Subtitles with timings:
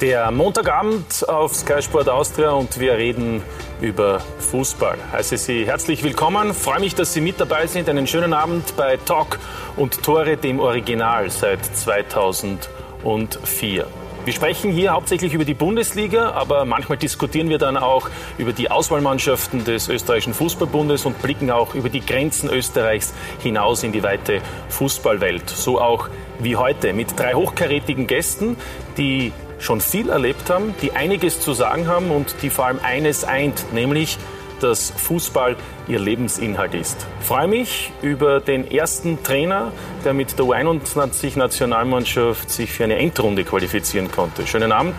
[0.00, 3.42] Der Montagabend auf Sky Sport Austria und wir reden
[3.80, 4.96] über Fußball.
[5.10, 6.54] Heiße Sie herzlich willkommen.
[6.54, 7.88] Freue mich, dass Sie mit dabei sind.
[7.88, 9.40] Einen schönen Abend bei Talk
[9.74, 13.88] und Tore, dem Original seit 2004.
[14.24, 18.70] Wir sprechen hier hauptsächlich über die Bundesliga, aber manchmal diskutieren wir dann auch über die
[18.70, 24.42] Auswahlmannschaften des österreichischen Fußballbundes und blicken auch über die Grenzen Österreichs hinaus in die weite
[24.68, 25.50] Fußballwelt.
[25.50, 26.08] So auch
[26.38, 28.56] wie heute mit drei hochkarätigen Gästen,
[28.96, 33.24] die schon viel erlebt haben, die einiges zu sagen haben und die vor allem eines
[33.24, 34.18] eint, nämlich
[34.60, 37.06] dass Fußball ihr Lebensinhalt ist.
[37.20, 39.72] Ich freue mich über den ersten Trainer,
[40.04, 44.46] der mit der U21-Nationalmannschaft sich für eine Endrunde qualifizieren konnte.
[44.46, 44.94] Schönen Abend,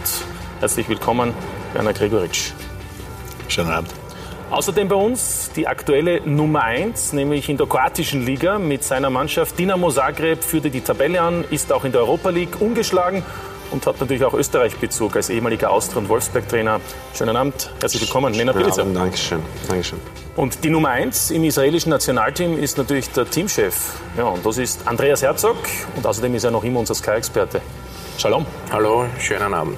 [0.60, 1.34] herzlich willkommen,
[1.74, 2.52] Werner Gregoritsch.
[3.48, 3.94] Schönen Abend.
[4.52, 9.60] Außerdem bei uns die aktuelle Nummer 1, nämlich in der kroatischen Liga mit seiner Mannschaft
[9.60, 13.24] Dinamo Zagreb führte die Tabelle an, ist auch in der Europa League ungeschlagen
[13.72, 16.82] und hat natürlich auch Österreich-Bezug als ehemaliger Austria- und Wolfsberg-Trainer.
[17.14, 18.84] Schönen Abend, herzlich willkommen, Lena Bilica.
[18.84, 20.00] Dankeschön, Dankeschön.
[20.36, 24.00] Und die Nummer eins im israelischen Nationalteam ist natürlich der Teamchef.
[24.18, 25.58] Ja, und das ist Andreas Herzog
[25.96, 27.62] und außerdem ist er noch immer unser Sky-Experte.
[28.18, 28.46] Shalom.
[28.72, 29.78] Hallo, schönen Abend.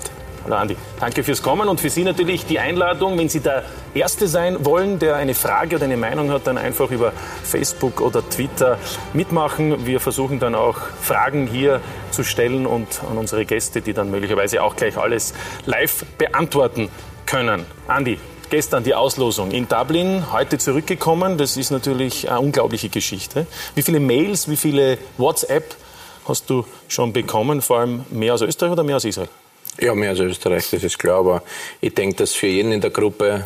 [0.51, 0.75] Hallo Andi.
[0.99, 3.63] Danke fürs Kommen und für Sie natürlich die Einladung, wenn Sie der
[3.93, 8.21] Erste sein wollen, der eine Frage oder eine Meinung hat, dann einfach über Facebook oder
[8.29, 8.77] Twitter
[9.13, 9.85] mitmachen.
[9.85, 11.79] Wir versuchen dann auch Fragen hier
[12.11, 15.33] zu stellen und an unsere Gäste, die dann möglicherweise auch gleich alles
[15.65, 16.89] live beantworten
[17.25, 17.65] können.
[17.87, 21.37] Andi, gestern die Auslosung in Dublin, heute zurückgekommen.
[21.37, 23.47] Das ist natürlich eine unglaubliche Geschichte.
[23.73, 25.77] Wie viele Mails, wie viele WhatsApp
[26.27, 27.61] hast du schon bekommen?
[27.61, 29.29] Vor allem mehr aus Österreich oder mehr aus Israel?
[29.79, 31.19] Ja, mehr als Österreich, das ist klar.
[31.19, 31.43] Aber
[31.79, 33.45] ich denke, dass für jeden in der Gruppe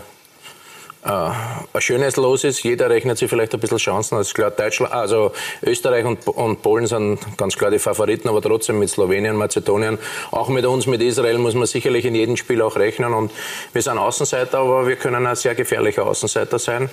[1.06, 2.64] äh, ein schönes Los ist.
[2.64, 4.18] Jeder rechnet sich vielleicht ein bisschen Chancen.
[4.18, 5.31] Das ist klar, Deutschland, also
[5.64, 10.00] Österreich und, und, Polen sind ganz klar die Favoriten, aber trotzdem mit Slowenien, Mazedonien,
[10.31, 13.14] auch mit uns, mit Israel muss man sicherlich in jedem Spiel auch rechnen.
[13.14, 13.31] Und
[13.72, 16.90] wir sind Außenseiter, aber wir können ein sehr gefährlicher Außenseiter sein.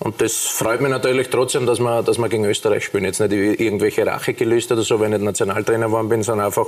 [0.00, 3.04] Und das freut mich natürlich trotzdem, dass wir, dass wir gegen Österreich spielen.
[3.04, 6.66] Jetzt nicht irgendwelche Rachegelüste oder so, wenn ich Nationaltrainer geworden bin, sondern einfach,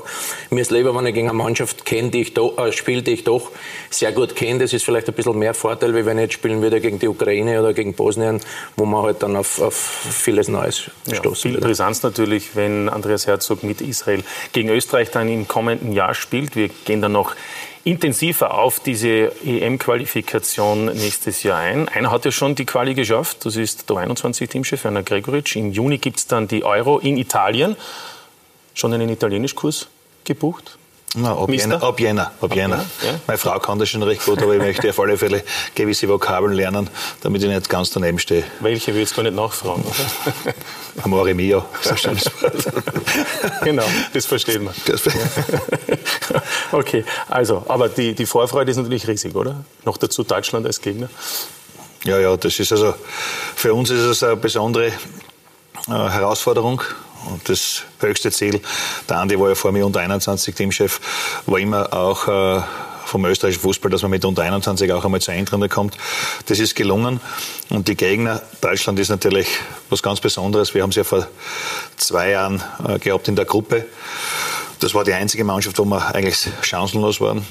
[0.51, 3.13] mir ist lieber, wenn ich gegen eine Mannschaft kenne, die ich doch, äh, spiele, die
[3.13, 3.51] ich doch
[3.91, 4.61] sehr gut kenne.
[4.61, 7.09] Das ist vielleicht ein bisschen mehr Vorteil, wie wenn ich jetzt spielen würde gegen die
[7.09, 8.41] Ukraine oder gegen Bosnien,
[8.77, 13.27] wo man halt dann auf, auf vieles Neues ja, stoßen Viel Brisanz natürlich, wenn Andreas
[13.27, 14.23] Herzog mit Israel
[14.53, 16.57] gegen Österreich dann im kommenden Jahr spielt.
[16.57, 17.35] Wir gehen dann noch
[17.87, 21.89] intensiver auf diese EM-Qualifikation nächstes Jahr ein.
[21.89, 25.55] Einer hat ja schon die Quali geschafft, das ist der 21-Teamchef Werner Gregoritsch.
[25.55, 27.77] Im Juni gibt es dann die Euro in Italien.
[28.75, 29.87] Schon einen Italienischkurs
[30.25, 30.79] gebucht?
[31.15, 32.33] Na, ab, Jänner, ab Jänner.
[32.41, 32.85] Ab Jänner.
[33.03, 33.21] Ja.
[33.27, 35.45] Meine Frau kann das schon recht gut, aber ich möchte auf alle Fälle
[35.75, 36.91] gewisse Vokabeln lernen,
[37.23, 38.45] damit ich nicht ganz daneben stehe.
[38.61, 40.55] Welche will ich gar nicht nachfragen, oder?
[41.05, 42.33] Amore mio, so Wort.
[43.63, 44.75] genau, das versteht man.
[44.87, 45.03] Das
[46.73, 49.65] okay, also, aber die, die Vorfreude ist natürlich riesig, oder?
[49.85, 51.09] Noch dazu Deutschland als Gegner.
[52.05, 52.95] Ja, ja, das ist also,
[53.55, 54.93] für uns ist es eine besondere äh,
[55.89, 56.83] Herausforderung.
[57.27, 58.61] Und das höchste Ziel,
[59.09, 61.01] der Andi war ja vor mir unter 21 Teamchef,
[61.47, 62.63] war immer auch äh,
[63.07, 65.97] vom österreichischen Fußball, dass man mit unter 21 auch einmal zur Endrunde kommt.
[66.47, 67.21] Das ist gelungen.
[67.71, 69.49] Und die Gegner, Deutschland ist natürlich
[69.91, 70.75] was ganz Besonderes.
[70.75, 71.27] Wir haben es ja vor
[71.97, 73.87] zwei Jahren äh, gehabt in der Gruppe.
[74.81, 77.47] Das war die einzige Mannschaft, wo wir eigentlich chancenlos waren.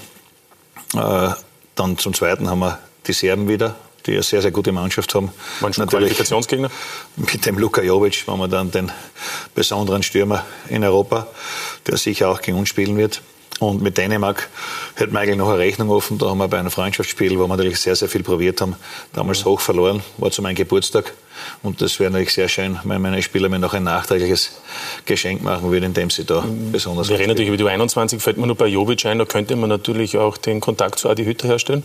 [0.93, 1.33] Äh,
[1.75, 3.75] dann zum Zweiten haben wir die Serben wieder,
[4.05, 5.31] die eine sehr, sehr gute Mannschaft haben.
[5.61, 6.69] Manche Qualifikationsgegner?
[7.15, 8.91] Mit dem Luka Jovic haben wir dann den
[9.53, 11.27] besonderen Stürmer in Europa,
[11.87, 13.21] der sicher auch gegen uns spielen wird.
[13.59, 14.49] Und mit Dänemark
[14.95, 16.17] hätten wir eigentlich noch eine Rechnung offen.
[16.17, 18.75] Da haben wir bei einem Freundschaftsspiel, wo wir natürlich sehr, sehr viel probiert haben,
[19.13, 21.13] damals hoch verloren, war zu meinem Geburtstag.
[21.63, 24.51] Und das wäre natürlich sehr schön, wenn meine Spieler mir noch ein nachträgliches
[25.05, 27.07] Geschenk machen würden, indem sie da besonders.
[27.07, 29.69] Wir reden natürlich über die 21, fällt mir nur bei Jovic ein, da könnte man
[29.69, 31.83] natürlich auch den Kontakt zu Adi Hütter herstellen.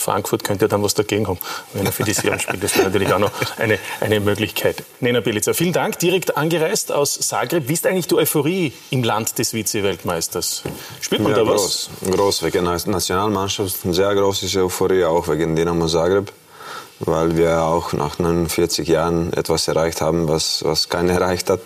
[0.00, 1.38] Frankfurt könnte ja dann was dagegen haben,
[1.72, 2.62] wenn er für die Serien spielt.
[2.62, 4.84] Das wäre natürlich auch noch eine, eine Möglichkeit.
[5.00, 5.98] Nena Belica, vielen Dank.
[5.98, 7.68] Direkt angereist aus Zagreb.
[7.68, 10.62] Wie ist eigentlich die Euphorie im Land des Vize-Weltmeisters?
[11.00, 12.10] Spürt man ja, da groß, was?
[12.10, 13.76] Groß, wegen der Nationalmannschaft.
[13.84, 16.32] Sehr große Euphorie, auch wegen Dynamo Zagreb
[17.00, 21.60] weil wir auch nach 49 Jahren etwas erreicht haben, was, was keiner erreicht hat.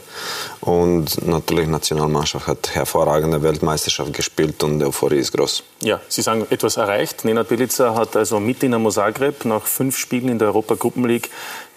[0.61, 5.63] Und natürlich die Nationalmannschaft hat hervorragende Weltmeisterschaft gespielt und die Euphorie ist groß.
[5.83, 7.25] Ja, Sie sagen etwas erreicht.
[7.25, 11.29] Nenad Bilica hat also mit Dinamo Zagreb nach fünf Spielen in der Europa Gruppenleague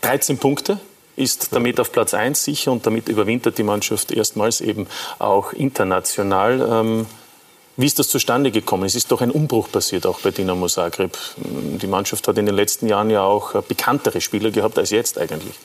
[0.01, 0.79] 13 Punkte
[1.17, 4.87] ist damit auf Platz 1 sicher und damit überwintert die Mannschaft erstmals eben
[5.17, 6.61] auch international.
[6.71, 7.05] Ähm,
[7.77, 8.85] wie ist das zustande gekommen?
[8.85, 11.15] Es ist doch ein Umbruch passiert, auch bei Dinamo Zagreb.
[11.37, 15.55] Die Mannschaft hat in den letzten Jahren ja auch bekanntere Spieler gehabt als jetzt eigentlich.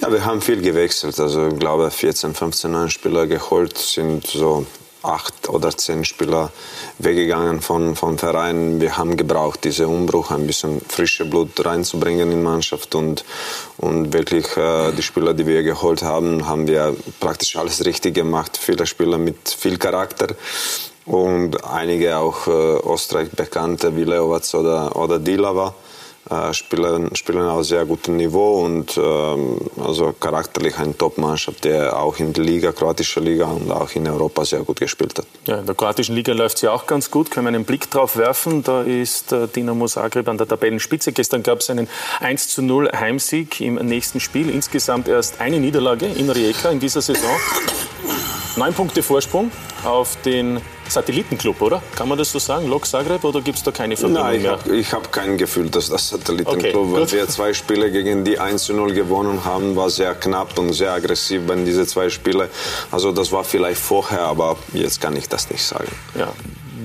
[0.00, 1.18] Ja, wir haben viel gewechselt.
[1.18, 4.64] Also ich glaube, 14, 15 neue Spieler geholt sind so
[5.02, 6.50] acht oder zehn Spieler
[6.98, 8.80] weggegangen von, vom Verein.
[8.80, 13.24] Wir haben gebraucht, diesen Umbruch, ein bisschen frische Blut reinzubringen in die Mannschaft und,
[13.76, 18.58] und wirklich äh, die Spieler, die wir geholt haben, haben wir praktisch alles richtig gemacht.
[18.60, 20.28] Viele Spieler mit viel Charakter
[21.08, 25.74] und einige auch äh, Österreich bekannte, wie Leovac oder, oder Dilava
[26.30, 32.18] äh, spielen, spielen auf sehr gutem Niveau und ähm, also charakterlich eine Top-Mannschaft, der auch
[32.18, 35.26] in der Liga, kroatische Liga und auch in Europa sehr gut gespielt hat.
[35.46, 37.90] Ja, in der kroatischen Liga läuft es ja auch ganz gut, können wir einen Blick
[37.90, 38.62] drauf werfen.
[38.62, 41.12] Da ist äh, Dinamo Zagreb an der Tabellenspitze.
[41.12, 41.88] Gestern gab es einen
[42.20, 44.50] 1 zu 0 Heimsieg im nächsten Spiel.
[44.50, 47.30] Insgesamt erst eine Niederlage in Rijeka in dieser Saison.
[48.56, 49.50] Neun Punkte Vorsprung
[49.84, 51.82] auf den Satellitenclub, oder?
[51.94, 52.68] Kann man das so sagen?
[52.68, 54.40] Lok Zagreb oder gibt es da keine Verbindung Nein,
[54.72, 58.38] ich habe hab kein Gefühl, dass das Satellitenclub, Okay, weil wir zwei Spiele gegen die
[58.38, 62.48] 1 zu 0 gewonnen haben, war sehr knapp und sehr aggressiv bei diese zwei Spiele.
[62.90, 65.90] Also das war vielleicht vorher, aber jetzt kann ich das nicht sagen.
[66.16, 66.32] Ja.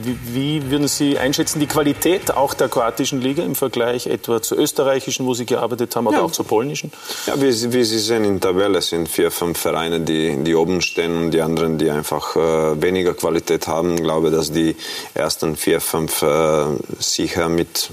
[0.04, 4.58] Wie, wie würden Sie einschätzen, die Qualität auch der kroatischen Liga im Vergleich etwa zur
[4.58, 6.24] österreichischen, wo Sie gearbeitet haben, oder Ja.
[6.24, 6.92] auch zur polnischen?
[7.26, 10.56] Ja, wie, Sie- wie Sie sehen in der Tabelle sind vier, fünf Vereine, die, die
[10.56, 13.96] oben stehen und die anderen, die einfach äh, weniger Qualität haben.
[13.96, 14.76] Ich glaube, dass die
[15.14, 16.66] ersten vier, fünf äh,
[17.00, 17.90] sicher mit,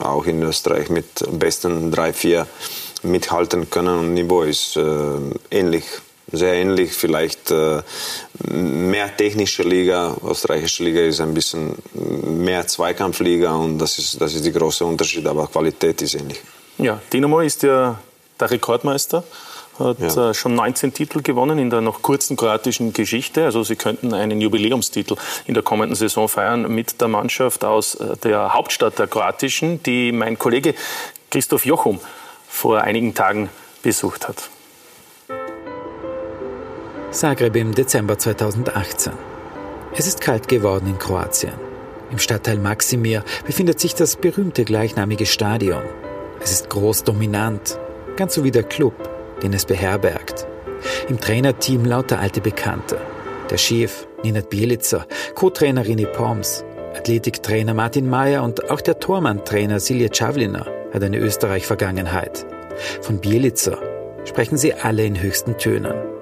[0.00, 2.46] auch in Österreich, mit besten drei, vier
[3.02, 4.82] mithalten können und Niveau ist äh,
[5.50, 5.84] ähnlich.
[6.36, 7.82] Sehr ähnlich, vielleicht äh,
[8.50, 10.16] mehr technische Liga.
[10.26, 15.26] Österreichische Liga ist ein bisschen mehr Zweikampfliga und das ist, das ist der große Unterschied,
[15.26, 16.40] aber Qualität ist ähnlich.
[16.78, 17.98] Ja, Dynamo ist ja
[18.40, 19.22] der Rekordmeister,
[19.78, 20.30] hat Ja.
[20.30, 23.44] äh, schon 19 Titel gewonnen in der noch kurzen kroatischen Geschichte.
[23.44, 25.16] Also sie könnten einen Jubiläumstitel
[25.46, 30.10] in der kommenden Saison feiern mit der Mannschaft aus äh, der Hauptstadt der kroatischen, die
[30.12, 30.74] mein Kollege
[31.30, 32.00] Christoph Jochum
[32.48, 33.50] vor einigen Tagen
[33.82, 34.48] besucht hat.
[37.14, 39.12] Zagreb im Dezember 2018.
[39.96, 41.52] Es ist kalt geworden in Kroatien.
[42.10, 45.84] Im Stadtteil Maksimir befindet sich das berühmte gleichnamige Stadion.
[46.42, 47.78] Es ist groß dominant,
[48.16, 48.94] ganz so wie der Club,
[49.44, 50.48] den es beherbergt.
[51.08, 53.00] Im Trainerteam lauter alte Bekannte.
[53.48, 55.06] Der Chef Ninat Bielica,
[55.36, 56.64] Co-Trainer Rini Poms,
[56.96, 62.44] Athletiktrainer Martin Mayer und auch der Tormann-Trainer Silje Czavlina hat eine Österreich-Vergangenheit.
[63.02, 63.78] Von Bielica
[64.24, 66.13] sprechen sie alle in höchsten Tönen.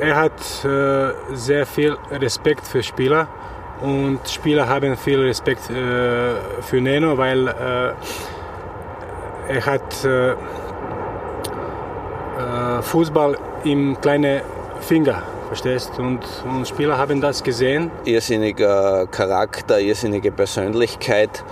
[0.00, 3.26] Er hat äh, sehr viel Respekt für Spieler
[3.80, 7.92] und Spieler haben viel Respekt äh, für Neno, weil äh,
[9.48, 10.36] er hat äh, äh,
[12.82, 14.42] Fußball im kleinen
[14.80, 15.98] Finger, verstehst?
[15.98, 17.90] Und, und Spieler haben das gesehen.
[18.04, 21.42] irrsinniger Charakter, irrsinnige Persönlichkeit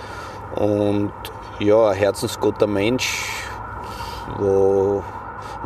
[0.55, 1.11] und
[1.59, 3.25] ja, ein herzensguter Mensch,
[4.37, 5.03] wo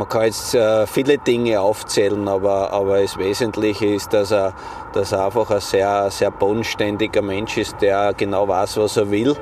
[0.02, 4.56] man kann jetzt äh, viele Dinge aufzählen, aber, aber das Wesentliche ist, dass er,
[4.94, 9.36] dass er einfach ein sehr, sehr bodenständiger Mensch ist, der genau weiß, was er will.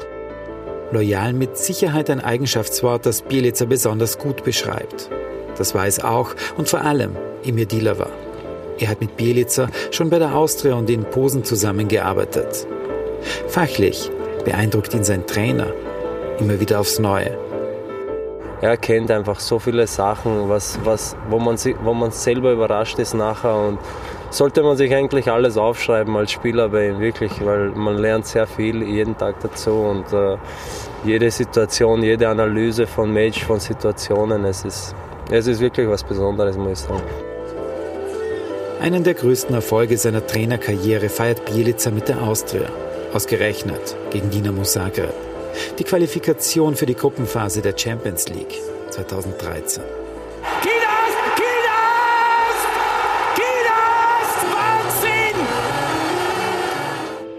[0.91, 5.09] Loyal mit Sicherheit ein Eigenschaftswort, das Bielica besonders gut beschreibt.
[5.57, 7.15] Das war es auch und vor allem
[7.45, 8.07] Emir Dilava.
[8.79, 12.67] Er hat mit Bielica schon bei der Austria und in Posen zusammengearbeitet.
[13.47, 14.11] Fachlich
[14.43, 15.67] beeindruckt ihn sein Trainer
[16.37, 17.48] immer wieder aufs Neue.
[18.61, 23.13] Er kennt einfach so viele Sachen, was, was, wo, man, wo man selber überrascht ist
[23.13, 23.55] nachher.
[23.55, 23.79] Und
[24.31, 28.47] sollte man sich eigentlich alles aufschreiben als Spieler bei ihm, wirklich, weil man lernt sehr
[28.47, 30.37] viel jeden Tag dazu und äh,
[31.03, 34.95] jede Situation, jede Analyse von Match, von Situationen, es ist,
[35.31, 37.03] es ist wirklich was Besonderes, muss ich sagen.
[38.81, 42.69] Einen der größten Erfolge seiner Trainerkarriere feiert Bielica mit der Austria.
[43.13, 45.28] Ausgerechnet gegen Dinamo Zagreb.
[45.77, 49.83] Die Qualifikation für die Gruppenphase der Champions League 2013.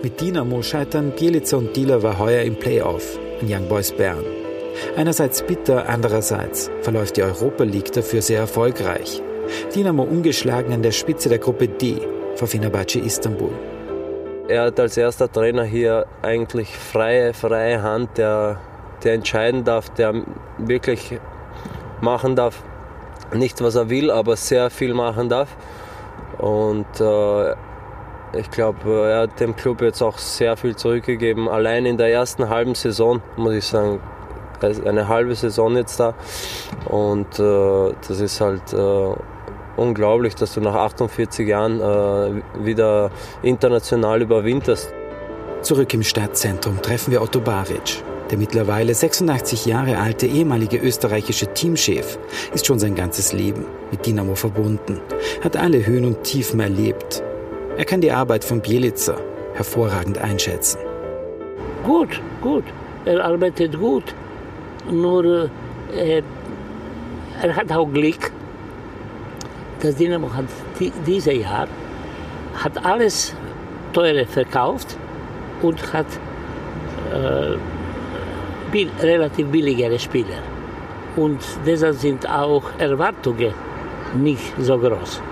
[0.03, 4.25] Mit Dinamo scheitern Bielica und Dilava heuer im Playoff an Young Boys Bern.
[4.97, 9.23] Einerseits bitter, andererseits verläuft die Europa League dafür sehr erfolgreich.
[9.75, 11.97] Dinamo ungeschlagen an der Spitze der Gruppe D
[12.37, 13.53] vor Fenerbahce Istanbul.
[14.51, 18.59] Er hat als erster Trainer hier eigentlich freie, freie Hand, der,
[19.05, 20.13] der entscheiden darf, der
[20.59, 21.21] wirklich
[22.01, 22.61] machen darf,
[23.33, 25.57] nicht was er will, aber sehr viel machen darf.
[26.39, 27.53] Und äh,
[28.33, 31.49] ich glaube, er hat dem Club jetzt auch sehr viel zurückgegeben.
[31.49, 34.01] Allein in der ersten halben Saison, muss ich sagen,
[34.85, 36.15] eine halbe Saison jetzt da.
[36.87, 39.15] Und äh, das ist halt äh,
[39.77, 43.11] unglaublich, dass du nach 48 Jahren äh, wieder
[43.43, 44.93] international überwinterst.
[45.63, 48.03] Zurück im Stadtzentrum treffen wir Otto Baric.
[48.31, 52.19] Der mittlerweile 86 Jahre alte ehemalige österreichische Teamchef
[52.55, 55.01] ist schon sein ganzes Leben mit Dynamo verbunden,
[55.43, 57.25] hat alle Höhen und Tiefen erlebt.
[57.77, 59.17] Er kann die Arbeit von Bielica
[59.55, 60.79] hervorragend einschätzen.
[61.85, 62.65] Gut, gut.
[63.05, 64.15] Er arbeitet gut.
[64.91, 65.51] Nur
[65.97, 66.23] äh,
[67.43, 68.31] er hat auch Glück.
[69.83, 70.45] Das Dynamo hat
[70.79, 71.67] die, dieses Jahr
[72.55, 73.35] hat alles
[73.93, 74.97] teure verkauft
[75.63, 76.07] und hat
[77.13, 77.57] äh,
[78.71, 80.43] bill, relativ billigere Spieler.
[81.17, 83.55] Und deshalb sind auch Erwartungen
[84.15, 85.23] nicht so groß.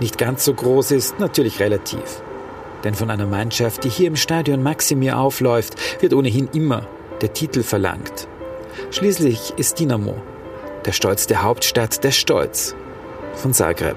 [0.00, 2.22] Nicht ganz so groß ist natürlich relativ.
[2.84, 6.86] Denn von einer Mannschaft, die hier im Stadion Maximir aufläuft, wird ohnehin immer
[7.20, 8.26] der Titel verlangt.
[8.90, 10.16] Schließlich ist Dynamo
[10.84, 12.74] der Stolz der Hauptstadt, der Stolz
[13.34, 13.96] von Zagreb.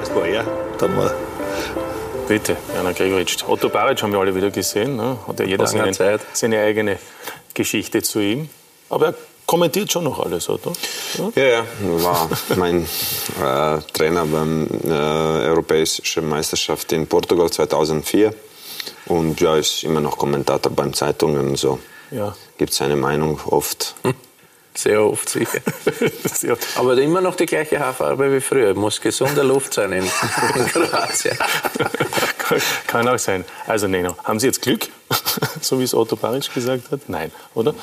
[0.00, 0.44] Das war er,
[0.78, 1.14] dann mal.
[2.28, 3.44] Bitte, Jana Gregoritsch.
[3.46, 4.96] Otto Baric haben wir alle wieder gesehen.
[4.96, 5.18] Ne?
[5.26, 6.98] Hat ja jeder seine, seine, eigene
[7.54, 8.48] Geschichte zu ihm.
[8.88, 9.14] Aber er
[9.46, 10.72] kommentiert schon noch alles, oder?
[11.34, 18.32] Ja, ja, war mein äh, Trainer beim äh, Europäischen Meisterschaft in Portugal 2004
[19.06, 21.80] und ja, ist immer noch Kommentator beim Zeitungen so.
[22.12, 22.36] Ja.
[22.58, 23.96] Gibt seine Meinung oft.
[24.02, 24.14] Hm.
[24.74, 25.60] Sehr oft sicher.
[26.32, 26.66] Sehr oft.
[26.76, 28.74] Aber immer noch die gleiche Haarfarbe wie früher.
[28.74, 31.36] Muss gesunde Luft sein in, in Kroatien.
[32.86, 33.44] Kann auch sein.
[33.66, 34.88] Also Neno, haben Sie jetzt Glück?
[35.60, 37.00] so wie es Otto Baric gesagt hat?
[37.08, 37.74] Nein, oder?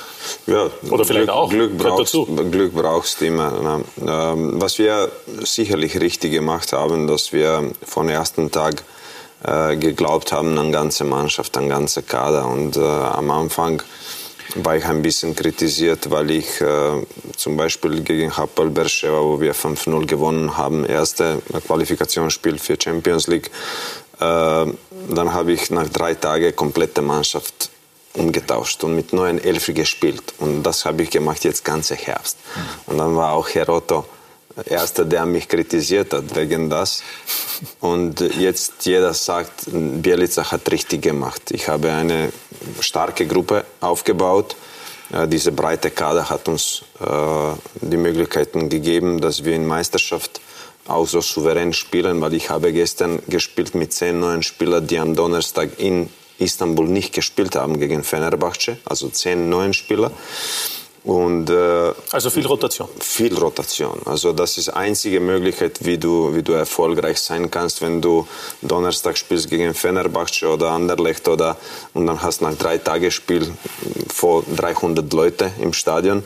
[0.46, 1.50] Ja, oder vielleicht Glück, auch.
[1.50, 2.14] Glück brauchst,
[2.52, 3.82] Glück brauchst immer.
[4.06, 5.12] Ähm, was wir
[5.44, 8.84] sicherlich richtig gemacht haben, dass wir von ersten Tag
[9.44, 12.48] äh, geglaubt haben an ganze Mannschaft, an ganze Kader.
[12.48, 13.84] Und äh, am Anfang
[14.64, 17.04] war ich ein bisschen kritisiert, weil ich äh,
[17.36, 23.50] zum Beispiel gegen Hapoel Beersheba, wo wir 5-0 gewonnen haben, erste Qualifikationsspiel für Champions League,
[24.20, 24.66] äh,
[25.10, 27.70] dann habe ich nach drei Tagen komplette Mannschaft
[28.14, 30.34] umgetauscht und mit neuen Elf gespielt.
[30.40, 32.38] Und das habe ich gemacht jetzt ganze Herbst.
[32.88, 34.06] Und dann war auch Herr Otto
[34.66, 37.04] Erster, der mich kritisiert hat wegen das.
[37.80, 41.52] Und jetzt jeder sagt, Bielica hat richtig gemacht.
[41.52, 42.32] Ich habe eine
[42.80, 44.56] starke Gruppe aufgebaut.
[45.12, 47.06] Äh, diese breite Kader hat uns äh,
[47.82, 50.42] die Möglichkeiten gegeben, dass wir in Meisterschaft
[50.88, 55.16] auch so souverän spielen, weil ich habe gestern gespielt mit zehn neuen Spielern, die am
[55.16, 56.10] Donnerstag in
[56.40, 60.12] Istanbul nicht gespielt haben gegen Fenerbahce, also zehn neuen Spieler.
[61.04, 62.90] Und, äh, also viel Rotation.
[63.00, 64.00] Viel Rotation.
[64.06, 68.28] Also das ist die einzige Möglichkeit, wie du, wie du erfolgreich sein kannst, wenn du
[68.62, 71.56] Donnerstag spielst gegen Fenerbahce oder Anderlecht oder
[71.94, 73.54] und dann hast nach drei Tagen Spiel
[74.14, 76.24] vor 300 Leute im Stadion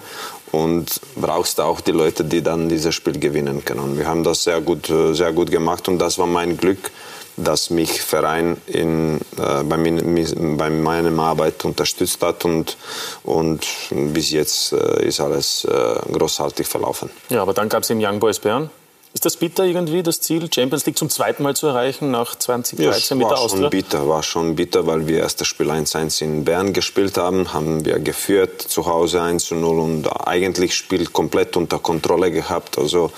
[0.52, 3.80] und brauchst auch die Leute, die dann dieses Spiel gewinnen können.
[3.80, 6.92] Und wir haben das sehr gut, äh, sehr gut gemacht und das war mein Glück
[7.38, 12.78] dass mich Verein in, äh, bei, min, bei meiner Arbeit unterstützt hat und,
[13.24, 15.70] und bis jetzt äh, ist alles äh,
[16.12, 17.10] großartig verlaufen.
[17.30, 18.70] Ja, aber dann gab es im Young Boys Bern.
[19.14, 23.20] Ist das bitter irgendwie, das Ziel, Champions League zum zweiten Mal zu erreichen nach 2013
[23.20, 23.64] ja, mit der Austria?
[23.64, 27.18] War schon bitter, war schon bitter, weil wir erst das Spiel 1-1 in Bern gespielt
[27.18, 32.78] haben, haben wir geführt, zu Hause 1-0 und eigentlich Spiel komplett unter Kontrolle gehabt.
[32.78, 33.12] Also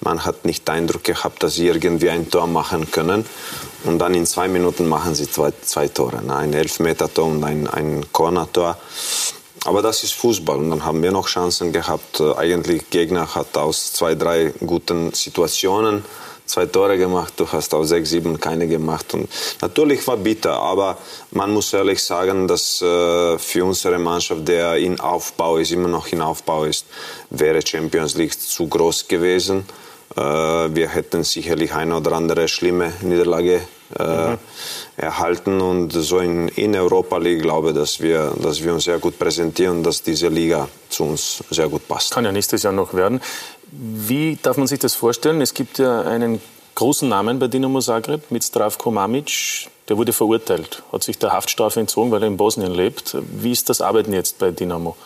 [0.00, 3.26] man hat nicht den Eindruck gehabt, dass sie irgendwie ein Tor machen können.
[3.84, 8.04] Und dann in zwei Minuten machen sie zwei, zwei Tore, ein Elfmeter-Tor und ein, ein
[8.12, 8.76] Corner-Tor.
[9.64, 12.20] Aber das ist Fußball und dann haben wir noch Chancen gehabt.
[12.20, 16.04] Äh, eigentlich Gegner hat aus zwei, drei guten Situationen
[16.50, 19.14] zwei Tore gemacht, du hast aus sechs, sieben keine gemacht.
[19.14, 19.28] Und
[19.60, 20.98] natürlich war bitter, aber
[21.30, 26.08] man muss ehrlich sagen, dass äh, für unsere Mannschaft, der in Aufbau ist, immer noch
[26.08, 26.86] in Aufbau ist,
[27.30, 29.64] wäre Champions League zu groß gewesen.
[30.16, 33.60] Äh, wir hätten sicherlich eine oder andere schlimme Niederlage
[33.98, 34.38] äh, mhm.
[34.96, 35.60] erhalten.
[35.60, 39.18] Und so in, in Europa League glaube ich, dass wir, dass wir uns sehr gut
[39.18, 42.12] präsentieren, dass diese Liga zu uns sehr gut passt.
[42.12, 43.20] Kann ja nächstes Jahr noch werden.
[43.72, 45.40] Wie darf man sich das vorstellen?
[45.40, 46.40] Es gibt ja einen
[46.74, 49.68] großen Namen bei Dinamo Zagreb mit Zdravko Mamic.
[49.88, 53.16] Der wurde verurteilt, hat sich der Haftstrafe entzogen, weil er in Bosnien lebt.
[53.20, 54.96] Wie ist das Arbeiten jetzt bei Dinamo?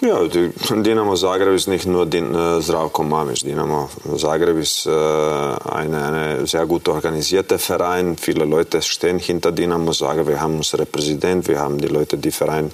[0.00, 3.40] Ja, Dinamo Zagreb ist nicht nur äh, Zdravko Mamic.
[3.40, 8.16] Dinamo Zagreb ist äh, eine, eine sehr gut organisierter Verein.
[8.16, 10.28] Viele Leute stehen hinter Dinamo Zagreb.
[10.28, 12.70] Wir haben unseren Präsident, wir haben die Leute, die Verein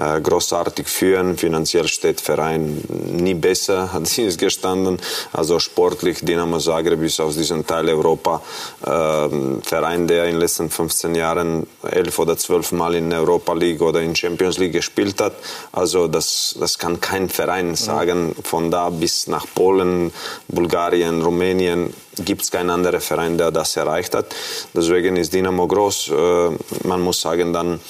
[0.00, 1.36] äh, großartig führen.
[1.36, 4.98] Finanziell steht Verein nie besser, hat sie es gestanden.
[5.32, 8.42] Also sportlich, Dinamo Zagreb ist aus diesem Teil Europa
[8.84, 13.80] äh, Verein, der in den letzten 15 Jahren elf oder zwölf Mal in Europa League
[13.80, 15.34] oder in Champions League gespielt hat.
[15.70, 18.34] Also das das kann kein Verein sagen.
[18.42, 20.12] Von da bis nach Polen,
[20.48, 21.92] Bulgarien, Rumänien
[22.24, 24.34] gibt es keinen anderen Verein, der das erreicht hat.
[24.72, 26.08] Deswegen ist Dynamo groß.
[26.08, 26.50] Äh,
[26.88, 27.80] man muss sagen dann,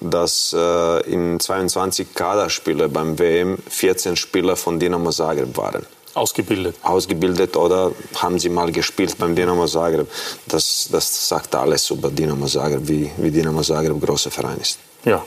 [0.00, 5.84] dass äh, in 22 Kaderspiele beim WM 14 Spieler von Dynamo Zagreb waren.
[6.14, 6.76] ausgebildet.
[6.82, 7.90] Ausgebildet oder
[8.22, 10.06] haben sie mal gespielt beim Dinamo Zagreb.
[10.46, 14.78] Das, das sagt alles über Dinamo Zagreb, wie, wie Dinamo Zagreb ein großer Verein ist.
[15.04, 15.24] Ja.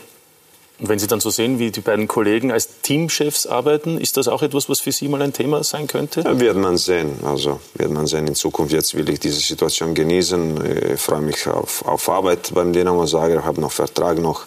[0.78, 4.28] Und wenn Sie dann so sehen, wie die beiden Kollegen als Teamchefs arbeiten, ist das
[4.28, 6.22] auch etwas, was für Sie mal ein Thema sein könnte?
[6.22, 7.12] Ja, wird man sehen.
[7.24, 8.74] Also wird man sehen in Zukunft.
[8.74, 10.94] Jetzt will ich diese Situation genießen.
[10.94, 13.40] Ich freue mich auf, auf Arbeit beim Zagreb.
[13.40, 14.46] Ich habe noch Vertrag noch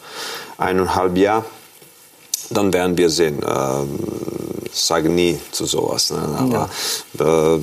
[0.58, 1.44] eineinhalb Jahre.
[2.50, 3.40] Dann werden wir sehen.
[3.46, 3.98] Ähm,
[4.72, 6.10] sage nie zu sowas.
[6.10, 6.18] Ne?
[6.38, 6.70] Aber
[7.18, 7.54] ja.
[7.54, 7.60] äh,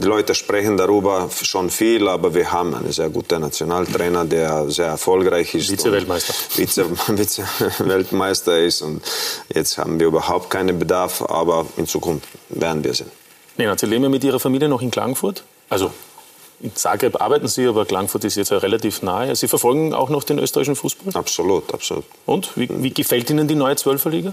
[0.00, 4.86] die Leute sprechen darüber schon viel, aber wir haben einen sehr guten Nationaltrainer, der sehr
[4.86, 5.70] erfolgreich ist.
[5.70, 6.34] Vize-Weltmeister.
[6.50, 9.02] Vize-Weltmeister ist und
[9.54, 13.10] jetzt haben wir überhaupt keinen Bedarf, aber in Zukunft werden wir sehen.
[13.56, 15.44] Nena, Sie leben ja mit Ihrer Familie noch in Klagenfurt?
[15.70, 15.92] Also
[16.64, 19.36] in Zagreb arbeiten Sie, aber Klagenfurt ist jetzt ja relativ nahe.
[19.36, 21.14] Sie verfolgen auch noch den österreichischen Fußball?
[21.14, 22.04] Absolut, absolut.
[22.24, 24.32] Und wie, wie gefällt Ihnen die neue Zwölferliga?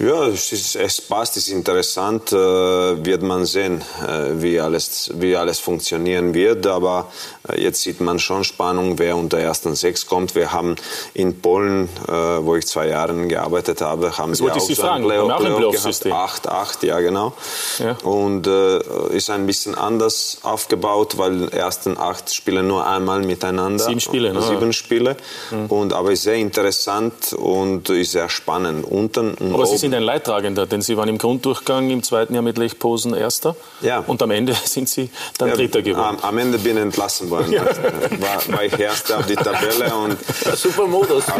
[0.00, 5.10] Ja, es, ist, es passt, es ist interessant, äh, wird man sehen, äh, wie, alles,
[5.14, 6.68] wie alles funktionieren wird.
[6.68, 7.10] Aber
[7.48, 10.36] äh, jetzt sieht man schon Spannung, wer unter ersten sechs kommt.
[10.36, 10.76] Wir haben
[11.14, 14.82] in Polen, äh, wo ich zwei Jahre gearbeitet habe, haben das wir auch, Sie so
[14.82, 15.10] fragen.
[15.10, 16.06] ein Play Play gehabt.
[16.06, 17.32] Acht, acht, ja genau.
[17.80, 17.96] Ja.
[18.04, 18.78] Und äh,
[19.16, 23.82] ist ein bisschen anders aufgebaut, weil die ersten acht spielen nur einmal miteinander.
[23.86, 24.42] Sieben Spiele, ne?
[24.42, 25.16] Sieben Spiele.
[25.50, 25.66] Mhm.
[25.66, 28.84] Und, aber ist sehr interessant und ist sehr spannend.
[28.84, 32.58] Unten aber Sie sind ein Leidtragender, denn Sie waren im Grunddurchgang im zweiten Jahr mit
[32.58, 33.56] Lech Posen Erster.
[33.80, 34.04] Ja.
[34.06, 36.18] Und am Ende sind Sie dann ja, Dritter geworden.
[36.20, 37.52] Am, Ende bin ich entlassen worden.
[37.58, 37.64] Ja.
[37.64, 39.94] War, war ich Erster auf die Tabelle.
[39.94, 40.18] Und
[40.56, 41.24] Super Modus.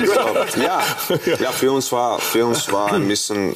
[0.57, 0.83] Ja,
[1.39, 3.55] ja für, uns war, für uns war ein bisschen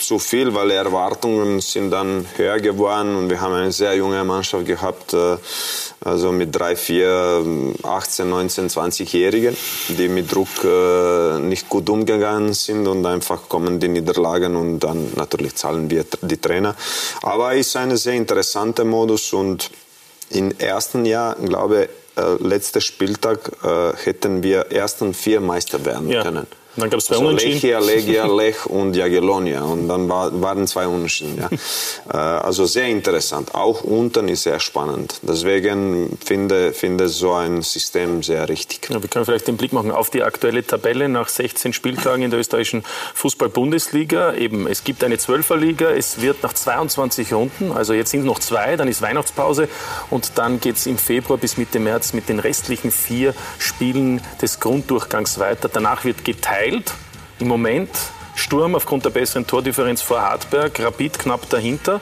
[0.00, 4.22] zu viel, weil die Erwartungen sind dann höher geworden und wir haben eine sehr junge
[4.24, 5.36] Mannschaft gehabt, äh,
[6.00, 7.44] also mit drei, vier,
[7.82, 9.56] 18, 19, 20-Jährigen,
[9.88, 15.12] die mit Druck äh, nicht gut umgegangen sind und einfach kommen die Niederlagen und dann
[15.16, 16.74] natürlich zahlen wir die Trainer.
[17.22, 19.70] Aber es ist ein sehr interessanter Modus und
[20.30, 26.08] im ersten Jahr, glaube ich, äh, letzter Spieltag äh, hätten wir ersten vier Meister werden
[26.08, 26.22] ja.
[26.22, 26.46] können.
[26.76, 27.54] Dann gab es zwei also Unentschieden.
[27.54, 29.62] Lechia, Legia, Lech und Jagiellonia.
[29.62, 31.38] Und dann war, waren zwei Unentschieden.
[31.38, 31.48] Ja.
[32.12, 33.54] Äh, also sehr interessant.
[33.54, 35.18] Auch unten ist sehr spannend.
[35.22, 38.88] Deswegen finde ich so ein System sehr richtig.
[38.88, 42.30] Ja, wir können vielleicht den Blick machen auf die aktuelle Tabelle nach 16 Spieltagen in
[42.30, 42.84] der österreichischen
[43.14, 44.34] Fußball-Bundesliga.
[44.34, 45.90] Eben, es gibt eine Zwölferliga.
[45.90, 49.68] Es wird nach 22 Runden, also jetzt sind noch zwei, dann ist Weihnachtspause
[50.10, 54.60] und dann geht es im Februar bis Mitte März mit den restlichen vier Spielen des
[54.60, 55.68] Grunddurchgangs weiter.
[55.72, 56.92] Danach wird geteilt geteilt.
[57.38, 57.90] Im Moment
[58.34, 62.00] Sturm aufgrund der besseren Tordifferenz vor Hartberg, Rapid knapp dahinter.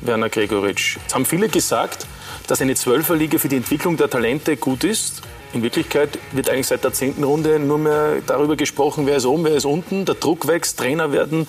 [0.00, 0.96] Werner Gregoritsch.
[0.96, 2.06] Jetzt haben viele gesagt,
[2.46, 5.22] dass eine Zwölferliga für die Entwicklung der Talente gut ist.
[5.52, 9.44] In Wirklichkeit wird eigentlich seit der zehnten Runde nur mehr darüber gesprochen, wer ist oben,
[9.44, 10.04] wer ist unten.
[10.04, 11.48] Der Druck wächst, Trainer werden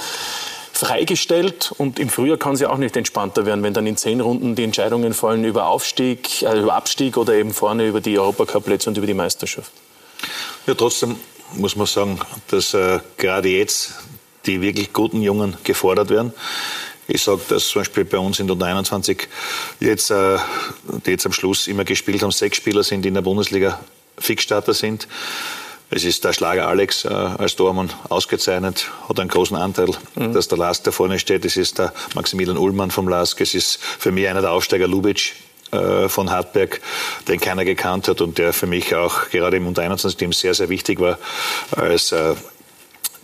[0.74, 4.22] freigestellt und im Frühjahr kann es ja auch nicht entspannter werden, wenn dann in zehn
[4.22, 8.90] Runden die Entscheidungen fallen über Aufstieg, äh, über Abstieg oder eben vorne über die Europacup-Plätze
[8.90, 9.72] und über die Meisterschaft.
[10.66, 11.18] Ja, trotzdem
[11.54, 13.94] muss man sagen, dass äh, gerade jetzt
[14.46, 16.34] die wirklich guten Jungen gefordert werden.
[17.08, 19.28] Ich sage, dass zum Beispiel bei uns in der 21
[19.80, 20.38] jetzt, äh,
[21.06, 23.80] die jetzt am Schluss immer gespielt haben, sechs Spieler sind, die in der Bundesliga
[24.18, 25.08] Fixstarter sind.
[25.92, 30.34] Es ist der Schlager Alex äh, als Tormann ausgezeichnet, hat einen großen Anteil, mhm.
[30.34, 31.46] dass der Lars da vorne steht.
[31.46, 33.42] Es ist der Maximilian Ullmann vom Lask.
[33.42, 35.34] Es ist für mich einer der Aufsteiger Lubitsch
[35.72, 36.82] von Hartberg,
[37.28, 41.00] den keiner gekannt hat und der für mich auch gerade im Unter-21-Team sehr, sehr wichtig
[41.00, 41.20] war,
[41.72, 42.34] als äh,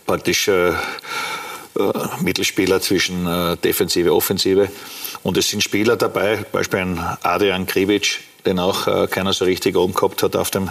[0.06, 0.74] praktisch äh, äh
[2.20, 4.68] Mittelspieler zwischen äh, Defensive und Offensive.
[5.22, 9.76] Und es sind Spieler dabei, Beispiel ein Adrian Krivic, den auch äh, keiner so richtig
[9.76, 10.70] oben gehabt hat auf dem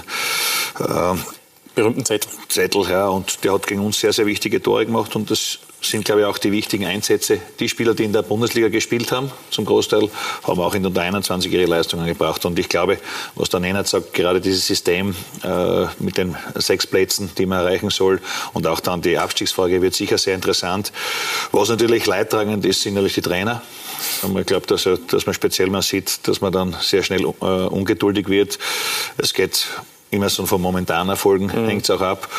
[1.76, 2.32] berühmten Zettel.
[2.48, 6.06] Zettel, ja, und der hat gegen uns sehr, sehr wichtige Tore gemacht und das sind,
[6.06, 7.40] glaube ich, auch die wichtigen Einsätze.
[7.60, 10.10] Die Spieler, die in der Bundesliga gespielt haben, zum Großteil,
[10.44, 12.46] haben auch in der 21 ihre Leistungen gebracht.
[12.46, 12.98] Und ich glaube,
[13.36, 17.90] was der Nenad sagt, gerade dieses System äh, mit den sechs Plätzen, die man erreichen
[17.90, 18.22] soll,
[18.54, 20.92] und auch dann die Abstiegsfrage wird sicher sehr interessant.
[21.52, 23.62] Was natürlich leidtragend ist, sind natürlich die Trainer.
[24.38, 28.28] Ich glaube, dass, dass man speziell mal sieht, dass man dann sehr schnell äh, ungeduldig
[28.28, 28.60] wird.
[29.18, 29.68] Es geht
[30.16, 31.68] immer so von momentanen Erfolgen mhm.
[31.68, 32.30] hängt es auch ab.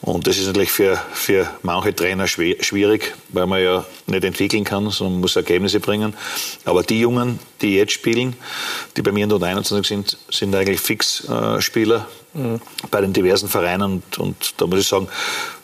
[0.00, 4.90] Und das ist natürlich für, für manche Trainer schwierig, weil man ja nicht entwickeln kann,
[4.90, 6.14] sondern muss Ergebnisse bringen.
[6.64, 8.36] Aber die Jungen, die jetzt spielen,
[8.96, 12.60] die bei mir in der 21 sind, sind eigentlich Fixspieler äh, mhm.
[12.90, 13.82] bei den diversen Vereinen.
[13.82, 15.08] Und, und da muss ich sagen,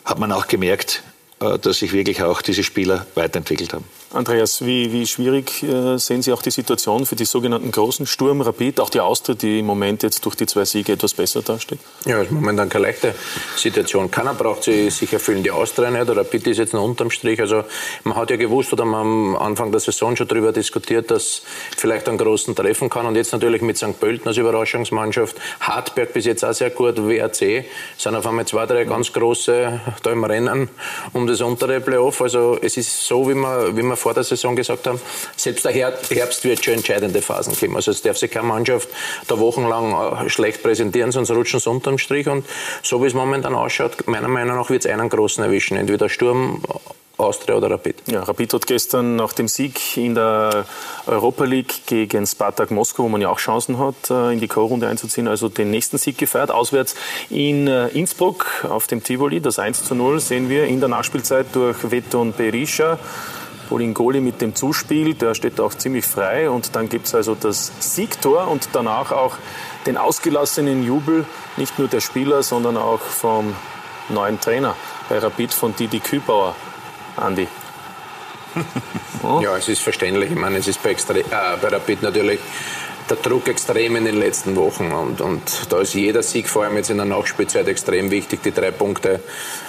[0.05, 1.03] hat man auch gemerkt,
[1.41, 3.85] äh, dass sich wirklich auch diese Spieler weiterentwickelt haben.
[4.11, 8.41] Andreas, wie, wie schwierig äh, sehen Sie auch die Situation für die sogenannten großen Sturm
[8.41, 11.79] Rapid, auch die Austria, die im Moment jetzt durch die zwei Siege etwas besser dasteht?
[12.07, 13.15] Ja, ist momentan keine leichte
[13.55, 14.11] Situation.
[14.11, 16.09] Keiner braucht sie sich erfüllen, die Austria nicht.
[16.09, 17.39] Rapid ist jetzt noch unterm Strich.
[17.39, 17.65] Also
[18.05, 21.43] man hat ja gewusst oder man am Anfang der Saison schon darüber diskutiert, dass
[21.77, 23.05] vielleicht einen großen treffen kann.
[23.05, 24.01] Und jetzt natürlich mit St.
[24.01, 27.67] Pölten als Überraschungsmannschaft, Hartberg bis jetzt auch sehr gut, WRC,
[27.99, 30.71] sind auf einmal zwei, drei ganz große da im Rennen
[31.13, 32.23] um das untere Playoff.
[32.23, 35.01] Also es ist so, wie man, wie man vor der Saison gesagt haben,
[35.37, 37.77] selbst der Herbst wird schon entscheidende Phasen geben.
[37.77, 38.89] Also es darf sich keine Mannschaft
[39.27, 42.29] da wochenlang äh, schlecht präsentieren, sonst rutschen sie unterm Strich.
[42.29, 42.47] Und
[42.83, 45.77] so wie es momentan ausschaut, meiner Meinung nach wird es einen großen erwischen.
[45.77, 46.63] Entweder Sturm,
[47.19, 47.97] Austria oder Rapid.
[48.07, 50.65] Ja, Rapid hat gestern nach dem Sieg in der
[51.07, 54.87] Europa League gegen Spartak Moskau, wo man ja auch Chancen hat, äh, in die Co-Runde
[54.87, 56.53] einzuziehen, also den nächsten Sieg gefeiert.
[56.53, 56.95] Auswärts
[57.29, 61.47] in äh, Innsbruck auf dem Tivoli, das 1 zu 0 sehen wir in der Nachspielzeit
[61.55, 62.99] durch Veton Berisha.
[63.69, 66.51] Bolingoli mit dem Zuspiel, der steht auch ziemlich frei.
[66.51, 69.37] Und dann gibt es also das Siegtor und danach auch
[69.87, 71.25] den ausgelassenen Jubel,
[71.57, 73.55] nicht nur der Spieler, sondern auch vom
[74.09, 74.75] neuen Trainer
[75.09, 76.55] bei Rapid von Didi Kübauer.
[77.17, 77.49] Andi.
[79.23, 79.41] oh.
[79.43, 80.31] Ja, es ist verständlich.
[80.31, 81.25] Ich meine, es ist bei, Extre äh,
[81.61, 82.41] bei Rapid natürlich
[83.11, 84.93] der Druck extrem in den letzten Wochen.
[84.93, 88.43] Und, und da ist jeder Sieg, vor allem jetzt in der Nachspielzeit, extrem wichtig.
[88.43, 89.21] Die drei Punkte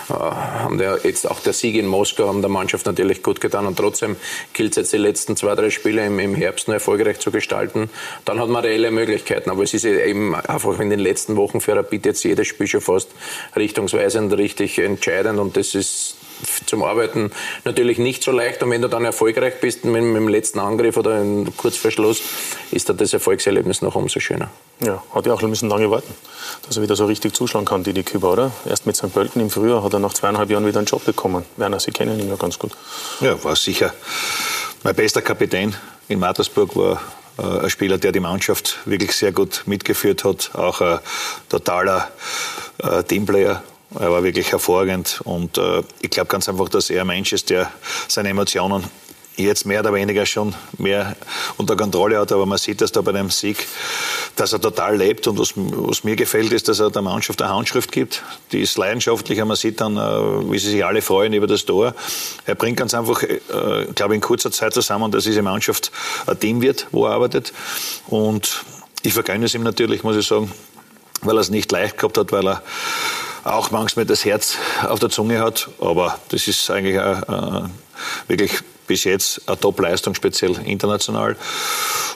[0.09, 3.65] äh, haben der, jetzt auch der Sieg in Moskau haben der Mannschaft natürlich gut getan.
[3.65, 4.15] Und trotzdem
[4.53, 7.89] gilt es jetzt die letzten zwei, drei Spiele im, im Herbst noch erfolgreich zu gestalten.
[8.25, 9.49] Dann hat man reelle Möglichkeiten.
[9.49, 12.81] Aber es ist eben einfach in den letzten Wochen für Rapid jetzt jedes Spiel schon
[12.81, 13.09] fast
[13.55, 15.39] richtungsweisend, richtig entscheidend.
[15.39, 16.15] Und das ist
[16.65, 17.31] zum Arbeiten
[17.65, 18.61] natürlich nicht so leicht.
[18.63, 21.23] Und wenn du dann erfolgreich bist mit, mit dem letzten Angriff oder
[21.57, 22.21] kurz vor Schluss,
[22.71, 24.49] ist dann das Erfolgserlebnis noch umso schöner.
[24.81, 26.13] Ja, hat ja auch ein bisschen lange warten,
[26.65, 28.51] dass er wieder so richtig zuschlagen kann, Didi Küber, oder?
[28.65, 29.13] Erst mit St.
[29.13, 31.45] Pölten im Frühjahr hat er nach zweieinhalb Jahren wieder einen Job bekommen.
[31.57, 32.71] Werner, Sie kennen ihn ja ganz gut.
[33.19, 33.93] Ja, war sicher
[34.83, 35.75] mein bester Kapitän
[36.07, 37.01] in Mattersburg, war
[37.37, 40.99] äh, ein Spieler, der die Mannschaft wirklich sehr gut mitgeführt hat, auch ein
[41.49, 42.09] totaler
[42.79, 43.63] äh, Teamplayer
[43.97, 47.49] er war wirklich hervorragend und äh, ich glaube ganz einfach, dass er ein Mensch ist,
[47.49, 47.71] der
[48.07, 48.83] seine Emotionen
[49.35, 51.15] jetzt mehr oder weniger schon mehr
[51.57, 53.67] unter Kontrolle hat, aber man sieht das da bei dem Sieg,
[54.35, 57.51] dass er total lebt und was, was mir gefällt, ist, dass er der Mannschaft eine
[57.53, 58.21] Handschrift gibt,
[58.51, 61.95] die ist leidenschaftlich, man sieht dann, äh, wie sie sich alle freuen über das Tor.
[62.45, 63.39] Er bringt ganz einfach, äh,
[63.95, 65.91] glaube ich, in kurzer Zeit zusammen, dass diese Mannschaft
[66.27, 67.53] ein Team wird, wo er arbeitet.
[68.07, 68.63] Und
[69.03, 70.51] ich vergönne es ihm natürlich, muss ich sagen,
[71.21, 72.63] weil er es nicht leicht gehabt hat, weil er
[73.43, 75.69] auch manchmal das Herz auf der Zunge hat.
[75.79, 77.63] Aber das ist eigentlich äh,
[78.27, 81.35] wirklich bis jetzt eine Top-Leistung, speziell international.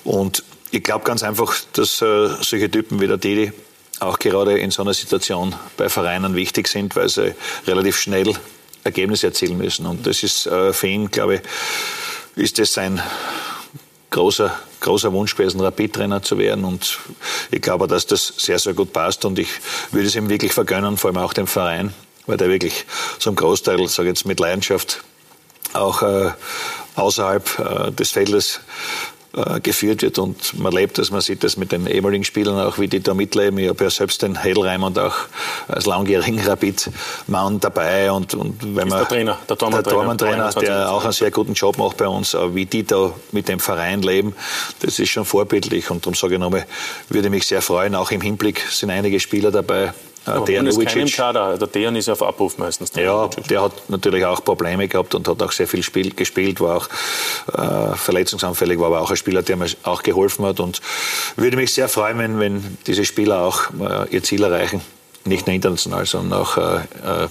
[0.04, 3.52] Und ich glaube ganz einfach, dass äh, solche Typen wie der Didi
[4.00, 7.36] auch gerade in so einer Situation bei Vereinen wichtig sind, weil sie
[7.68, 8.34] relativ schnell
[8.84, 9.86] Ergebnisse erzielen müssen.
[9.86, 11.42] Und das ist äh, für ihn, glaube ich,
[12.44, 13.02] ist das sein
[14.14, 16.64] großer, großer Wunsch gewesen, Rapid-Trainer zu werden.
[16.64, 17.00] Und
[17.52, 19.26] ich glaube, dass das sehr, sehr gut passt.
[19.26, 19.50] Und ich
[19.92, 21.94] würde es ihm wirklich vergönnen, vor allem auch dem Verein,
[22.26, 22.86] weil der wirklich
[23.20, 25.04] zum Großteil, sage jetzt mit Leidenschaft,
[25.74, 26.32] auch äh,
[26.96, 28.62] außerhalb äh, des Feldes
[29.36, 30.20] äh, geführt wird.
[30.20, 33.14] Und man lebt das, man sieht das mit den ehemaligen Spielern auch, wie die da
[33.14, 33.58] mitleben.
[33.58, 35.16] Ich habe ja selbst den Hedelreim und auch
[35.68, 38.12] als langjährigen Rapid-Mann dabei.
[38.12, 39.00] Und, und wenn man...
[39.00, 42.54] Der Trainer, der Tormann-Trainer, der, der auch einen sehr guten Job macht bei uns, aber
[42.54, 44.36] wie die da mit dem Verein leben,
[44.82, 45.90] das ist schon vorbildlich.
[45.90, 46.66] Und darum sage ich nochmal,
[47.10, 49.94] würde mich sehr freuen, auch im Hinblick sind einige Spieler dabei,
[50.26, 51.58] aber Dejan ist kein im Kader.
[51.58, 52.92] Der Dejan ist auf Abruf meistens.
[52.96, 56.78] Ja, der hat natürlich auch Probleme gehabt und hat auch sehr viel Spiel, gespielt, war
[56.78, 56.90] auch
[57.58, 60.82] äh, verletzungsanfällig, war aber auch ein Spieler, der mir auch geholfen hat und
[61.36, 64.82] würde mich sehr freuen, wenn, wenn diese Spieler auch äh, ihr Ziel erreichen.
[65.26, 66.78] Nicht nur international, sondern auch äh,
[67.24, 67.28] äh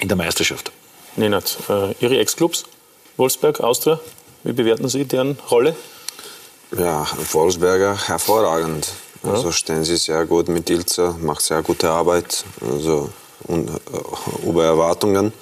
[0.00, 0.72] in der Meisterschaft.
[1.16, 2.64] Nenad, äh, Ihre Ex-Clubs,
[3.16, 4.00] Wolfsberg, Austria,
[4.42, 5.76] wie bewerten Sie deren Rolle?
[6.76, 8.88] Ja, Wolfsberger hervorragend.
[9.22, 13.10] Also stehen sie sehr gut mit Ilze, macht sehr gute Arbeit, also
[13.46, 15.32] und, uh, über Erwartungen.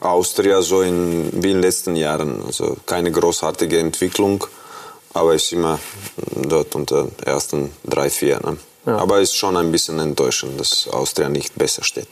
[0.00, 4.44] Austria so in, wie in den letzten Jahren, also keine großartige Entwicklung,
[5.12, 5.78] aber ist immer
[6.36, 8.38] dort unter den ersten drei, vier.
[8.40, 8.56] Ne?
[8.86, 8.98] Ja.
[8.98, 12.08] Aber ist schon ein bisschen enttäuschend, dass Austria nicht besser steht.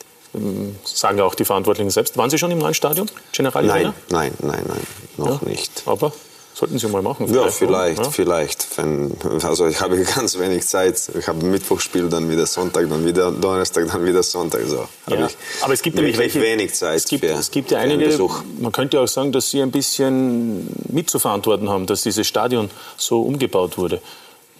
[0.84, 2.16] Sagen auch die Verantwortlichen selbst.
[2.16, 5.48] Waren Sie schon im neuen Stadion, General Nein, nein, nein, nein, noch ja.
[5.48, 5.82] nicht.
[5.86, 6.12] Aber
[6.58, 7.28] Sollten Sie mal machen.
[7.28, 8.10] Vielleicht, ja, vielleicht, ja?
[8.10, 8.78] vielleicht.
[8.78, 11.10] Wenn, also ich habe ganz wenig Zeit.
[11.18, 14.62] Ich habe Mittwochspiel, dann wieder Sonntag, dann wieder Donnerstag, dann wieder Sonntag.
[14.64, 15.28] So ja,
[15.60, 16.96] aber es gibt nämlich welche, wenig Zeit.
[16.96, 18.18] Es gibt, für, es gibt ja einige,
[18.58, 23.76] man könnte auch sagen, dass Sie ein bisschen mitzuverantworten haben, dass dieses Stadion so umgebaut
[23.76, 24.00] wurde.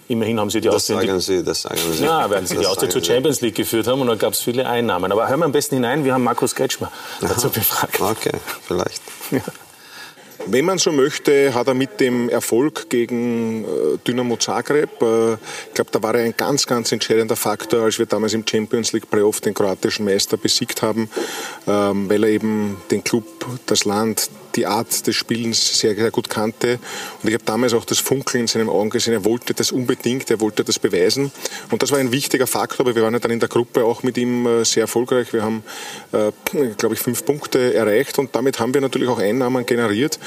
[0.09, 2.04] Immerhin haben Sie die das Sagen Sie, das sagen Sie.
[2.04, 4.68] Ja, weil Sie die Austria zur Champions League geführt haben und da gab es viele
[4.68, 5.11] Einnahmen.
[5.12, 7.98] Aber hören wir am besten hinein, wir haben Markus Kretschmer dazu befragt.
[8.02, 8.32] Okay,
[8.68, 9.00] vielleicht.
[9.30, 9.40] Ja.
[10.48, 15.74] Wenn man so möchte, hat er mit dem Erfolg gegen äh, Dynamo Zagreb, äh, ich
[15.74, 19.11] glaube, da war er ein ganz, ganz entscheidender Faktor, als wir damals im Champions League
[19.11, 21.11] Playoff den kroatischen Meister besiegt haben,
[21.66, 23.24] ähm, weil er eben den Club,
[23.66, 26.78] das Land, die Art des Spielens sehr, sehr gut kannte.
[27.22, 29.12] Und ich habe damals auch das Funkeln in seinen Augen gesehen.
[29.12, 31.30] Er wollte das unbedingt, er wollte das beweisen.
[31.70, 34.02] Und das war ein wichtiger Faktor, aber wir waren ja dann in der Gruppe auch
[34.02, 35.32] mit ihm äh, sehr erfolgreich.
[35.32, 35.62] Wir haben,
[36.78, 40.18] glaube ich, fünf Punkte erreicht und damit haben wir natürlich auch Einnahmen generiert,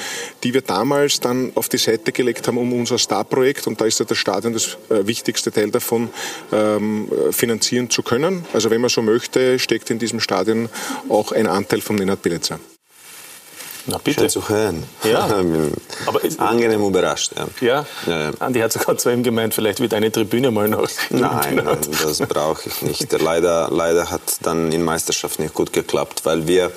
[0.42, 3.98] die wir damals dann auf die Seite gelegt haben, um unser Star-Projekt, und da ist
[3.98, 6.10] ja das Stadion das äh, wichtigste Teil davon,
[6.52, 8.44] ähm, finanzieren zu können.
[8.52, 10.68] Also wenn man so möchte, steckt in diesem Stadion
[11.08, 12.58] auch ein Anteil von Nenad Bielica.
[13.86, 14.20] Na bitte.
[14.20, 14.84] Schön zu hören.
[15.04, 15.24] Ja.
[16.06, 17.32] Aber angenehm überrascht.
[17.36, 17.46] Ja.
[17.60, 17.86] Ja?
[18.06, 18.30] ja, ja.
[18.38, 20.88] Andi hat sogar zu ihm gemeint, vielleicht wird eine Tribüne mal noch.
[21.10, 23.12] Nein, nein das brauche ich nicht.
[23.20, 26.72] Leider, leider hat dann in Meisterschaft nicht gut geklappt, weil wir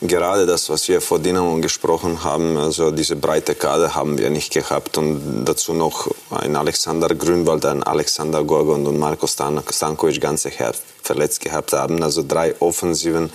[0.00, 4.52] gerade das, was wir vor Dynamo gesprochen haben, also diese breite Kader haben wir nicht
[4.52, 10.82] gehabt und dazu noch ein Alexander Grünwald, ein Alexander Gorgon und Marko Stankovic ganze Herz
[11.02, 12.02] verletzt gehabt haben.
[12.02, 13.30] Also drei Offensiven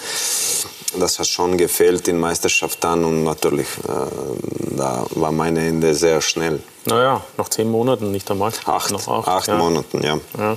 [1.00, 6.22] das hat schon gefehlt in Meisterschaft dann und natürlich, äh, da war mein Ende sehr
[6.22, 6.62] schnell.
[6.86, 8.52] Naja, noch zehn Monaten, nicht einmal.
[8.66, 9.58] Acht, noch acht, acht ja.
[9.58, 10.20] Monaten, ja.
[10.38, 10.56] ja.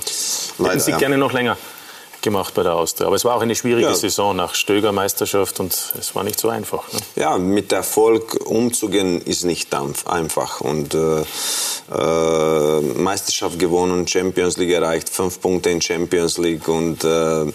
[0.64, 1.56] Hätten Sie gerne noch länger
[2.22, 3.06] gemacht bei der Austria.
[3.06, 3.94] Aber es war auch eine schwierige ja.
[3.94, 6.92] Saison nach Stöger Meisterschaft und es war nicht so einfach.
[6.92, 7.00] Ne?
[7.16, 9.74] Ja, mit Erfolg umzugehen ist nicht
[10.06, 10.60] einfach.
[10.60, 11.20] Und äh,
[11.94, 17.46] äh, Meisterschaft gewonnen, Champions League erreicht, fünf Punkte in Champions League und äh,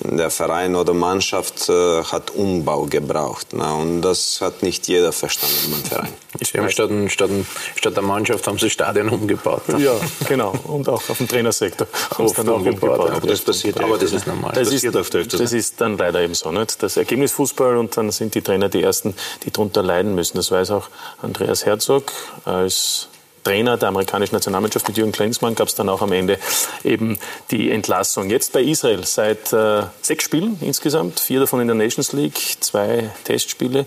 [0.00, 3.48] der Verein oder Mannschaft äh, hat Umbau gebraucht.
[3.52, 6.12] Na, und das hat nicht jeder verstanden beim Verein.
[6.52, 7.30] Ja, statt, statt,
[7.76, 9.62] statt der Mannschaft haben sie Stadion umgebaut.
[9.78, 9.94] Ja,
[10.28, 10.54] genau.
[10.64, 12.98] Und auch auf dem Trainersektor haben sie dann auch umgebaut.
[12.98, 13.10] umgebaut.
[13.10, 14.52] Aber das passiert aber das ist normal.
[14.54, 16.50] Das, das, ist, das ist dann leider eben so.
[16.50, 16.82] Nicht?
[16.82, 20.36] Das Ergebnisfußball und dann sind die Trainer die Ersten, die darunter leiden müssen.
[20.36, 20.88] Das weiß auch
[21.22, 22.12] Andreas Herzog
[22.44, 23.08] als
[23.44, 26.38] Trainer der amerikanischen Nationalmannschaft mit Jürgen Klinsmann gab es dann auch am Ende
[26.84, 27.18] eben
[27.50, 28.28] die Entlassung.
[28.28, 33.10] Jetzt bei Israel seit äh, sechs Spielen insgesamt, vier davon in der Nations League, zwei
[33.24, 33.86] Testspiele.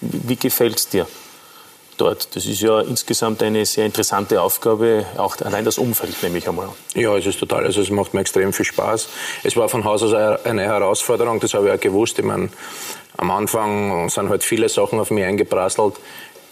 [0.00, 1.06] Wie, wie gefällt es dir?
[2.00, 2.34] Dort.
[2.34, 6.68] Das ist ja insgesamt eine sehr interessante Aufgabe, auch allein das Umfeld nehme ich einmal
[6.94, 9.08] Ja, es ist total, also es macht mir extrem viel Spaß.
[9.44, 12.18] Es war von Haus aus eine Herausforderung, das habe ich auch gewusst.
[12.18, 12.48] Ich meine,
[13.16, 15.94] am Anfang sind halt viele Sachen auf mich eingeprasselt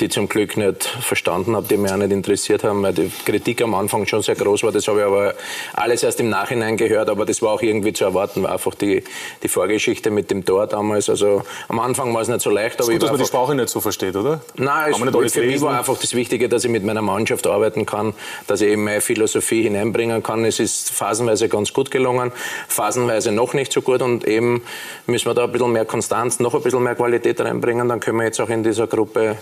[0.00, 3.62] die zum Glück nicht verstanden habe, die mich auch nicht interessiert haben, weil die Kritik
[3.62, 4.72] am Anfang schon sehr groß war.
[4.72, 5.35] Das habe ich aber
[5.72, 9.02] alles erst im Nachhinein gehört, aber das war auch irgendwie zu erwarten, war einfach die,
[9.42, 11.09] die Vorgeschichte mit dem Tor damals.
[11.09, 12.80] Also am Anfang war es nicht so leicht.
[12.80, 14.40] Aber ist gut, dass man die Sprache nicht so versteht, oder?
[14.56, 14.92] Nein,
[15.24, 18.14] es, für mich war einfach das Wichtige, dass ich mit meiner Mannschaft arbeiten kann,
[18.46, 20.44] dass ich eben meine Philosophie hineinbringen kann.
[20.44, 22.32] Es ist phasenweise ganz gut gelungen,
[22.68, 24.62] phasenweise noch nicht so gut und eben
[25.06, 28.18] müssen wir da ein bisschen mehr Konstanz, noch ein bisschen mehr Qualität reinbringen, dann können
[28.18, 29.37] wir jetzt auch in dieser Gruppe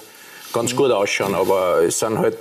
[0.55, 1.35] ganz gut ausschauen.
[1.35, 2.39] Aber es sind halt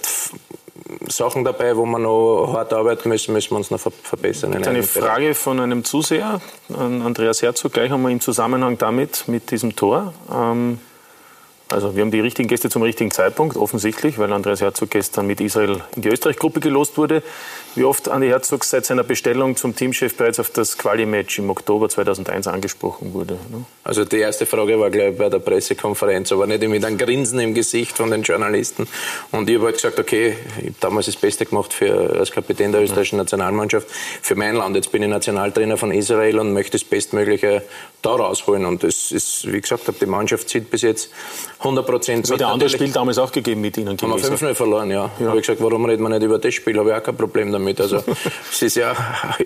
[1.07, 4.53] Sachen dabei, wo wir noch hart arbeiten müssen, müssen wir uns noch verbessern.
[4.53, 9.75] Eine Frage von einem Zuseher, an Andreas Herzog, gleich einmal im Zusammenhang damit, mit diesem
[9.75, 10.13] Tor.
[10.31, 10.79] Ähm,
[11.73, 15.41] also wir haben die richtigen Gäste zum richtigen Zeitpunkt, offensichtlich, weil Andreas Herzog gestern mit
[15.41, 17.23] Israel in die Österreich-Gruppe gelost wurde.
[17.75, 21.89] Wie oft Andi Herzog seit seiner Bestellung zum Teamchef bereits auf das Quali-Match im Oktober
[21.89, 23.33] 2001 angesprochen wurde?
[23.33, 23.65] Ne?
[23.83, 27.55] Also die erste Frage war gleich bei der Pressekonferenz, aber nicht mit einem Grinsen im
[27.55, 28.87] Gesicht von den Journalisten.
[29.31, 32.71] Und ich habe halt gesagt, okay, ich habe damals das Beste gemacht für, als Kapitän
[32.71, 33.87] der österreichischen Nationalmannschaft
[34.21, 34.75] für mein Land.
[34.75, 37.63] Jetzt bin ich Nationaltrainer von Israel und möchte das Bestmögliche
[38.03, 38.65] da rausholen.
[38.65, 41.09] Und das ist, wie gesagt, die Mannschaft zieht bis jetzt
[41.63, 42.31] 100 Prozent.
[42.31, 43.97] Ein anderes Spiel damals auch gegeben mit Ihnen.
[43.99, 45.09] Haben wir 5-0 verloren, ja.
[45.19, 45.27] ja.
[45.27, 46.77] Habe ich gesagt, warum reden wir nicht über das Spiel?
[46.77, 47.79] Habe ich auch kein Problem damit.
[47.79, 48.03] Also
[48.51, 48.95] es ist ja,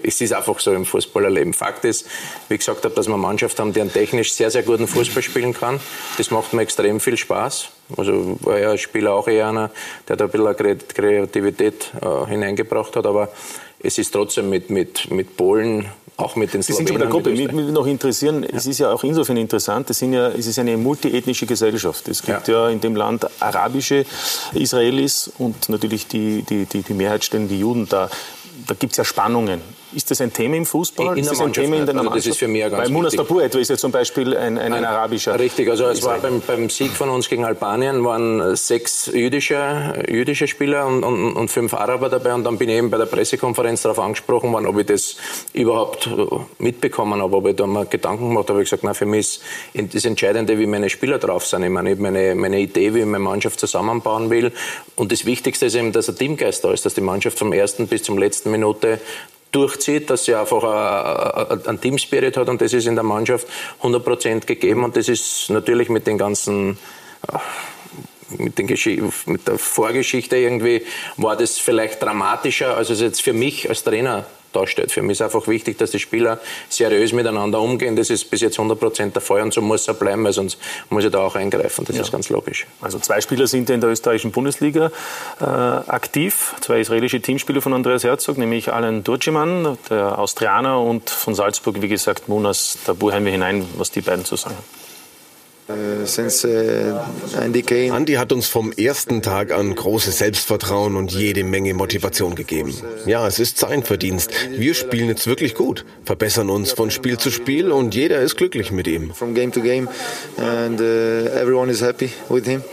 [0.03, 1.53] es ist einfach so im Fußballerleben.
[1.53, 2.07] Fakt ist,
[2.49, 4.87] wie ich gesagt habe, dass wir eine Mannschaft haben, die einen technisch sehr, sehr guten
[4.87, 5.79] Fußball spielen kann.
[6.17, 7.69] Das macht mir extrem viel Spaß.
[7.95, 9.71] Also war ja ein Spieler auch eher einer,
[10.07, 13.29] der da ein bisschen Kreativität äh, hineingebracht hat, aber
[13.79, 16.63] es ist trotzdem mit, mit, mit Polen auch mit den Slowenen.
[16.63, 17.29] Sie sind schon bei der Gruppe.
[17.29, 18.49] Mich würde noch interessieren, ja.
[18.51, 22.07] es ist ja auch insofern interessant, es, sind ja, es ist eine multiethnische Gesellschaft.
[22.07, 22.65] Es gibt ja.
[22.65, 24.05] ja in dem Land arabische
[24.53, 28.09] Israelis und natürlich die, die, die, die Mehrheit stellen die Juden da.
[28.65, 29.61] Da gibt es ja Spannungen.
[29.93, 31.17] Ist das ein Thema im Fußball?
[31.17, 33.15] In ist das ein Thema in der also Das ist für mich ganz Weil Munas
[33.15, 35.39] Dabur etwa ist ja zum Beispiel ein, ein, ein arabischer.
[35.39, 40.47] Richtig, also es war beim, beim, Sieg von uns gegen Albanien waren sechs jüdische, jüdische
[40.47, 43.83] Spieler und, und, und, fünf Araber dabei und dann bin ich eben bei der Pressekonferenz
[43.83, 45.15] darauf angesprochen worden, ob ich das
[45.53, 46.09] überhaupt
[46.59, 48.61] mitbekommen habe, ob ich da mal Gedanken gemacht habe.
[48.61, 49.39] Ich gesagt, na für mich
[49.73, 51.63] ist das Entscheidende, wie meine Spieler drauf sind.
[51.63, 54.51] Ich meine, ich meine, meine Idee, wie ich meine Mannschaft zusammenbauen will
[54.97, 57.87] und das Wichtigste ist eben, dass der Teamgeist da ist, dass die Mannschaft vom ersten
[57.87, 58.99] bis zum letzten Minute
[59.51, 60.63] durchzieht, dass sie einfach
[61.65, 65.89] einen Teamspirit hat und das ist in der Mannschaft 100 gegeben und das ist natürlich
[65.89, 66.77] mit den ganzen
[68.37, 68.67] mit, den
[69.25, 70.83] mit der Vorgeschichte irgendwie
[71.17, 74.91] war das vielleicht dramatischer, als es jetzt für mich als Trainer darstellt.
[74.91, 77.95] Für mich ist einfach wichtig, dass die Spieler seriös miteinander umgehen.
[77.95, 80.57] Das ist bis jetzt 100 Prozent der Fall und so muss er bleiben, weil sonst
[80.89, 81.85] muss er da auch eingreifen.
[81.85, 82.01] Das ja.
[82.01, 82.65] ist ganz logisch.
[82.81, 84.91] Also zwei Spieler sind in der österreichischen Bundesliga
[85.39, 86.55] äh, aktiv.
[86.61, 91.87] Zwei israelische Teamspieler von Andreas Herzog, nämlich Alan Durciman, der Austrianer, und von Salzburg, wie
[91.87, 92.77] gesagt, Munas.
[92.85, 94.86] Da buchen wir hinein, was die beiden zu sagen haben.
[95.69, 102.35] Äh, äh, Andy hat uns vom ersten Tag an großes Selbstvertrauen und jede Menge Motivation
[102.35, 102.73] gegeben.
[103.05, 104.31] Ja, es ist sein Verdienst.
[104.51, 108.71] Wir spielen jetzt wirklich gut, verbessern uns von Spiel zu Spiel und jeder ist glücklich
[108.71, 109.13] mit ihm.
[109.13, 109.89] From game to game
[110.37, 110.83] and uh,
[111.37, 112.63] everyone is happy with him.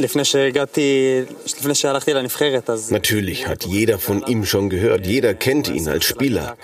[2.91, 6.57] Natürlich hat jeder von ihm schon gehört, jeder kennt ihn als Spieler.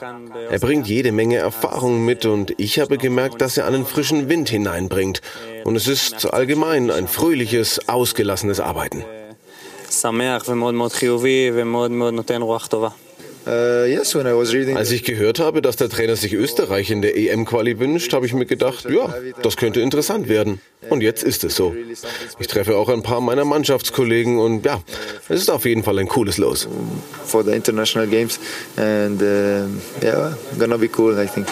[0.49, 4.49] Er bringt jede Menge Erfahrung mit und ich habe gemerkt, dass er einen frischen Wind
[4.49, 5.23] hineinbringt.
[5.65, 9.05] Und es ist allgemein ein fröhliches, ausgelassenes Arbeiten.
[13.47, 18.35] Als ich gehört habe, dass der Trainer sich Österreich in der EM-Quali wünscht, habe ich
[18.35, 20.61] mir gedacht, ja, das könnte interessant werden.
[20.91, 21.75] Und jetzt ist es so.
[22.39, 24.83] Ich treffe auch ein paar meiner Mannschaftskollegen und ja,
[25.29, 26.69] es ist auf jeden Fall ein cooles Los.
[27.25, 28.39] For the international games
[28.77, 31.47] and uh, yeah, gonna be cool, I think.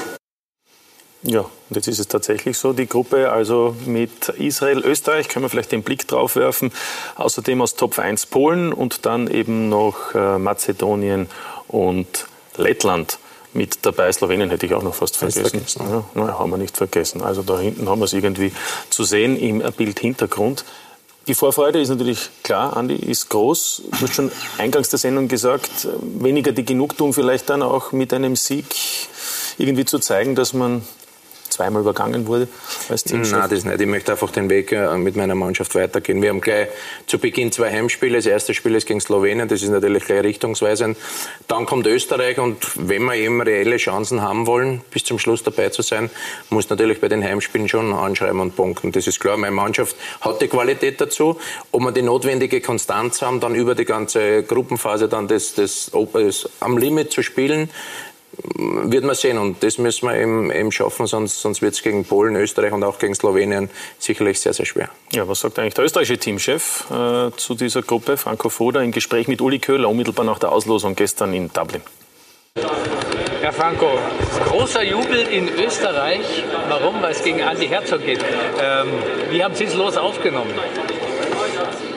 [1.23, 5.49] Ja, und jetzt ist es tatsächlich so, die Gruppe also mit Israel, Österreich, können wir
[5.49, 6.73] vielleicht den Blick drauf werfen,
[7.17, 11.29] außerdem aus Top 1 Polen und dann eben noch äh, Mazedonien
[11.67, 13.19] und Lettland
[13.53, 14.13] mit dabei.
[14.13, 15.43] Slowenien hätte ich auch noch fast vergessen.
[15.51, 15.83] vergessen.
[15.91, 17.23] Ja, na, haben wir nicht vergessen.
[17.23, 18.53] Also da hinten haben wir es irgendwie
[18.91, 20.65] zu sehen im Bildhintergrund.
[21.27, 23.83] Die Vorfreude ist natürlich klar, Andi, ist groß.
[23.91, 28.37] Du hast schon eingangs der Sendung gesagt, weniger die Genugtuung vielleicht dann auch mit einem
[28.37, 28.65] Sieg
[29.59, 30.83] irgendwie zu zeigen, dass man
[31.51, 32.49] zweimal übergangen wurde
[32.89, 33.33] als Teamchef?
[33.33, 33.81] Nein, das nicht.
[33.81, 36.23] Ich möchte einfach den Weg äh, mit meiner Mannschaft weitergehen.
[36.23, 36.69] Wir haben gleich
[37.07, 38.17] zu Beginn zwei Heimspiele.
[38.17, 40.97] Das erste Spiel ist gegen Slowenien, das ist natürlich gleich richtungsweisend.
[41.47, 45.69] Dann kommt Österreich und wenn wir eben reelle Chancen haben wollen, bis zum Schluss dabei
[45.71, 46.11] zu sein,
[46.51, 48.93] muss natürlich bei den Heimspielen schon anschreiben und punkten.
[48.93, 51.39] Das ist klar, meine Mannschaft hat die Qualität dazu.
[51.73, 56.49] Ob wir die notwendige Konstanz haben, dann über die ganze Gruppenphase dann das, das, das
[56.61, 57.71] am Limit zu spielen,
[58.55, 59.39] wird man sehen.
[59.39, 62.85] Und das müssen wir eben, eben schaffen, sonst, sonst wird es gegen Polen, Österreich und
[62.85, 64.91] auch gegen Slowenien sicherlich sehr, sehr schwer.
[65.13, 69.29] Ja, was sagt eigentlich der österreichische Teamchef äh, zu dieser Gruppe, Franco Foda, im Gespräch
[69.29, 71.83] mit Uli Köhler, unmittelbar nach der Auslosung gestern in Dublin?
[73.41, 73.99] Herr Franco,
[74.47, 76.45] großer Jubel in Österreich.
[76.69, 77.01] Warum?
[77.01, 78.23] Weil es gegen Andi Herzog geht.
[78.61, 78.89] Ähm,
[79.31, 80.53] wie haben Sie es los aufgenommen?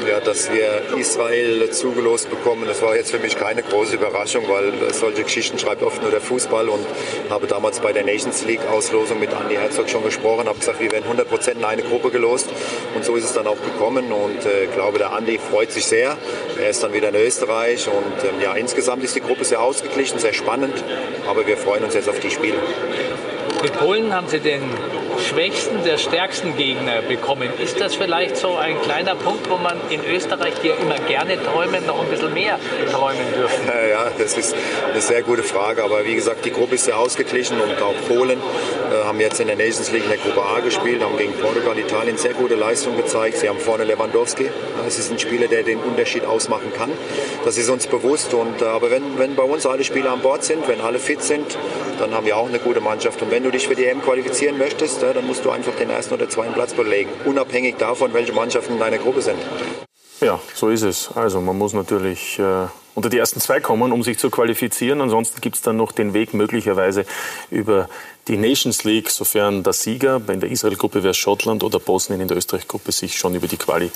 [0.08, 2.66] Ja, dass wir Israel zugelost bekommen.
[2.66, 6.22] Das war jetzt für mich keine große Überraschung, weil solche Geschichten schreibt oft nur der
[6.22, 6.86] Fußball und
[7.30, 10.92] habe damals bei der Nations League Auslosung mit Andy Herzog schon gesprochen, habe gesagt, wir
[10.92, 12.50] werden 100 Prozent in eine Gruppe gelost
[12.96, 16.18] und so ist es dann auch gekommen und äh, glaube, der Andy freut sich sehr.
[16.60, 20.20] Er ist dann wieder in Österreich und ähm, ja, insgesamt ist die Gruppe sehr ausgeglichen,
[20.20, 20.84] sehr spannend,
[21.28, 22.58] aber wir freuen uns jetzt auf die Spiele.
[23.62, 24.62] Mit Polen haben Sie den
[25.20, 27.50] schwächsten der stärksten Gegner bekommen.
[27.60, 31.38] Ist das vielleicht so ein kleiner Punkt, wo man in Österreich, die ja immer gerne
[31.44, 32.60] träumen, noch ein bisschen mehr
[32.92, 33.68] träumen dürfen?
[33.68, 34.56] Ja, das ist
[34.92, 35.84] eine sehr gute Frage.
[35.84, 39.48] Aber wie gesagt, die Gruppe ist sehr ausgeglichen und auch Polen äh, haben jetzt in
[39.48, 42.98] der Nations League in der Gruppe A gespielt, haben gegen Portugal, Italien sehr gute Leistung
[42.98, 43.38] gezeigt.
[43.38, 44.50] Sie haben vorne Lewandowski.
[44.88, 46.92] Es ist ein Spieler, der den Unterschied ausmachen kann.
[47.46, 48.34] Das ist uns bewusst.
[48.34, 51.22] Und, äh, aber wenn, wenn bei uns alle Spieler an Bord sind, wenn alle fit
[51.22, 51.58] sind,
[52.02, 53.22] dann haben wir auch eine gute Mannschaft.
[53.22, 56.14] Und wenn du dich für die EM qualifizieren möchtest, dann musst du einfach den ersten
[56.16, 59.38] oder zweiten Platz belegen, unabhängig davon, welche Mannschaften in deiner Gruppe sind.
[60.20, 61.10] Ja, so ist es.
[61.16, 65.02] Also man muss natürlich äh, unter die ersten zwei kommen, um sich zu qualifizieren.
[65.02, 67.06] Ansonsten gibt es dann noch den Weg möglicherweise
[67.50, 67.90] über
[68.28, 72.38] die Nations League, sofern der Sieger, in der Israel-Gruppe wäre Schottland oder Bosnien in der
[72.38, 73.92] Österreich-Gruppe sich schon über die Quali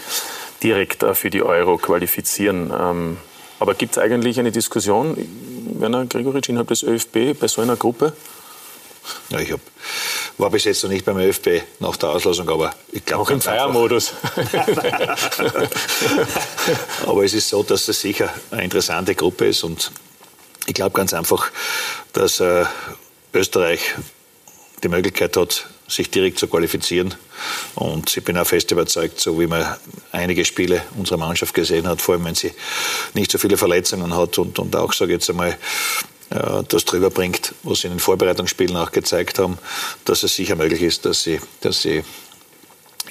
[0.63, 2.71] direkt äh, für die Euro qualifizieren.
[2.77, 3.17] Ähm,
[3.59, 5.17] aber gibt es eigentlich eine Diskussion,
[5.79, 8.13] Werner Gregoritsch, innerhalb des ÖFB bei so einer Gruppe?
[9.29, 9.59] Ja, ich hab,
[10.37, 13.23] war bis jetzt noch nicht beim ÖFB nach der Auslosung, aber ich glaube.
[13.23, 14.13] Auch im Feiermodus.
[17.05, 19.91] aber es ist so, dass das sicher eine interessante Gruppe ist und
[20.65, 21.51] ich glaube ganz einfach,
[22.13, 22.65] dass äh,
[23.33, 23.95] Österreich
[24.83, 27.13] die Möglichkeit hat, sich direkt zu qualifizieren.
[27.75, 29.65] Und ich bin auch fest überzeugt, so wie man
[30.11, 32.53] einige Spiele unserer Mannschaft gesehen hat, vor allem wenn sie
[33.13, 35.57] nicht so viele Verletzungen hat und, und auch, sage ich jetzt einmal,
[36.31, 39.57] äh, das drüber bringt, was sie in den Vorbereitungsspielen auch gezeigt haben,
[40.05, 42.03] dass es sicher möglich ist, dass sie, dass sie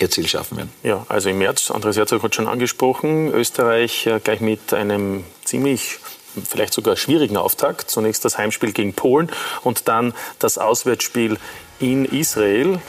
[0.01, 0.73] ihr Ziel schaffen werden.
[0.83, 5.99] Ja, also im März, Andreas Herzog hat schon angesprochen, Österreich äh, gleich mit einem ziemlich
[6.49, 7.91] vielleicht sogar schwierigen Auftakt.
[7.91, 9.31] Zunächst das Heimspiel gegen Polen
[9.63, 11.39] und dann das Auswärtsspiel
[11.85, 12.81] in Israel.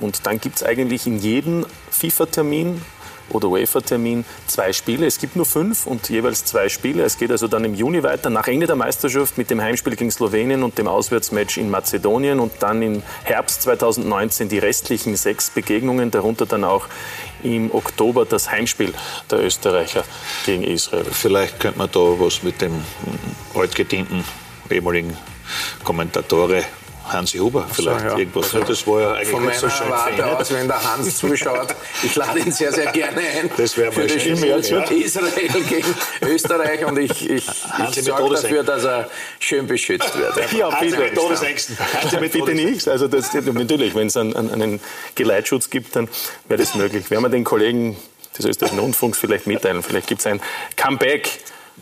[0.00, 2.82] Und dann gibt es eigentlich in jedem FIFA-Termin
[3.30, 5.06] oder UEFA-Termin zwei Spiele.
[5.06, 7.04] Es gibt nur fünf und jeweils zwei Spiele.
[7.04, 10.10] Es geht also dann im Juni weiter, nach Ende der Meisterschaft mit dem Heimspiel gegen
[10.10, 16.10] Slowenien und dem Auswärtsmatch in Mazedonien und dann im Herbst 2019 die restlichen sechs Begegnungen,
[16.10, 16.88] darunter dann auch
[17.42, 18.92] im Oktober das Heimspiel
[19.30, 20.04] der Österreicher
[20.44, 21.06] gegen Israel.
[21.10, 22.84] Vielleicht könnte man da was mit dem
[23.54, 24.24] altgedienten
[24.70, 25.16] ehemaligen
[25.84, 26.64] Kommentatore
[27.08, 28.18] Hansi Huber vielleicht so, ja.
[28.18, 28.54] irgendwas.
[28.54, 31.74] Also, das war ja eigentlich von meiner so schön Warte aus, wenn der Hans zuschaut,
[32.02, 33.50] ich lade ihn sehr, sehr gerne ein.
[33.56, 34.36] Das wäre mal schön.
[34.42, 34.56] Ja.
[34.56, 40.52] Israel gegen Österreich und ich, ich, ich sorge dafür, dass er schön beschützt wird.
[40.52, 40.96] Ja, bitte.
[40.96, 41.78] Hansi Todesängsten.
[41.78, 42.88] Hansi bitte nichts.
[42.88, 44.80] Also das, natürlich, wenn es einen, einen
[45.14, 46.08] Geleitschutz gibt, dann
[46.48, 47.10] wäre das möglich.
[47.10, 47.96] Werden wir den Kollegen
[48.36, 49.82] des österreichischen Rundfunks vielleicht mitteilen.
[49.82, 50.40] Vielleicht gibt es ein
[50.76, 51.40] Comeback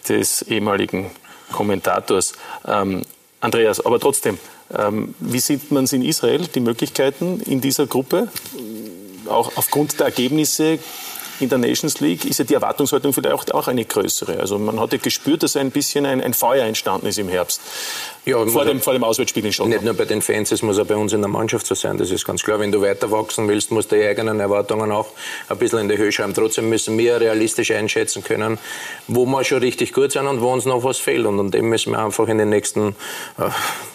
[0.08, 1.10] des ehemaligen
[1.52, 2.32] Kommentators.
[2.66, 3.02] Ähm,
[3.40, 4.38] Andreas, aber trotzdem,
[5.18, 8.28] wie sieht man es in Israel, die Möglichkeiten in dieser Gruppe?
[9.26, 10.78] Auch aufgrund der Ergebnisse
[11.40, 14.38] in der Nations League ist ja die Erwartungshaltung vielleicht auch eine größere.
[14.38, 17.60] Also man hat ja gespürt, dass ein bisschen ein, ein Feuer entstanden ist im Herbst.
[18.26, 19.76] Ja, vor, dem, vor dem Auswärtsspiel in Schottland.
[19.76, 21.96] Nicht nur bei den Fans, es muss auch bei uns in der Mannschaft so sein,
[21.96, 22.60] das ist ganz klar.
[22.60, 25.08] Wenn du weiter wachsen willst, musst du die eigenen Erwartungen auch
[25.48, 26.34] ein bisschen in die Höhe schreiben.
[26.34, 28.58] Trotzdem müssen wir realistisch einschätzen können,
[29.08, 31.24] wo wir schon richtig gut sind und wo uns noch was fehlt.
[31.24, 32.88] Und an dem müssen wir einfach in den nächsten,
[33.38, 33.48] äh,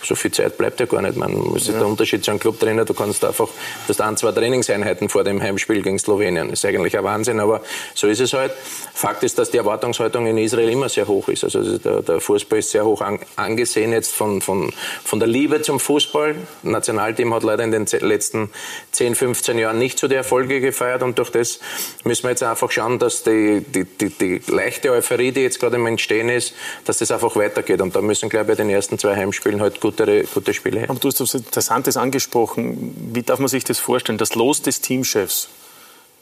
[0.03, 1.17] so viel Zeit bleibt ja gar nicht.
[1.17, 1.73] Man muss ja.
[1.73, 5.39] der Unterschied zu einem Clubtrainer, du kannst einfach, du hast ein, zwei Trainingseinheiten vor dem
[5.39, 6.49] Heimspiel gegen Slowenien.
[6.49, 7.61] Das ist eigentlich ein Wahnsinn, aber
[7.93, 8.53] so ist es halt.
[8.93, 11.43] Fakt ist, dass die Erwartungshaltung in Israel immer sehr hoch ist.
[11.43, 14.71] Also der, der Fußball ist sehr hoch an, angesehen jetzt von, von,
[15.03, 16.35] von der Liebe zum Fußball.
[16.63, 18.49] Das Nationalteam hat leider in den letzten
[18.91, 21.59] 10, 15 Jahren nicht so die Erfolge gefeiert und durch das
[22.03, 25.75] müssen wir jetzt einfach schauen, dass die, die, die, die leichte Euphorie, die jetzt gerade
[25.75, 26.53] im Entstehen ist,
[26.85, 27.81] dass das einfach weitergeht.
[27.81, 30.89] Und da müssen, glaube ich, bei den ersten zwei Heimspielen halt gute, gute Spiele her.
[30.89, 32.95] Aber du hast etwas Interessantes angesprochen.
[33.13, 34.17] Wie darf man sich das vorstellen?
[34.17, 35.49] Das Los des Teamchefs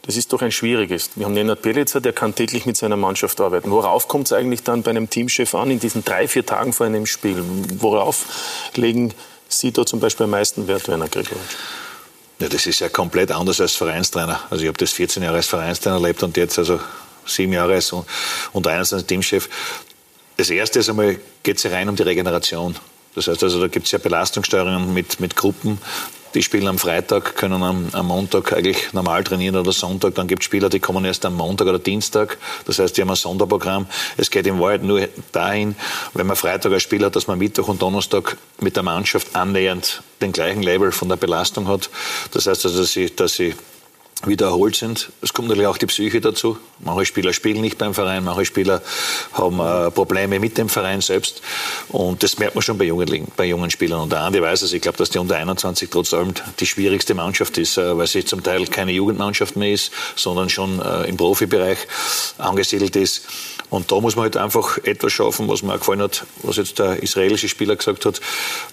[0.06, 1.10] das ist doch ein schwieriges.
[1.14, 3.70] Wir haben Nenad Bielica, der kann täglich mit seiner Mannschaft arbeiten.
[3.70, 6.86] Worauf kommt es eigentlich dann bei einem Teamchef an in diesen drei, vier Tagen vor
[6.86, 7.42] einem Spiel?
[7.78, 8.26] Worauf
[8.74, 9.14] legen
[9.48, 11.38] Sie da zum Beispiel am meisten Wert, Werner Gregoric?
[12.38, 14.40] Ja, das ist ja komplett anders als Vereinstrainer.
[14.50, 16.80] Also ich habe das 14 Jahre als Vereinstrainer erlebt und jetzt also
[17.24, 19.48] sieben Jahre als und eines als Teamchef.
[20.36, 22.76] Das erste ist einmal, geht es rein um die Regeneration.
[23.14, 25.78] Das heißt also, da gibt es ja Belastungssteuerungen mit, mit Gruppen.
[26.34, 30.16] Die spielen am Freitag, können am, am Montag eigentlich normal trainieren oder Sonntag.
[30.16, 32.38] Dann gibt es Spieler, die kommen erst am Montag oder Dienstag.
[32.66, 33.86] Das heißt, die haben ein Sonderprogramm.
[34.16, 35.76] Es geht in Wahrheit nur dahin,
[36.12, 40.02] wenn man Freitag ein Spiel hat, dass man Mittwoch und Donnerstag mit der Mannschaft annähernd
[40.20, 41.88] den gleichen Level von der Belastung hat.
[42.32, 43.54] Das heißt also, dass sie, dass sie
[44.28, 45.10] wieder erholt sind.
[45.22, 46.58] Es kommt natürlich auch die Psyche dazu.
[46.80, 48.82] Manche Spieler spielen nicht beim Verein, manche Spieler
[49.32, 51.42] haben äh, Probleme mit dem Verein selbst.
[51.88, 54.02] Und das merkt man schon bei jungen, bei jungen Spielern.
[54.02, 54.72] Und der Andi weiß es.
[54.72, 58.24] Ich glaube, dass die unter 21 trotz allem die schwierigste Mannschaft ist, äh, weil sie
[58.24, 61.78] zum Teil keine Jugendmannschaft mehr ist, sondern schon äh, im Profibereich
[62.38, 63.26] angesiedelt ist.
[63.74, 66.78] Und da muss man halt einfach etwas schaffen, was mir auch gefallen hat, was jetzt
[66.78, 68.20] der israelische Spieler gesagt hat.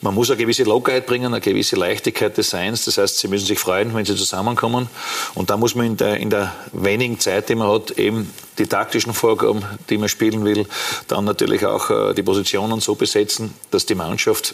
[0.01, 2.85] Man muss eine gewisse Lockerheit bringen, eine gewisse Leichtigkeit des Seins.
[2.85, 4.89] Das heißt, sie müssen sich freuen, wenn sie zusammenkommen.
[5.33, 8.67] Und da muss man in der, in der wenigen Zeit, die man hat, eben die
[8.67, 10.67] taktischen Vorgaben, die man spielen will,
[11.07, 14.53] dann natürlich auch äh, die Positionen so besetzen, dass die Mannschaft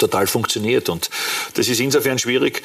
[0.00, 0.88] total funktioniert.
[0.88, 1.08] Und
[1.54, 2.64] das ist insofern schwierig,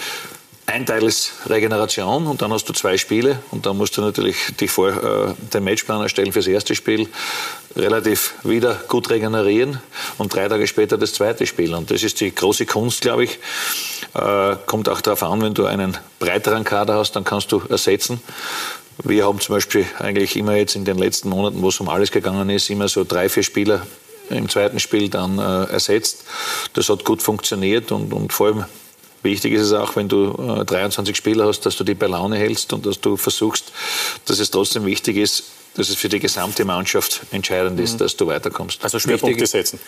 [0.66, 4.38] ein Teil ist Regeneration und dann hast du zwei Spiele und dann musst du natürlich
[4.60, 7.10] dich vor, äh, den Matchplan erstellen fürs erste Spiel,
[7.76, 9.82] relativ wieder gut regenerieren
[10.18, 11.74] und drei Tage später das zweite Spiel.
[11.74, 13.40] Und das ist die große Kunst, glaube ich.
[14.14, 18.22] Äh, kommt auch darauf an, wenn du einen breiteren Kader hast, dann kannst du ersetzen.
[19.04, 22.12] Wir haben zum Beispiel eigentlich immer jetzt in den letzten Monaten, wo es um alles
[22.12, 23.86] gegangen ist, immer so drei, vier Spieler
[24.30, 26.24] im zweiten Spiel dann äh, ersetzt.
[26.74, 28.66] Das hat gut funktioniert und, und vor allem
[29.24, 32.38] Wichtig ist es auch, wenn du äh, 23 Spieler hast, dass du die bei Laune
[32.38, 33.72] hältst und dass du versuchst,
[34.26, 35.46] dass es trotzdem wichtig ist,
[35.76, 37.98] dass es für die gesamte Mannschaft entscheidend ist, mhm.
[38.00, 38.84] dass du weiterkommst.
[38.84, 39.80] Also Schwerpunkte setzen.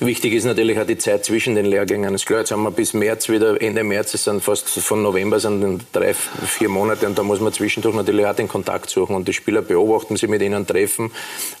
[0.00, 2.14] Wichtig ist natürlich auch die Zeit zwischen den Lehrgängen.
[2.14, 5.40] Ist klar, jetzt haben wir bis März wieder, Ende März, es sind fast von November
[5.40, 9.26] sind drei, vier Monate und da muss man zwischendurch natürlich auch den Kontakt suchen und
[9.26, 11.10] die Spieler beobachten, sie mit ihnen treffen,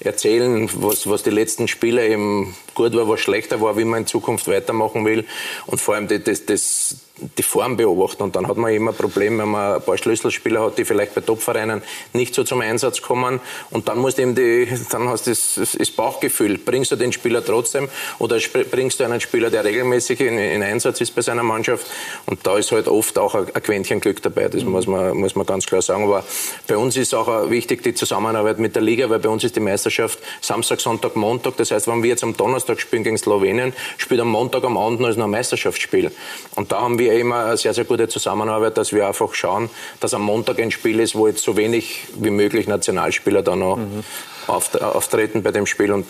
[0.00, 4.06] erzählen, was, was die letzten Spiele eben gut war, was schlechter war, wie man in
[4.06, 5.24] Zukunft weitermachen will
[5.66, 8.24] und vor allem das, das, die Form beobachten.
[8.24, 11.14] Und dann hat man immer ein Problem, wenn man ein paar Schlüsselspieler hat, die vielleicht
[11.14, 13.40] bei Topvereinen nicht so zum Einsatz kommen
[13.70, 16.58] Und dann musst eben die, dann hast du das, das Bauchgefühl.
[16.58, 17.88] Bringst du den Spieler trotzdem
[18.18, 18.38] oder
[18.70, 21.86] bringst du einen Spieler, der regelmäßig in, in Einsatz ist bei seiner Mannschaft?
[22.26, 24.48] Und da ist halt oft auch ein, ein Quäntchen Glück dabei.
[24.48, 26.04] Das muss man, muss man ganz klar sagen.
[26.04, 26.24] Aber
[26.66, 29.60] bei uns ist auch wichtig die Zusammenarbeit mit der Liga, weil bei uns ist die
[29.60, 31.56] Meisterschaft Samstag, Sonntag, Montag.
[31.58, 34.98] Das heißt, wenn wir jetzt am Donnerstag spielen gegen Slowenien, spielt am Montag am Abend
[35.00, 36.10] noch ein Meisterschaftsspiel.
[36.56, 40.14] Und da haben wir immer eine sehr, sehr gute Zusammenarbeit, dass wir einfach schauen, dass
[40.14, 44.04] am Montag ein Spiel ist, wo jetzt so wenig wie möglich Nationalspieler da noch mhm.
[44.46, 45.92] auftreten bei dem Spiel.
[45.92, 46.06] Und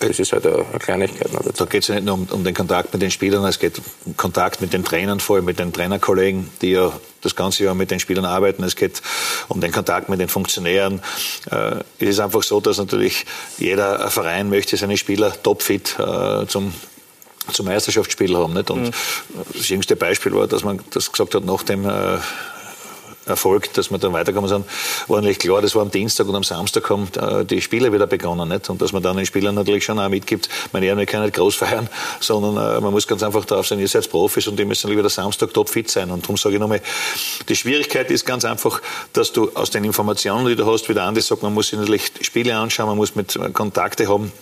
[0.00, 1.28] das ist halt eine Kleinigkeit.
[1.56, 3.80] Da geht es ja nicht nur um, um, den Kontakt mit den Spielern, es geht
[4.04, 7.74] um Kontakt mit den Trainern, vor allem mit den Trainerkollegen, die ja das ganze Jahr
[7.74, 8.62] mit den Spielern arbeiten.
[8.62, 9.02] Es geht
[9.48, 11.00] um den Kontakt mit den Funktionären.
[11.50, 13.26] Äh, es ist einfach so, dass natürlich
[13.58, 16.72] jeder Verein möchte seine Spieler topfit äh, zum
[17.52, 18.54] zum Meisterschaftsspiel haben.
[18.54, 18.70] Nicht?
[18.70, 18.90] Und mhm.
[19.54, 22.18] das jüngste Beispiel war, dass man das gesagt hat, nach dem äh,
[23.28, 24.64] Erfolg, dass wir dann weitergekommen sind,
[25.06, 28.06] war eigentlich klar, das war am Dienstag und am Samstag haben äh, die Spiele wieder
[28.06, 28.48] begonnen.
[28.48, 28.68] Nicht?
[28.70, 31.36] Und dass man dann den Spielern natürlich schon auch mitgibt, meine Herren, wir können nicht
[31.36, 31.88] groß feiern,
[32.20, 35.02] sondern äh, man muss ganz einfach darauf sein, ihr seid Profis und die müssen lieber
[35.02, 36.10] der Samstag topfit sein.
[36.10, 36.80] Und darum sage ich nochmal,
[37.48, 38.80] die Schwierigkeit ist ganz einfach,
[39.12, 41.78] dass du aus den Informationen, die du hast, wie der Andi sagt, man muss sich
[41.78, 44.32] natürlich Spiele anschauen, man muss mit Kontakte haben,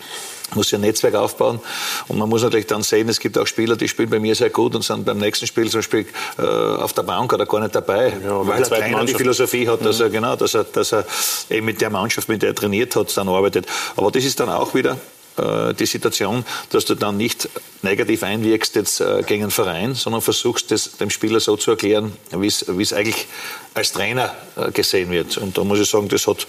[0.54, 1.60] muss ja ein Netzwerk aufbauen.
[2.08, 4.50] Und man muss natürlich dann sehen, es gibt auch Spieler, die spielen bei mir sehr
[4.50, 6.06] gut und sind beim nächsten Spiel zum Beispiel
[6.38, 9.84] äh, auf der Bank oder gar nicht dabei, ja, weil der Trainer die Philosophie hat,
[9.84, 10.04] dass mhm.
[10.04, 11.04] er genau, dass er, dass er
[11.50, 13.66] eben mit der Mannschaft, mit der er trainiert hat, dann arbeitet.
[13.96, 14.96] Aber das ist dann auch wieder
[15.36, 17.48] äh, die Situation, dass du dann nicht
[17.82, 22.12] negativ einwirkst jetzt äh, gegen einen Verein, sondern versuchst, das dem Spieler so zu erklären,
[22.30, 23.26] wie es eigentlich
[23.74, 25.36] als Trainer äh, gesehen wird.
[25.36, 26.46] Und da muss ich sagen, das hat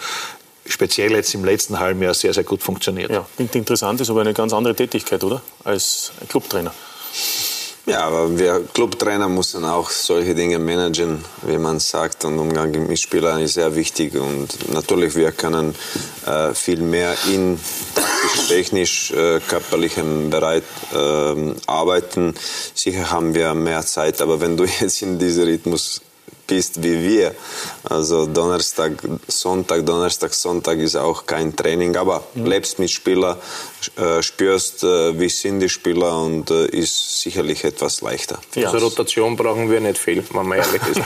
[0.68, 3.12] speziell jetzt im letzten halben Jahr sehr, sehr gut funktioniert.
[3.12, 5.42] Ja, klingt interessant, ist aber eine ganz andere Tätigkeit, oder?
[5.64, 6.74] Als Clubtrainer.
[7.88, 12.26] Ja, aber wir Clubtrainer müssen auch solche Dinge managen, wie man sagt.
[12.26, 14.14] Und Umgang mit Spielern ist sehr wichtig.
[14.16, 15.74] Und natürlich, wir können
[16.26, 17.58] äh, viel mehr in
[18.50, 20.64] technisch, äh, körperlichem Bereich
[20.94, 22.36] äh, arbeiten.
[22.76, 24.20] Sicher haben wir mehr Zeit.
[24.20, 26.02] Aber wenn du jetzt in diesem Rhythmus
[26.48, 27.36] bist wie wir.
[27.84, 28.94] Also Donnerstag,
[29.28, 32.46] Sonntag, Donnerstag, Sonntag ist auch kein Training, aber mhm.
[32.46, 33.38] lebst mit Spielern,
[34.22, 38.40] spürst, äh, wie sind die Spieler und äh, ist sicherlich etwas leichter.
[38.56, 38.72] Ja.
[38.72, 41.02] Also Rotation brauchen wir nicht viel, wenn man ehrlich ist.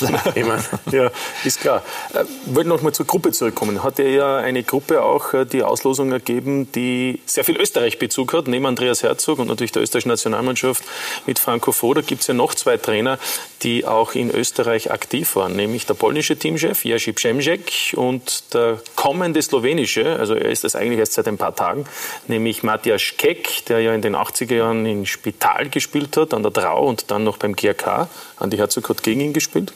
[0.34, 0.64] ich mein.
[0.90, 1.10] Ja,
[1.44, 1.82] ist klar.
[2.10, 3.82] Ich wollte noch mal zur Gruppe zurückkommen.
[3.82, 8.66] Hat er ja eine Gruppe auch die Auslosung ergeben, die sehr viel Österreich-Bezug hat, neben
[8.66, 10.82] Andreas Herzog und natürlich der österreichischen Nationalmannschaft
[11.26, 13.18] mit Franco Foda gibt es ja noch zwei Trainer,
[13.62, 19.42] die auch in Österreich aktiv waren, nämlich der polnische Teamchef Jerzy Przemzek und der kommende
[19.42, 21.84] slowenische, also er ist das eigentlich erst seit ein paar Tagen,
[22.26, 26.52] nämlich Matthias Keck, der ja in den 80er Jahren in Spital gespielt hat, an der
[26.52, 28.08] Trau und dann noch beim GRK.
[28.36, 29.72] Andi Herzog hat gegen ihn gespielt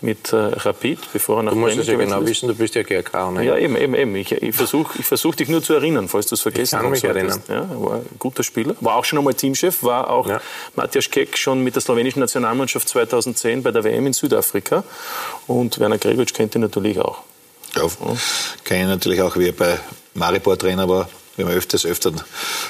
[0.00, 2.28] mit äh, Rapid, bevor er nach Du musst es ja genau ist.
[2.28, 3.32] wissen, du bist ja GRK.
[3.32, 3.44] Ne?
[3.44, 4.14] Ja, eben, eben, eben.
[4.16, 6.84] Ich, ich versuche ich versuch dich nur zu erinnern, falls du es vergessen hast.
[6.84, 7.42] Ich kann mich erinnern.
[7.48, 8.76] Ja, war ein guter Spieler.
[8.80, 10.40] War auch schon einmal Teamchef, war auch ja.
[10.76, 14.84] Matthias Keck schon mit der slowenischen Nationalmannschaft 2010 bei der WM in Südafrika.
[15.46, 17.22] Und Werner Gregoritsch kennt ihn natürlich auch.
[17.74, 17.90] Ja, ja.
[18.64, 19.78] kenne ihn natürlich auch, wie er bei
[20.14, 21.08] Maribor Trainer war.
[21.38, 22.12] Wir haben öfters, öfter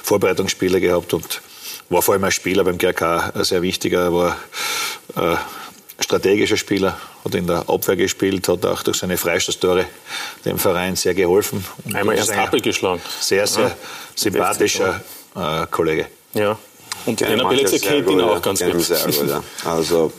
[0.03, 1.41] Vorbereitungsspiele gehabt und
[1.89, 4.03] war vor allem als Spieler beim GRK sehr wichtiger.
[4.03, 4.37] Er war
[5.16, 5.37] äh,
[5.99, 9.87] strategischer Spieler, hat in der Abwehr gespielt, hat auch durch seine Freistoßtore
[10.45, 11.64] dem Verein sehr geholfen.
[11.87, 13.01] Und Einmal erst Happel geschlagen.
[13.21, 13.77] Sehr, sehr ja.
[14.14, 15.01] sympathischer
[15.35, 16.07] äh, Kollege.
[16.35, 16.59] Ja.
[17.07, 18.83] Und Trainer Belitzer kennt ihn auch ganz gut.
[18.83, 19.43] Sehr gut ja.
[19.64, 20.12] Also,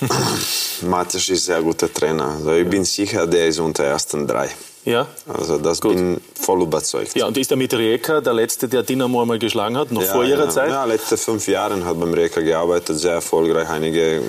[0.82, 2.28] Matthias ist ein sehr guter Trainer.
[2.28, 4.48] Also ich bin sicher, der ist unter ersten drei.
[4.84, 5.06] Ja.
[5.26, 5.94] Also das Gut.
[5.94, 7.14] bin voll überzeugt.
[7.14, 10.12] Ja, und ist der mit Rijeka der Letzte, der Dynamo einmal geschlagen hat, noch ja,
[10.12, 10.50] vor Ihrer ja.
[10.50, 10.70] Zeit?
[10.70, 14.22] Ja, letzte fünf Jahre hat beim Rijeka gearbeitet, sehr erfolgreich, einige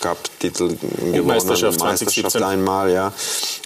[0.00, 1.26] Cup-Titel gewonnen.
[1.26, 2.22] Meisterschaft 2017.
[2.22, 3.12] Meisterschaft einmal, ja.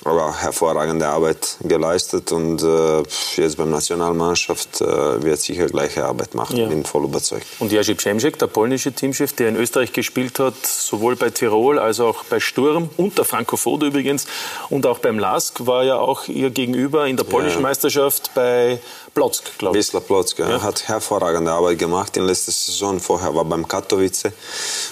[0.04, 3.02] Aber hervorragende Arbeit geleistet und äh,
[3.36, 6.56] jetzt beim Nationalmannschaft äh, wird sicher gleiche Arbeit machen.
[6.56, 6.68] Ja.
[6.68, 7.46] Bin voll überzeugt.
[7.58, 12.00] Und Jerzy Przemczek, der polnische Teamchef, der in Österreich gespielt hat, sowohl bei Tirol als
[12.00, 14.26] auch bei Sturm und der Franco Foda übrigens
[14.70, 17.68] und auch beim LASK, war ja auch ihr Gegenüber in der polnischen ja.
[17.68, 18.78] Meisterschaft bei
[19.16, 19.86] Plotzk, glaube ich.
[19.86, 20.60] Wisla Plotzk, ja.
[20.60, 23.00] hat hervorragende Arbeit gemacht in letzter Saison.
[23.00, 24.30] Vorher war beim Katowice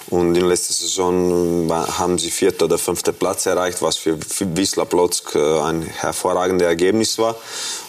[0.08, 4.18] und in letzter Saison haben sie vierter oder fünfter Platz erreicht, was für
[4.56, 7.36] Wisla Plotzk äh, ein hervorragendes Ergebnis war.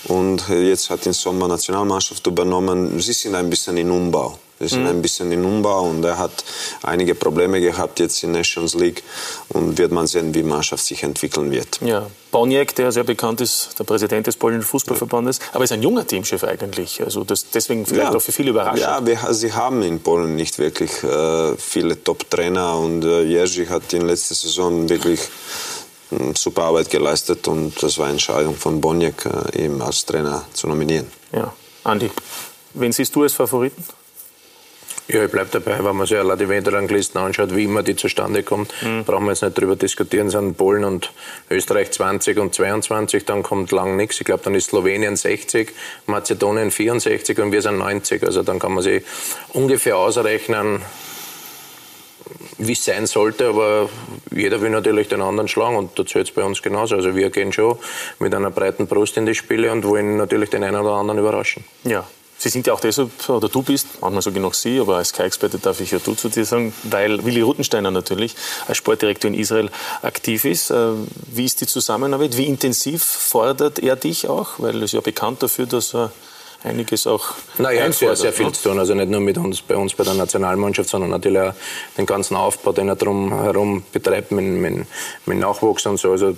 [0.09, 2.99] Und jetzt hat die Sommer Nationalmannschaft übernommen.
[2.99, 4.37] Sie sind ein bisschen in Umbau.
[4.57, 4.89] Wir sind mhm.
[4.89, 6.45] ein bisschen in Umbau und er hat
[6.81, 9.03] einige Probleme gehabt jetzt in Nations League
[9.49, 11.81] und wird man sehen, wie die Mannschaft sich entwickeln wird.
[11.81, 16.07] Ja, Boniek, der sehr bekannt ist, der Präsident des polnischen Fußballverbandes, aber ist ein junger
[16.07, 18.17] Teamchef eigentlich, also das, deswegen vielleicht ja.
[18.17, 18.81] auch für viele überraschend.
[18.81, 23.91] Ja, wir, sie haben in Polen nicht wirklich äh, viele Top-Trainer und äh, Jerzy hat
[23.91, 25.19] in letzter Saison wirklich
[26.35, 30.67] super Arbeit geleistet und das war eine Entscheidung von Boniek, äh, ihn als Trainer zu
[30.67, 31.07] nominieren.
[31.33, 31.53] Ja,
[31.83, 32.09] Andi,
[32.73, 33.83] wen siehst du als Favoriten?
[35.07, 38.41] Ja, ich bleibe dabei, wenn man sich allein die Wenderanglisten anschaut, wie immer die zustande
[38.41, 39.03] kommt, mhm.
[39.03, 41.11] brauchen wir jetzt nicht darüber diskutieren, sind Polen und
[41.49, 44.19] Österreich 20 und 22, dann kommt lang nichts.
[44.19, 45.73] Ich glaube, dann ist Slowenien 60,
[46.07, 48.23] Mazedonien 64 und wir sind 90.
[48.23, 49.03] Also dann kann man sich
[49.53, 50.81] ungefähr ausrechnen,
[52.57, 53.89] wie es sein sollte, aber
[54.31, 56.95] jeder will natürlich den anderen schlagen und da zählt es bei uns genauso.
[56.95, 57.77] Also wir gehen schon
[58.17, 61.63] mit einer breiten Brust in die Spiele und wollen natürlich den einen oder anderen überraschen.
[61.83, 62.07] Ja,
[62.45, 65.09] Sie sind ja auch deshalb, oder du bist, manchmal sage ich noch Sie, aber als
[65.09, 68.35] Sky-Experte darf ich ja du zu dir sagen, weil Willi Ruttensteiner natürlich
[68.67, 69.71] als Sportdirektor in Israel
[70.03, 70.69] aktiv ist.
[70.69, 70.89] Äh,
[71.33, 72.37] wie ist die Zusammenarbeit?
[72.37, 74.59] Wie intensiv fordert er dich auch?
[74.59, 76.11] Weil er ist ja bekannt dafür, dass er
[76.63, 78.51] einiges auch naja, er hat sehr, sehr viel ne?
[78.51, 78.77] zu tun.
[78.77, 81.53] Also nicht nur mit uns, bei uns bei der Nationalmannschaft, sondern natürlich auch
[81.97, 84.85] den ganzen Aufbau, den er drum herum betreibt mit, mit,
[85.25, 86.11] mit Nachwuchs und so.
[86.11, 86.37] Also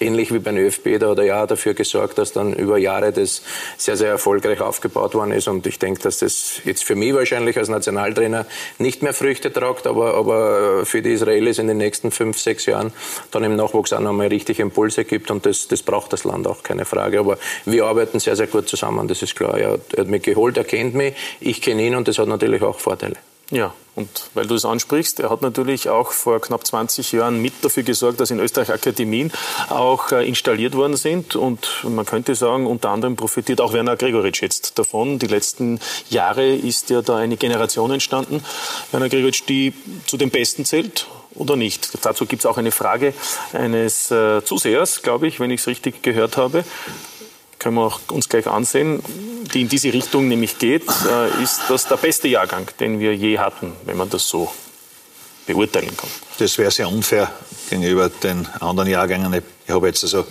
[0.00, 3.42] ähnlich wie beim ÖFB, da hat er ja dafür gesorgt, dass dann über Jahre das
[3.76, 5.48] sehr, sehr erfolgreich aufgebaut worden ist.
[5.48, 8.46] Und ich denke, dass das jetzt für mich wahrscheinlich als Nationaltrainer
[8.78, 12.92] nicht mehr Früchte tragt, aber, aber für die Israelis in den nächsten fünf, sechs Jahren
[13.30, 15.30] dann im Nachwuchs auch nochmal richtig Impulse gibt.
[15.30, 17.20] Und das, das braucht das Land auch, keine Frage.
[17.20, 19.58] Aber wir arbeiten sehr, sehr gut zusammen, das ist klar.
[19.58, 22.78] Er hat mich geholt, er kennt mich, ich kenne ihn und das hat natürlich auch
[22.78, 23.16] Vorteile.
[23.50, 27.52] Ja, und weil du es ansprichst, er hat natürlich auch vor knapp 20 Jahren mit
[27.62, 29.30] dafür gesorgt, dass in Österreich Akademien
[29.68, 31.36] auch äh, installiert worden sind.
[31.36, 35.18] Und man könnte sagen, unter anderem profitiert auch Werner Gregoritsch jetzt davon.
[35.18, 35.78] Die letzten
[36.10, 38.42] Jahre ist ja da eine Generation entstanden,
[38.90, 39.74] Werner Gregoritsch, die
[40.06, 41.90] zu den Besten zählt oder nicht.
[42.04, 43.14] Dazu gibt es auch eine Frage
[43.52, 46.64] eines äh, Zusehers, glaube ich, wenn ich es richtig gehört habe
[47.58, 49.02] können wir uns gleich ansehen,
[49.52, 53.38] die in diese Richtung nämlich geht, äh, ist das der beste Jahrgang, den wir je
[53.38, 54.50] hatten, wenn man das so
[55.46, 56.10] beurteilen kann.
[56.38, 57.30] Das wäre sehr unfair
[57.70, 59.32] gegenüber den anderen Jahrgängen.
[59.66, 60.26] Ich habe jetzt also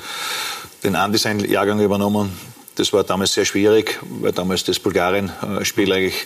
[0.83, 2.37] den Undesign-Jahrgang übernommen.
[2.75, 6.25] Das war damals sehr schwierig, weil damals das Bulgarien-Spiel eigentlich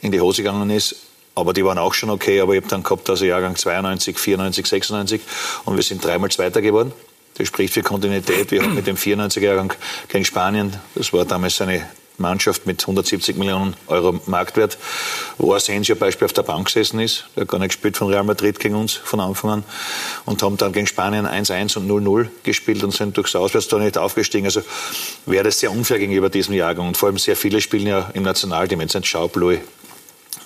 [0.00, 0.96] in die Hose gegangen ist.
[1.34, 2.40] Aber die waren auch schon okay.
[2.40, 5.20] Aber ich habe dann gehabt, also Jahrgang 92, 94, 96
[5.64, 6.92] und wir sind dreimal Zweiter geworden.
[7.38, 8.50] Das spricht für Kontinuität.
[8.50, 9.72] Wir haben mit dem 94er-Jahrgang
[10.08, 11.86] gegen Spanien, das war damals eine
[12.18, 14.76] Mannschaft mit 170 Millionen Euro Marktwert,
[15.38, 17.26] wo Asensio Beispiel auf der Bank gesessen ist.
[17.36, 19.64] Der hat gar nicht gespielt von Real Madrid gegen uns von Anfang an.
[20.24, 24.46] Und haben dann gegen Spanien 1-1 und 0-0 gespielt und sind durchs Auswärtstor nicht aufgestiegen.
[24.46, 24.62] Also
[25.26, 26.88] wäre das sehr unfair gegenüber diesem Jahrgang.
[26.88, 28.80] Und vor allem sehr viele spielen ja im Nationalteam.
[28.80, 29.60] Jetzt sind Schaubloy,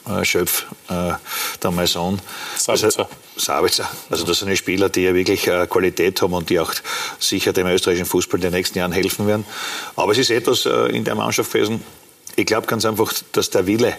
[0.09, 1.13] äh, Schöpf, äh,
[1.63, 2.21] der Maison.
[2.57, 2.87] Sabitzer.
[2.87, 3.89] Also, Sabitzer.
[4.11, 6.73] Also das sind Spieler, die ja wirklich äh, Qualität haben und die auch
[7.19, 9.45] sicher dem österreichischen Fußball in den nächsten Jahren helfen werden.
[9.97, 11.83] Aber es ist etwas äh, in der Mannschaft gewesen,
[12.37, 13.97] ich glaube ganz einfach, dass der Wille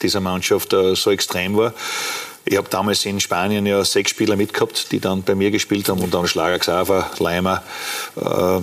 [0.00, 1.74] dieser Mannschaft äh, so extrem war.
[2.44, 6.00] Ich habe damals in Spanien ja sechs Spieler mitgehabt, die dann bei mir gespielt haben,
[6.00, 7.62] und dann Schlager, Xaver, Leimer,
[8.16, 8.60] äh,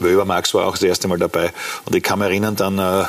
[0.00, 1.52] Wöber, Max war auch das erste Mal dabei.
[1.84, 3.04] Und ich kann mich erinnern dann, äh,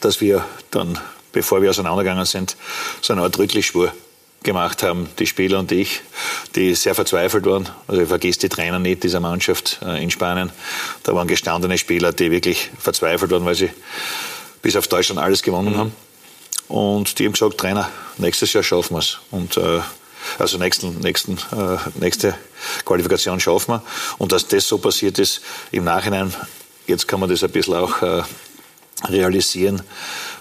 [0.00, 0.98] dass wir dann
[1.32, 2.56] bevor wir auseinandergegangen sind,
[3.00, 3.92] so eine Art Rücklichschwur
[4.42, 6.00] gemacht haben, die Spieler und ich,
[6.54, 7.68] die sehr verzweifelt waren.
[7.86, 10.50] Also ich vergesse die Trainer nicht dieser Mannschaft äh, in Spanien.
[11.02, 13.70] Da waren gestandene Spieler, die wirklich verzweifelt waren, weil sie
[14.62, 15.78] bis auf Deutschland alles gewonnen mhm.
[15.78, 15.92] haben.
[16.68, 19.18] Und die haben gesagt, Trainer, nächstes Jahr schaffen wir es.
[19.30, 19.80] Und äh,
[20.38, 22.34] also nächsten, nächsten, äh, nächste
[22.84, 23.82] Qualifikation schaffen wir.
[24.18, 26.32] Und dass das so passiert ist im Nachhinein,
[26.86, 28.22] jetzt kann man das ein bisschen auch äh,
[29.08, 29.82] realisieren,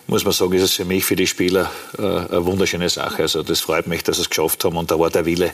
[0.09, 3.21] muss man sagen, ist es für mich, für die Spieler äh, eine wunderschöne Sache.
[3.21, 5.53] Also das freut mich, dass sie es geschafft haben und da war der Wille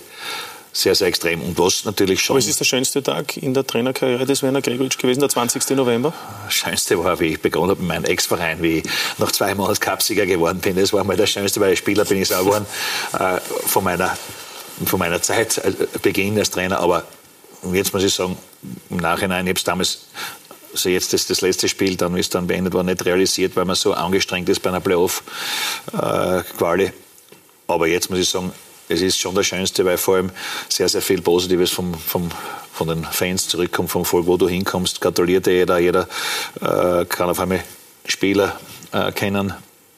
[0.72, 1.42] sehr, sehr extrem.
[1.42, 2.36] Und was natürlich schon.
[2.36, 5.70] Aber es ist der schönste Tag in der Trainerkarriere des Werner Gregoritsch gewesen, der 20.
[5.72, 6.14] November?
[6.46, 8.84] Das schönste war, wie ich begonnen habe mit meinem Ex-Verein, wie ich
[9.18, 10.76] nach zwei Monaten Cupsieger geworden bin.
[10.76, 12.66] Das war mal das Schönste, weil als Spieler bin ich sauer geworden
[13.18, 14.18] äh, von, meiner,
[14.86, 16.80] von meiner Zeit, äh, Beginn als Trainer.
[16.80, 17.04] Aber
[17.72, 18.38] jetzt muss ich sagen,
[18.90, 20.00] im Nachhinein, ich habe es damals
[20.76, 23.78] also jetzt das, das letzte Spiel, dann ist dann beendet worden, nicht realisiert, weil man
[23.78, 26.44] so angestrengt ist bei einer Playoff-Quali.
[27.68, 28.52] Aber jetzt muss ich sagen,
[28.90, 30.32] es ist schon das Schönste, weil vor allem
[30.70, 32.30] sehr, sehr viel Positives vom, vom,
[32.74, 35.00] von den Fans zurückkommt, vom Volk, wo du hinkommst.
[35.00, 36.10] Gratuliert jeder, jeder
[36.62, 37.64] äh, kann auf einmal
[38.06, 38.60] Spieler
[38.92, 39.54] äh, kennen,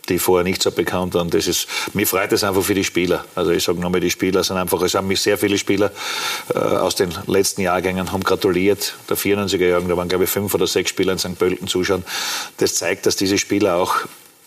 [0.10, 1.30] die vorher nicht so bekannt waren.
[1.30, 3.26] Das ist, mich freut es einfach für die Spieler.
[3.36, 5.92] Also ich sage nochmal, die Spieler sind einfach, es haben mich sehr viele Spieler
[6.54, 8.96] äh, aus den letzten Jahrgängen haben gratuliert.
[9.10, 11.38] Der 94er Jahrgang, da waren glaube ich fünf oder sechs Spieler in St.
[11.38, 12.04] Pölten zuschauen.
[12.58, 13.96] Das zeigt, dass diese Spieler auch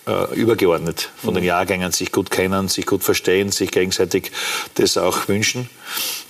[0.06, 1.48] äh, übergeordnet von den mhm.
[1.48, 4.32] Jahrgängen sich gut kennen, sich gut verstehen, sich gegenseitig
[4.74, 5.68] das auch wünschen.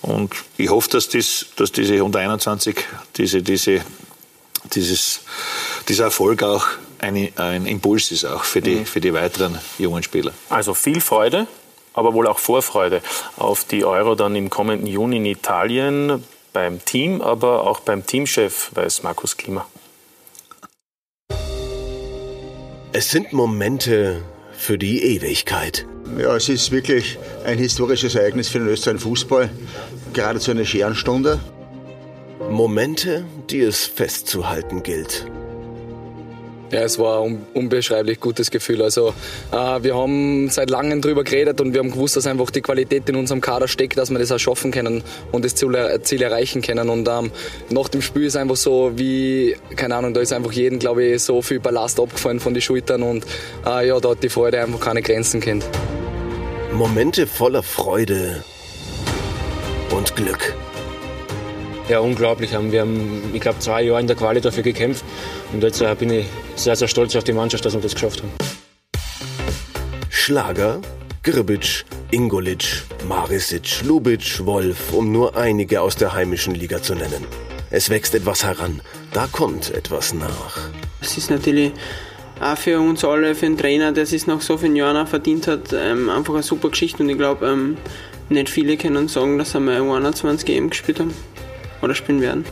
[0.03, 2.77] Und ich hoffe, dass, dies, dass diese 121,
[3.17, 3.81] diese, diese,
[4.75, 5.21] dieses,
[5.89, 6.67] dieser Erfolg auch
[7.01, 8.87] ein, ein Impuls ist auch für die, mhm.
[8.87, 10.33] für die weiteren jungen Spieler.
[10.49, 11.47] Also viel Freude,
[11.95, 13.03] aber wohl auch Vorfreude
[13.37, 16.25] auf die Euro dann im kommenden Juni in Italien.
[16.53, 19.67] beim Team, aber auch beim Teamchef, weiß Markus Klima.
[22.93, 24.23] Es sind Momente
[24.53, 25.87] für die Ewigkeit.
[26.19, 29.49] Ja, es ist wirklich ein historisches Ereignis für den österreichischen Fußball,
[30.13, 31.39] gerade zu einer scheren Stunde.
[32.51, 35.27] Momente, die es festzuhalten gilt.
[36.73, 38.83] Ja, es war ein unbeschreiblich gutes Gefühl.
[38.83, 39.13] Also
[39.51, 43.09] äh, wir haben seit langem darüber geredet und wir haben gewusst, dass einfach die Qualität
[43.09, 45.03] in unserem Kader steckt, dass wir das auch schaffen können
[45.33, 46.89] und das Ziel, Ziel erreichen können.
[46.89, 47.33] Und ähm,
[47.71, 51.23] nach dem Spiel ist einfach so wie, keine Ahnung, da ist einfach jedem, glaube ich,
[51.23, 53.25] so viel Ballast abgefallen von den Schultern und
[53.67, 55.65] äh, ja, da hat die Freude einfach keine Grenzen kennt.
[56.73, 58.45] Momente voller Freude
[59.91, 60.55] und Glück.
[61.91, 62.53] Ja, unglaublich.
[62.53, 65.05] Wir haben, ich glaube, zwei Jahre in der Quali dafür gekämpft.
[65.53, 68.23] Und jetzt äh, bin ich sehr, sehr stolz auf die Mannschaft, dass wir das geschafft
[68.23, 68.31] haben.
[70.09, 70.81] Schlager,
[71.25, 77.27] Grbic, Ingolic, Marisic, Lubic, Wolf, um nur einige aus der heimischen Liga zu nennen.
[77.71, 78.83] Es wächst etwas heran,
[79.13, 80.61] da kommt etwas nach.
[81.01, 81.73] Es ist natürlich
[82.41, 85.49] auch für uns alle, für den Trainer, der es nach so vielen Jahren auch verdient
[85.49, 87.03] hat, ähm, einfach eine super Geschichte.
[87.03, 87.79] Und ich glaube, ähm,
[88.29, 91.13] nicht viele können sagen, dass wir 21 EM gespielt haben
[91.83, 92.45] oder spielen werden.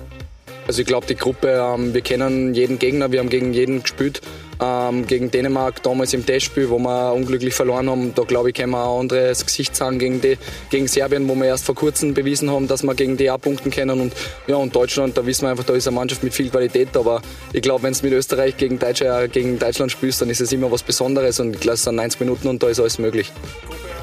[0.69, 4.21] Also ich glaube, die Gruppe, ähm, wir kennen jeden Gegner, wir haben gegen jeden gespielt.
[4.61, 8.13] Ähm, gegen Dänemark damals im Testspiel, wo wir unglücklich verloren haben.
[8.15, 10.37] Da glaube ich, können wir ein anderes Gesicht sagen gegen, die,
[10.69, 13.71] gegen Serbien, wo wir erst vor kurzem bewiesen haben, dass wir gegen die auch punkten
[13.71, 14.01] können.
[14.01, 14.13] Und,
[14.47, 16.95] ja, und Deutschland, da wissen wir einfach, da ist eine Mannschaft mit viel Qualität.
[16.97, 17.23] Aber
[17.53, 20.53] ich glaube, wenn es mit Österreich gegen, Deutsch, äh, gegen Deutschland spielst, dann ist es
[20.53, 21.39] immer was Besonderes.
[21.41, 23.33] Und ich glaube, es sind 90 Minuten und da ist alles möglich.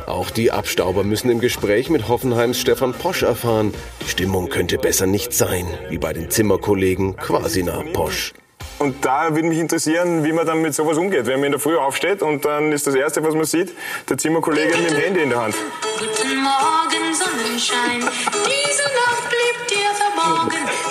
[0.05, 5.07] Auch die Abstauber müssen im Gespräch mit Hoffenheims Stefan Posch erfahren, die Stimmung könnte besser
[5.07, 8.33] nicht sein, wie bei den Zimmerkollegen Quasina Posch.
[8.77, 11.25] Und da würde mich interessieren, wie man dann mit sowas umgeht.
[11.25, 13.71] Wenn man in der Früh aufsteht und dann ist das Erste, was man sieht,
[14.09, 15.55] der Zimmerkollege mit dem Handy in der Hand.
[15.97, 18.01] Guten Morgen, Sonnenschein.
[18.01, 20.04] Diese Nacht blieb dir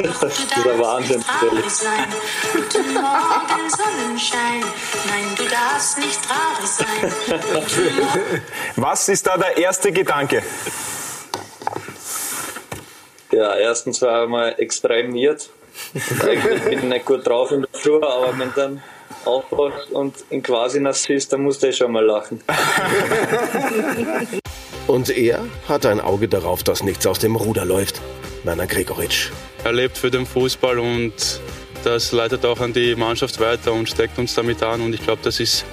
[0.02, 2.06] darfst Wahnsinn, nicht traurig sein.
[2.52, 4.64] Guten Morgen, Sonnenschein.
[5.06, 8.42] Nein, du darfst nicht traurig sein.
[8.76, 10.42] Was ist da der erste Gedanke?
[13.32, 15.50] Ja, erstens war ich mal extremiert.
[15.92, 18.82] Ich bin nicht gut drauf in der Früh, aber wenn dann
[19.24, 22.42] aufwachst und in quasi nass ist, dann musst du schon mal lachen.
[24.86, 28.00] Und er hat ein Auge darauf, dass nichts aus dem Ruder läuft.
[28.44, 29.30] Werner Gregoritsch.
[29.64, 31.12] Er lebt für den Fußball und
[31.82, 34.80] das leitet auch an die Mannschaft weiter und steckt uns damit an.
[34.80, 35.64] Und ich glaube, das ist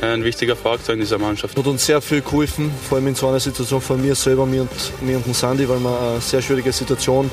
[0.00, 1.56] ein wichtiger Faktor in dieser Mannschaft.
[1.56, 4.62] Hat uns sehr viel geholfen, vor allem in so einer Situation von mir selber, mir
[4.62, 4.70] und,
[5.02, 7.30] mir und dem Sandy, weil wir eine sehr schwierige Situation,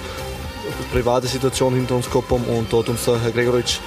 [0.66, 3.80] eine private Situation hinter uns gehabt haben und da hat uns der Herr Gregoritsch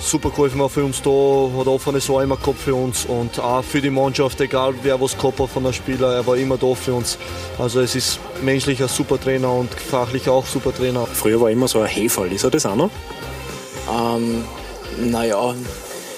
[0.00, 3.62] super geholfen, war für uns da, hat offene Ohr immer gehabt für uns und auch
[3.64, 6.74] für die Mannschaft, egal wer was gehabt hat von der Spieler, er war immer da
[6.74, 7.18] für uns.
[7.58, 11.06] Also es ist menschlich ein super Trainer und fachlich auch super Trainer.
[11.06, 12.90] Früher war immer so ein Hefall, ist er das auch noch?
[13.90, 14.44] Ähm,
[14.98, 15.54] naja,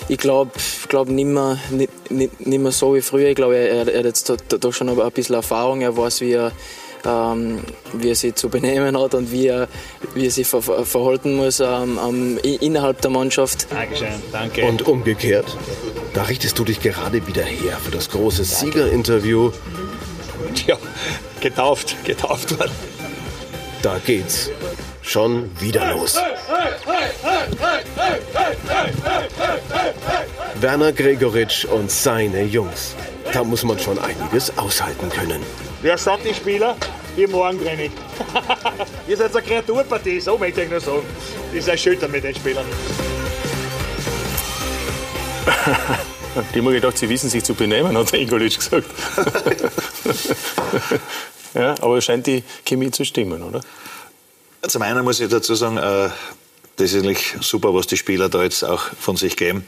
[0.08, 0.50] ich glaube
[0.88, 3.28] glaub nicht, mehr, nicht, nicht, nicht mehr so wie früher.
[3.28, 5.82] Ich glaube, er, er hat jetzt doch schon ein bisschen Erfahrung.
[5.82, 6.52] Er weiß, wie er,
[7.04, 7.60] ähm,
[7.92, 9.68] wie er sich zu benehmen hat und wie er,
[10.14, 13.66] wie er sich ver verhalten muss ähm, innerhalb der Mannschaft.
[13.70, 14.64] Dankeschön, danke.
[14.64, 15.56] Und umgekehrt,
[16.14, 19.50] da richtest du dich gerade wieder her für das große Siegerinterview.
[20.66, 20.76] Ja,
[21.40, 22.72] getauft, getauft worden.
[23.82, 24.50] Da geht's
[25.02, 26.18] schon wieder los.
[30.60, 32.94] Werner Gregoritsch und seine Jungs.
[33.32, 35.40] Da muss man schon einiges aushalten können.
[35.82, 36.76] Wer sagt die Spieler?
[37.16, 37.90] Ihr Morgentraining.
[39.08, 41.02] Ihr seid eine Kreaturpartie, so möchte ich nur sagen.
[41.48, 42.66] Das ist erschütternd mit den Spielern.
[46.54, 48.86] Die haben gedacht, sie wissen sich zu benehmen, hat der Ingolic gesagt.
[51.54, 53.60] ja, aber es scheint die Chemie zu stimmen, oder?
[54.68, 56.10] Zum einen muss ich dazu sagen, äh,
[56.76, 59.66] das ist eigentlich super, was die Spieler da jetzt auch von sich geben.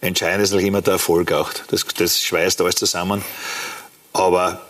[0.00, 1.50] Entscheidend ist natürlich immer der Erfolg auch.
[1.68, 3.22] Das, das schweißt alles zusammen.
[4.14, 4.69] Aber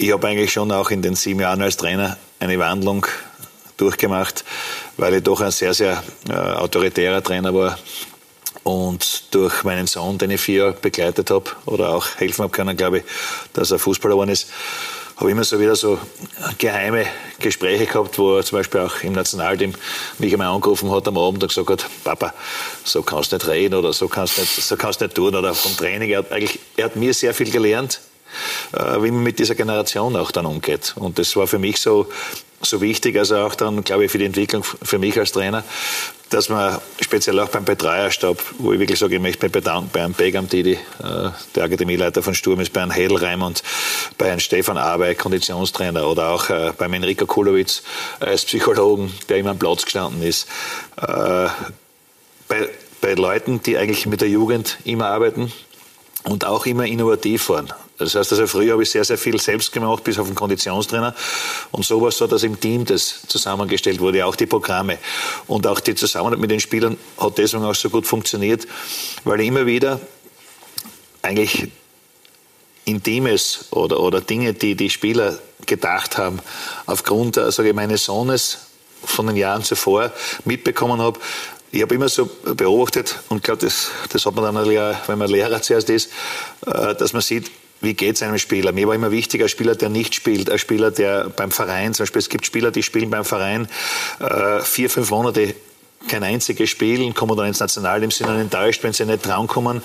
[0.00, 3.06] ich habe eigentlich schon auch in den sieben Jahren als Trainer eine Wandlung
[3.76, 4.44] durchgemacht,
[4.96, 7.78] weil ich doch ein sehr, sehr äh, autoritärer Trainer war
[8.62, 12.78] und durch meinen Sohn, den ich vier Jahre begleitet habe oder auch helfen habe können,
[12.78, 13.04] glaube ich,
[13.52, 14.48] dass er Fußballer geworden ist,
[15.18, 15.98] habe immer so wieder so
[16.56, 17.04] geheime
[17.38, 19.74] Gespräche gehabt, wo er zum Beispiel auch im Nationalteam
[20.18, 22.32] mich einmal angerufen hat am Abend und gesagt hat, Papa,
[22.84, 25.52] so kannst du nicht reden oder so kannst du nicht, so kannst nicht tun oder
[25.54, 26.08] vom Training.
[26.08, 28.00] Er hat, eigentlich, er hat mir sehr viel gelernt,
[28.72, 30.94] wie man mit dieser Generation auch dann umgeht.
[30.96, 32.06] Und das war für mich so,
[32.62, 35.64] so wichtig, also auch dann, glaube ich, für die Entwicklung für mich als Trainer.
[36.30, 40.00] dass man speziell auch beim Betreuerstab, wo ich wirklich sage, ich möchte mich bedanken bei
[40.00, 40.78] Herrn Begam Didi, äh,
[41.54, 43.62] der Akademieleiter von Sturm ist, bei Herrn Hedel Raimund,
[44.16, 47.82] bei Herrn Stefan Arbeit, Konditionstrainer oder auch äh, beim Enrico Kulowitz
[48.20, 50.46] als Psychologen, der immer am Platz gestanden ist.
[50.96, 51.48] Äh,
[52.46, 52.68] bei,
[53.00, 55.52] bei Leuten, die eigentlich mit der Jugend immer arbeiten
[56.24, 57.72] und auch immer innovativ waren.
[58.00, 61.14] Das heißt, also früher habe ich sehr, sehr viel selbst gemacht, bis auf den Konditionstrainer.
[61.70, 64.98] Und so war es so, dass im Team das zusammengestellt wurde, auch die Programme.
[65.46, 68.66] Und auch die Zusammenarbeit mit den Spielern hat deswegen auch so gut funktioniert,
[69.24, 70.00] weil immer wieder
[71.22, 71.68] eigentlich
[72.86, 76.40] Intimes oder, oder Dinge, die die Spieler gedacht haben,
[76.86, 78.58] aufgrund, äh, sage ich, meines Sohnes
[79.04, 80.12] von den Jahren zuvor
[80.44, 81.20] mitbekommen habe,
[81.72, 85.30] ich habe immer so beobachtet und glaube, das, das hat man dann auch, wenn man
[85.30, 86.10] Lehrer zuerst ist,
[86.66, 88.72] äh, dass man sieht, wie geht es einem Spieler?
[88.72, 92.04] Mir war immer wichtig, ein Spieler, der nicht spielt, ein Spieler, der beim Verein, zum
[92.04, 93.68] Beispiel, es gibt Spieler, die spielen beim Verein
[94.20, 95.54] äh, vier, fünf Monate
[96.08, 99.82] kein einziges Spiel und kommen dann ins Nationalteam, sind dann enttäuscht, wenn sie nicht drankommen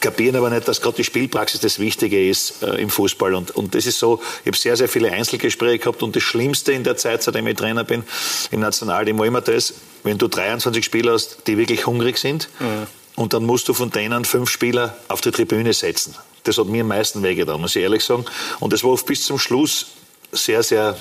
[0.00, 3.34] kapieren aber nicht, dass gerade die Spielpraxis das Wichtige ist äh, im Fußball.
[3.34, 6.72] Und, und das ist so, ich habe sehr, sehr viele Einzelgespräche gehabt und das Schlimmste
[6.72, 8.04] in der Zeit, seitdem ich Trainer bin,
[8.50, 12.86] im Nationalteam war immer das, wenn du 23 Spieler hast, die wirklich hungrig sind, mhm.
[13.16, 16.14] und dann musst du von denen fünf Spieler auf die Tribüne setzen.
[16.46, 18.24] Das hat mir am meisten wehgetan, muss ich ehrlich sagen.
[18.60, 19.86] Und das war oft bis zum Schluss
[20.32, 20.96] sehr, sehr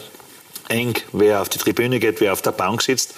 [0.70, 3.14] eng, wer auf die Tribüne geht, wer auf der Bank sitzt.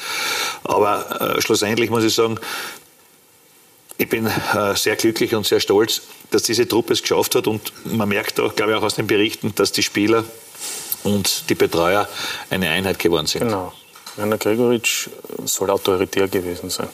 [0.64, 2.40] Aber äh, schlussendlich muss ich sagen,
[3.98, 7.48] ich bin äh, sehr glücklich und sehr stolz, dass diese Truppe es geschafft hat.
[7.48, 10.24] Und man merkt auch, glaube ich, auch aus den Berichten, dass die Spieler
[11.04, 12.08] und die Betreuer
[12.50, 13.44] eine Einheit geworden sind.
[13.44, 13.74] Genau.
[14.18, 15.10] Werner Gregoritsch
[15.46, 16.88] soll autoritär gewesen sein.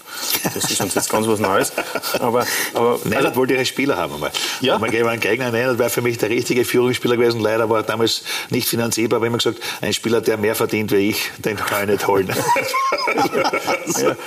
[0.44, 1.72] Das ist uns jetzt ganz was Neues.
[2.20, 4.32] Aber, aber Nein, also, wollte ihre Spieler haben einmal.
[4.62, 4.78] Ja.
[4.78, 7.40] Man gäbe einen Gegner, nein, das wäre für mich der richtige Führungsspieler gewesen.
[7.40, 11.10] Leider war er damals nicht finanzierbar, aber immer gesagt, ein Spieler, der mehr verdient wie
[11.10, 12.30] ich, den kann ich nicht holen.
[14.02, 14.16] ja.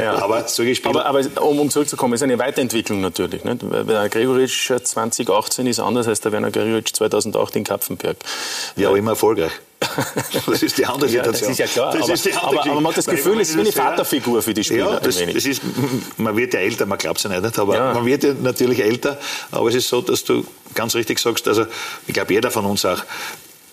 [0.00, 0.22] Ja.
[0.22, 1.04] Aber solche Spieler.
[1.04, 3.44] Aber, aber um, um zurückzukommen, ist eine Weiterentwicklung natürlich.
[3.44, 3.62] Nicht?
[3.62, 8.16] Werner Gregoritsch 2018 ist anders als der Werner Gregoritsch 2008 in Kapfenberg.
[8.76, 9.52] Ja, aber immer erfolgreich.
[10.46, 11.34] Das ist die andere Situation.
[11.34, 11.94] Ja, das ist ja klar.
[11.94, 14.92] Aber, aber, aber, man hat das Gefühl, es ist wie eine Vaterfigur für die Spieler.
[14.92, 15.62] Ja, das, das ist,
[16.16, 17.94] man wird ja älter, man glaubt es ja nicht, aber ja.
[17.94, 19.18] man wird ja natürlich älter.
[19.50, 21.66] Aber es ist so, dass du ganz richtig sagst, also
[22.06, 23.02] ich glaube, jeder von uns auch,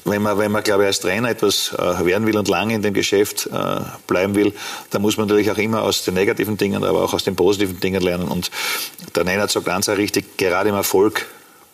[0.05, 2.81] wenn man, wenn man glaube ich, als Trainer etwas äh, werden will und lange in
[2.81, 4.53] dem Geschäft äh, bleiben will,
[4.91, 7.79] dann muss man natürlich auch immer aus den negativen Dingen, aber auch aus den positiven
[7.79, 8.27] Dingen lernen.
[8.27, 8.49] Und
[9.15, 11.25] der Nenner sagt ganz richtig, gerade im Erfolg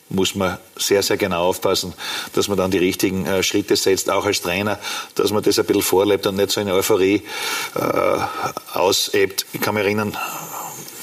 [0.10, 1.94] muss man sehr, sehr genau aufpassen,
[2.34, 4.80] dass man dann die richtigen äh, Schritte setzt, auch als Trainer,
[5.16, 7.24] dass man das ein bisschen vorlebt und nicht so in Euphorie
[7.76, 9.46] äh, ausebt.
[9.54, 10.16] Ich kann mich erinnern,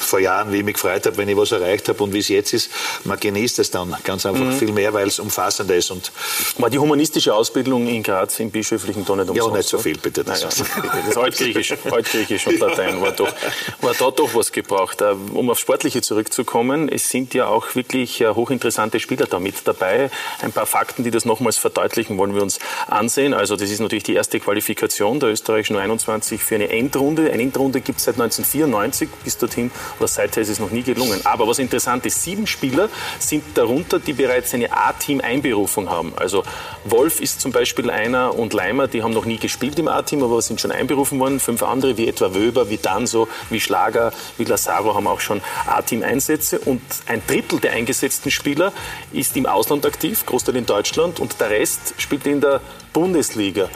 [0.02, 2.28] vor Jahren, wie ich mich gefreut habe, wenn ich was erreicht habe und wie es
[2.28, 2.70] jetzt ist,
[3.04, 4.52] man genießt es dann ganz einfach mhm.
[4.52, 5.90] viel mehr, weil es umfassender ist.
[5.90, 6.12] Und
[6.58, 9.50] War die humanistische Ausbildung in Graz im bischöflichen da nicht umsonst?
[9.50, 10.24] Ja, nicht so viel, bitte.
[10.24, 13.32] Das, naja, das Altgriechisch, Altgriechisch und Latein war, doch,
[13.80, 15.00] war da doch was gebraucht.
[15.00, 19.54] Äh, um aufs Sportliche zurückzukommen, es sind ja auch wirklich äh, hochinteressante Spieler da mit
[19.64, 20.10] dabei.
[20.40, 23.34] Ein paar Fakten, die das nochmals verdeutlichen, wollen wir uns ansehen.
[23.34, 27.30] Also das ist natürlich die erste Qualifikation der österreichischen 21 für eine Endrunde.
[27.30, 31.20] Eine Endrunde gibt es seit 1994 bis dorthin aber seither ist es noch nie gelungen.
[31.24, 32.88] Aber was interessant ist, sieben Spieler
[33.18, 36.12] sind darunter, die bereits eine A-Team-Einberufung haben.
[36.16, 36.42] Also
[36.84, 40.40] Wolf ist zum Beispiel einer und Leimer, die haben noch nie gespielt im A-Team, aber
[40.42, 41.40] sind schon einberufen worden.
[41.40, 46.58] Fünf andere, wie etwa Wöber, wie Danso, wie Schlager, wie Lazaro, haben auch schon A-Team-Einsätze.
[46.60, 48.72] Und ein Drittel der eingesetzten Spieler
[49.12, 52.60] ist im Ausland aktiv, Großteil in Deutschland, und der Rest spielt in der
[52.92, 53.68] Bundesliga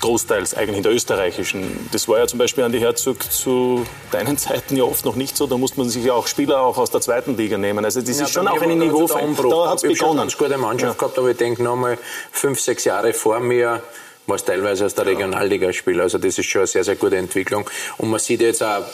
[0.00, 1.88] großteils eigentlich in der österreichischen.
[1.92, 5.36] Das war ja zum Beispiel an die Herzog zu deinen Zeiten ja oft noch nicht
[5.36, 5.46] so.
[5.46, 7.84] Da musste man sich ja auch Spieler auch aus der zweiten Liga nehmen.
[7.84, 9.06] Also das ja, ist schon auch ein Niveau.
[9.06, 9.92] Da hat es begonnen.
[9.92, 10.98] Ich eine ganz gute Mannschaft ja.
[10.98, 11.98] gehabt, aber ich denke noch mal
[12.32, 13.82] fünf, sechs Jahre vor mir
[14.28, 17.16] war es teilweise aus der Regionalliga spiel Also das ist schon eine sehr, sehr gute
[17.16, 17.68] Entwicklung.
[17.96, 18.84] Und man sieht jetzt auch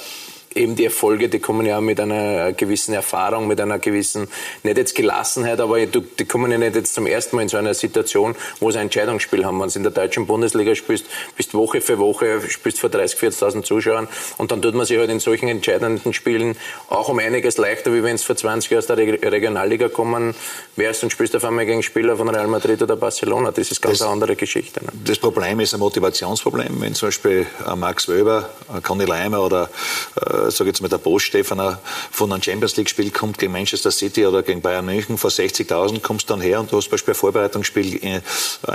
[0.55, 4.29] eben die Erfolge, die kommen ja mit einer gewissen Erfahrung, mit einer gewissen,
[4.63, 7.75] nicht jetzt Gelassenheit, aber die kommen ja nicht jetzt zum ersten Mal in so einer
[7.75, 9.61] Situation, wo sie ein Entscheidungsspiel haben.
[9.61, 13.63] Wenn du in der deutschen Bundesliga spielst, bist Woche für Woche, spielst vor 30, 40.000
[13.63, 16.57] Zuschauern und dann tut man sich halt in solchen entscheidenden Spielen
[16.89, 20.35] auch um einiges leichter, wie wenn es vor 20 Jahren aus der Regionalliga kommen
[20.77, 23.51] wärst und spielst auf einmal gegen Spieler von Real Madrid oder Barcelona.
[23.51, 24.85] Das ist ganz das, eine andere Geschichte.
[24.85, 24.91] Ne?
[25.05, 26.81] Das Problem ist ein Motivationsproblem.
[26.81, 27.47] Wenn zum Beispiel
[27.77, 28.51] Max Weber,
[28.83, 29.71] Conny Leimer oder
[30.17, 31.81] äh, sage jetzt mal, der Bosch Stefaner
[32.11, 36.31] von einem Champions League-Spiel kommt gegen Manchester City oder gegen Bayern München vor 60.000, kommst
[36.31, 38.23] dann her und du hast zum Beispiel ein Vorbereitungsspiel in,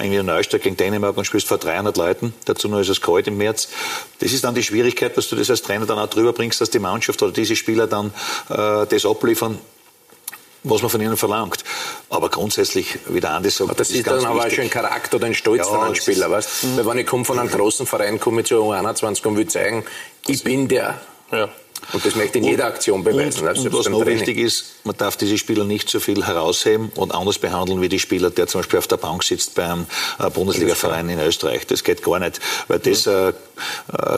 [0.02, 2.34] in Neustadt gegen Dänemark und spielst vor 300 Leuten.
[2.46, 3.70] Dazu nur ist es kalt im März.
[4.20, 6.70] Das ist dann die Schwierigkeit, dass du das als Trainer dann auch drüber bringst, dass
[6.70, 8.14] die Mannschaft oder diese Spieler dann
[8.50, 9.60] äh, das abliefern
[10.64, 11.64] was man von ihnen verlangt.
[12.10, 14.70] Aber grundsätzlich, wie der Andi sagt, aber das ist, ist dann aber auch schon ein
[14.70, 16.78] Charakter oder ein Stolz ja, von einem Spieler, weißt?
[16.78, 19.86] Weil wenn ich komme von einem großen Verein, komme ich zu 21 und will zeigen,
[20.28, 21.00] ich bin der.
[21.32, 21.50] Ja.
[21.94, 23.48] Und das möchte ich in jeder Aktion beweisen.
[23.48, 24.20] Und, und was noch Training.
[24.20, 28.00] wichtig ist, man darf diese Spieler nicht so viel herausheben und anders behandeln wie die
[28.00, 29.88] Spieler, der zum Beispiel auf der Bank sitzt beim
[30.20, 31.66] äh, Bundesliga-Verein in Österreich.
[31.68, 33.34] Das geht gar nicht, weil das äh,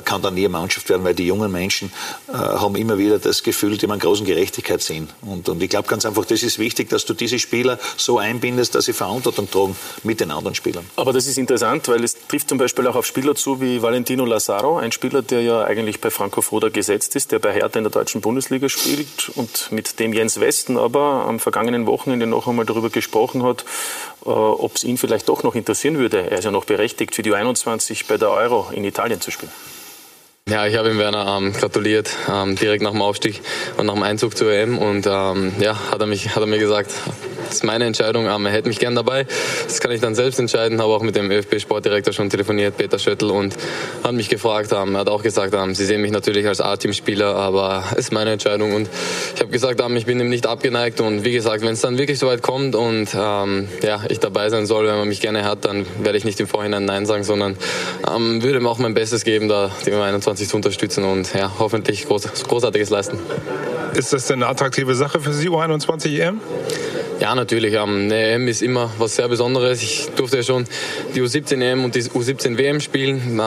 [0.05, 1.91] kann dann nie eine Mannschaft werden, weil die jungen Menschen
[2.27, 5.09] äh, haben immer wieder das Gefühl, die man großen Gerechtigkeit sehen.
[5.21, 8.75] Und, und ich glaube ganz einfach, das ist wichtig, dass du diese Spieler so einbindest,
[8.75, 10.85] dass sie Verantwortung tragen mit den anderen Spielern.
[10.95, 14.25] Aber das ist interessant, weil es trifft zum Beispiel auch auf Spieler zu wie Valentino
[14.25, 17.83] Lazaro, ein Spieler, der ja eigentlich bei Franco Foda gesetzt ist, der bei Hertha in
[17.83, 22.65] der deutschen Bundesliga spielt und mit dem Jens Westen aber am vergangenen Wochenende noch einmal
[22.65, 23.65] darüber gesprochen hat,
[24.25, 26.29] äh, ob es ihn vielleicht doch noch interessieren würde.
[26.29, 29.51] Er ist ja noch berechtigt, für die U21 bei der Euro in Italien zu spielen.
[30.49, 33.41] Ja, ich habe ihm Werner ähm, gratuliert, ähm, direkt nach dem Aufstieg
[33.77, 34.77] und nach dem Einzug zur EM.
[34.77, 36.91] Und ähm, ja, hat er, mich, hat er mir gesagt,
[37.51, 39.25] das ist meine Entscheidung, ähm, er hätte mich gern dabei.
[39.65, 40.81] Das kann ich dann selbst entscheiden.
[40.81, 43.55] Habe auch mit dem ÖFB-Sportdirektor schon telefoniert, Peter Schöttl, und
[44.03, 44.71] hat mich gefragt.
[44.73, 48.11] Ähm, er hat auch gesagt, ähm, sie sehen mich natürlich als A-Team-Spieler, aber es ist
[48.11, 48.73] meine Entscheidung.
[48.73, 48.89] Und
[49.35, 51.01] ich habe gesagt, ähm, ich bin ihm nicht abgeneigt.
[51.01, 54.49] Und wie gesagt, wenn es dann wirklich so weit kommt und ähm, ja, ich dabei
[54.49, 57.23] sein soll, wenn man mich gerne hat, dann werde ich nicht im Vorhinein Nein sagen,
[57.23, 57.57] sondern
[58.09, 61.51] ähm, würde ihm auch mein Bestes geben, da die 21 20 zu unterstützen und ja,
[61.59, 63.19] hoffentlich groß, Großartiges leisten.
[63.93, 66.39] Ist das denn eine attraktive Sache für Sie, U21 EM?
[67.19, 67.77] Ja, natürlich.
[67.79, 69.81] Eine EM ist immer was sehr Besonderes.
[69.81, 70.65] Ich durfte ja schon
[71.15, 73.41] die U17 EM und die U17 WM spielen.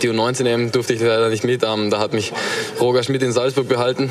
[0.00, 1.62] Die U19 EM durfte ich leider nicht mit.
[1.64, 2.32] Da hat mich
[2.80, 4.10] Roger Schmidt in Salzburg behalten,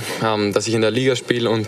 [0.53, 1.49] dass ich in der Liga spiele.
[1.49, 1.67] Und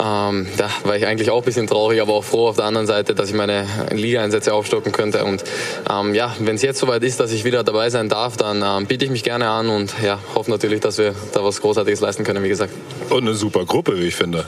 [0.00, 2.86] ähm, da war ich eigentlich auch ein bisschen traurig, aber auch froh auf der anderen
[2.86, 5.24] Seite, dass ich meine Liga-Einsätze aufstocken könnte.
[5.24, 5.44] Und
[5.88, 8.86] ähm, ja, wenn es jetzt soweit ist, dass ich wieder dabei sein darf, dann ähm,
[8.86, 12.24] biete ich mich gerne an und ja, hoffe natürlich, dass wir da was Großartiges leisten
[12.24, 12.72] können, wie gesagt.
[13.10, 14.44] Und eine super Gruppe, wie ich finde.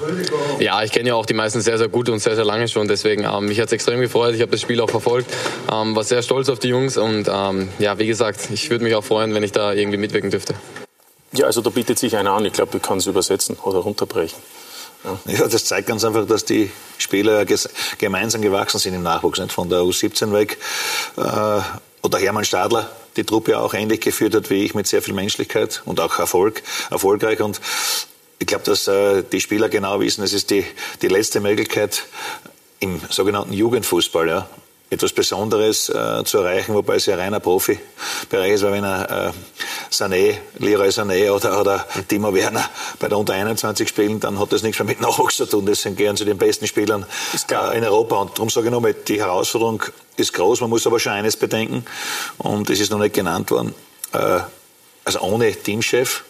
[0.58, 2.88] Ja, ich kenne ja auch die meisten sehr, sehr gut und sehr, sehr lange schon.
[2.88, 4.34] Deswegen, ähm, mich hat es extrem gefreut.
[4.34, 5.32] Ich habe das Spiel auch verfolgt,
[5.72, 8.94] ähm, war sehr stolz auf die Jungs und ähm, ja, wie gesagt, ich würde mich
[8.94, 10.54] auch freuen, wenn ich da irgendwie mitwirken dürfte.
[11.32, 12.44] Ja, also da bietet sich einer an.
[12.44, 14.38] Ich glaube, du kannst übersetzen oder runterbrechen.
[15.26, 17.44] Ja, das zeigt ganz einfach, dass die Spieler
[17.98, 20.56] gemeinsam gewachsen sind im Nachwuchs, nicht von der U17 weg.
[21.16, 21.60] Äh,
[22.02, 25.82] oder Hermann Stadler, die Truppe auch ähnlich geführt hat wie ich, mit sehr viel Menschlichkeit
[25.84, 27.40] und auch Erfolg, erfolgreich.
[27.40, 27.60] Und
[28.38, 30.64] ich glaube, dass äh, die Spieler genau wissen, es ist die,
[31.02, 32.04] die letzte Möglichkeit
[32.80, 34.48] im sogenannten Jugendfußball, ja,
[34.90, 39.32] etwas Besonderes äh, zu erreichen, wobei es ja reiner Profibereich ist, weil wenn er äh,
[39.90, 42.68] Sané, Leroy Sané oder, oder Timo Werner
[42.98, 45.66] bei der Unter 21 spielen, dann hat das nichts mehr mit Nachwuchs zu tun.
[45.66, 47.06] Deswegen gehören zu den besten Spielern
[47.50, 48.16] äh, in Europa.
[48.16, 49.82] Und darum sage ich nochmal, die Herausforderung
[50.16, 50.60] ist groß.
[50.60, 51.84] Man muss aber schon eines bedenken,
[52.38, 53.74] und es ist noch nicht genannt worden,
[54.12, 54.40] äh,
[55.04, 56.24] also ohne Teamchef,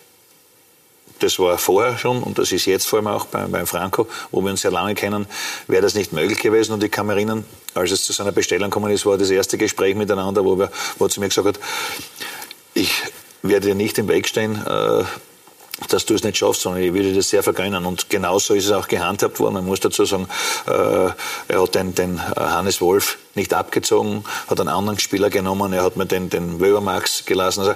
[1.20, 4.40] das war vorher schon und das ist jetzt vor allem auch beim, beim Franco, wo
[4.40, 5.26] wir uns sehr lange kennen,
[5.68, 6.72] wäre das nicht möglich gewesen.
[6.72, 7.44] Und ich kann mich erinnern,
[7.74, 11.06] als es zu seiner Bestellung gekommen ist, war das erste Gespräch miteinander, wo, wir, wo
[11.06, 11.60] er zu mir gesagt hat,
[12.74, 12.92] ich
[13.42, 15.04] werde dir nicht im Weg stehen, äh,
[15.88, 17.84] dass du es nicht schaffst, sondern ich würde dir das sehr vergönnen.
[17.84, 19.54] Und genauso ist es auch gehandhabt worden.
[19.54, 20.28] Man muss dazu sagen,
[20.66, 20.72] äh,
[21.48, 25.96] er hat den, den Hannes Wolf nicht abgezogen, hat einen anderen Spieler genommen, er hat
[25.96, 27.60] mir den, den Wöbermax gelassen.
[27.60, 27.74] Also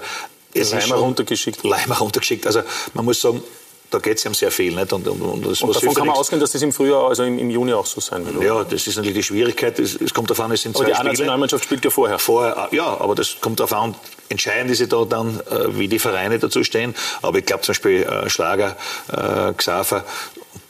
[0.55, 1.63] es Leimer runtergeschickt.
[1.65, 2.47] Leimer runtergeschickt.
[2.47, 2.63] Also
[2.95, 3.43] man muss sagen,
[3.91, 4.75] da geht es ja um sehr viel.
[4.75, 4.93] Nicht?
[4.93, 7.39] Und, und, und, das, und davon kann man ausgehen, dass das im Frühjahr, also im,
[7.39, 8.43] im Juni auch so sein wird.
[8.43, 9.79] Ja, das ist natürlich die Schwierigkeit.
[9.79, 12.19] Es, es kommt darauf an, es sind aber zwei die Nationalmannschaft spielt ja vorher.
[12.19, 13.95] Vorher, ja, aber das kommt darauf an.
[14.29, 16.95] Entscheidend ist ja da dann, äh, wie die Vereine dazu stehen.
[17.23, 18.77] Aber ich glaube zum Beispiel äh, Schlager,
[19.11, 20.05] äh, Xaver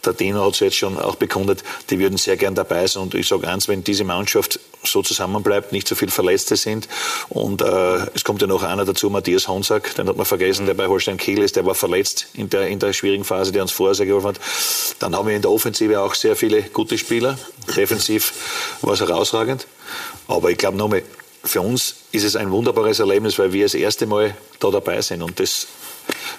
[0.08, 3.02] der Dino hat es jetzt schon auch bekundet, die würden sehr gern dabei sein.
[3.02, 6.88] Und ich sage eins, wenn diese Mannschaft so zusammenbleibt, nicht so viele Verletzte sind
[7.28, 10.74] und äh, es kommt ja noch einer dazu, Matthias Honsack, den hat man vergessen, der
[10.74, 13.72] bei Holstein Kiel ist, der war verletzt in der, in der schwierigen Phase, der uns
[13.72, 14.40] vorher sehr geholfen hat.
[14.98, 17.38] Dann haben wir in der Offensive auch sehr viele gute Spieler.
[17.76, 18.32] Defensiv
[18.82, 19.66] war es herausragend.
[20.26, 21.02] Aber ich glaube nochmal,
[21.44, 25.22] für uns ist es ein wunderbares Erlebnis, weil wir das erste Mal da dabei sind.
[25.22, 25.66] Und das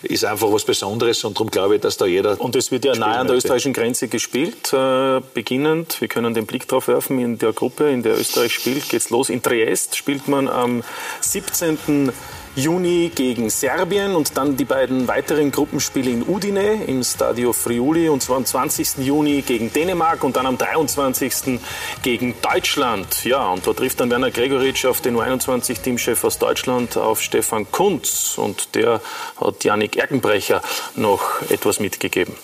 [0.04, 2.40] ist einfach was Besonderes und darum glaube ich, dass da jeder.
[2.40, 6.00] Und es wird ja nahe an der österreichischen Grenze gespielt, äh, beginnend.
[6.00, 8.90] Wir können den Blick drauf werfen in der Gruppe, in der Österreich spielt.
[8.90, 9.30] Geht's los.
[9.30, 10.84] In Triest spielt man am
[11.22, 12.12] 17.
[12.56, 18.22] Juni gegen Serbien und dann die beiden weiteren Gruppenspiele in Udine im Stadio Friuli und
[18.22, 18.98] zwar am 20.
[19.00, 21.60] Juni gegen Dänemark und dann am 23.
[22.02, 23.24] gegen Deutschland.
[23.24, 28.38] Ja, und da trifft dann Werner Gregoritsch auf den U21-Teamchef aus Deutschland, auf Stefan Kunz
[28.38, 29.02] und der
[29.40, 30.62] hat Janik Erkenbrecher
[30.96, 32.36] noch etwas mitgegeben.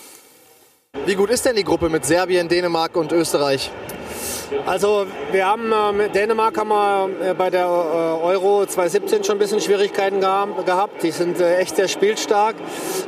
[1.04, 3.70] Wie gut ist denn die Gruppe mit Serbien, Dänemark und Österreich?
[4.64, 9.36] Also wir haben äh, mit Dänemark haben wir äh, bei der äh, Euro 2017 schon
[9.36, 11.02] ein bisschen Schwierigkeiten gehabt.
[11.02, 12.54] Die sind äh, echt sehr spielstark.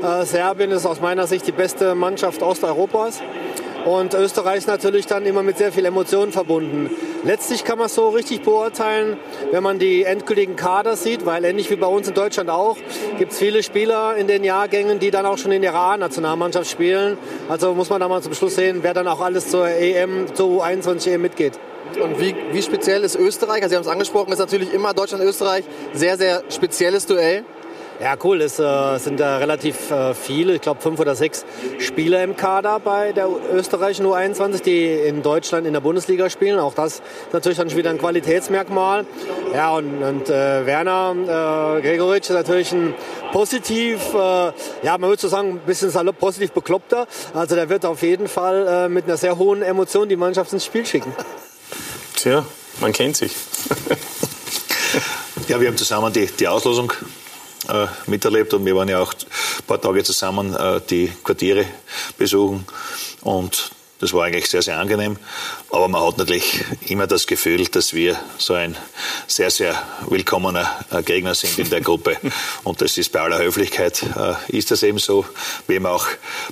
[0.03, 3.21] Äh, Serbien ist aus meiner Sicht die beste Mannschaft Osteuropas.
[3.85, 6.91] Und Österreich ist natürlich dann immer mit sehr viel Emotionen verbunden.
[7.25, 9.17] Letztlich kann man es so richtig beurteilen,
[9.51, 12.77] wenn man die endgültigen Kader sieht, weil ähnlich wie bei uns in Deutschland auch,
[13.19, 17.19] gibt es viele Spieler in den Jahrgängen, die dann auch schon in ihrer A-Nationalmannschaft spielen.
[17.49, 20.63] Also muss man da mal zum Schluss sehen, wer dann auch alles zur EM, zur
[20.63, 21.59] U21 EM mitgeht.
[22.03, 23.63] Und wie, wie speziell ist Österreich?
[23.63, 25.65] Also Sie haben es angesprochen, ist natürlich immer Deutschland-Österreich
[25.95, 27.45] sehr, sehr spezielles Duell.
[28.01, 28.41] Ja, cool.
[28.43, 31.45] Es äh, sind da relativ äh, viele, ich glaube fünf oder sechs
[31.81, 36.61] Spieler im Kader bei der österreichischen U21, die in Deutschland in der Bundesliga spielen.
[36.61, 39.05] Auch das ist natürlich dann schon wieder ein Qualitätsmerkmal.
[39.53, 42.95] Ja, und, und äh, Werner äh, Gregoritsch ist natürlich ein
[43.33, 44.53] positiv, äh,
[44.85, 47.09] ja, man würde so sagen, ein bisschen salopp positiv bekloppter.
[47.35, 50.65] Also der wird auf jeden Fall äh, mit einer sehr hohen Emotion die Mannschaft ins
[50.65, 51.13] Spiel schicken.
[52.15, 52.45] Tja,
[52.81, 53.35] man kennt sich.
[55.49, 56.93] ja, wir haben zusammen die, die Auslosung
[57.69, 61.67] äh, miterlebt und wir waren ja auch ein paar Tage zusammen äh, die Quartiere
[62.17, 62.67] besuchen
[63.23, 65.17] und das war eigentlich sehr, sehr angenehm.
[65.71, 68.77] Aber man hat natürlich immer das Gefühl, dass wir so ein
[69.27, 72.17] sehr, sehr willkommener äh, Gegner sind in der Gruppe.
[72.63, 75.25] Und das ist bei aller Höflichkeit, äh, ist das eben so,
[75.67, 76.07] wie eben auch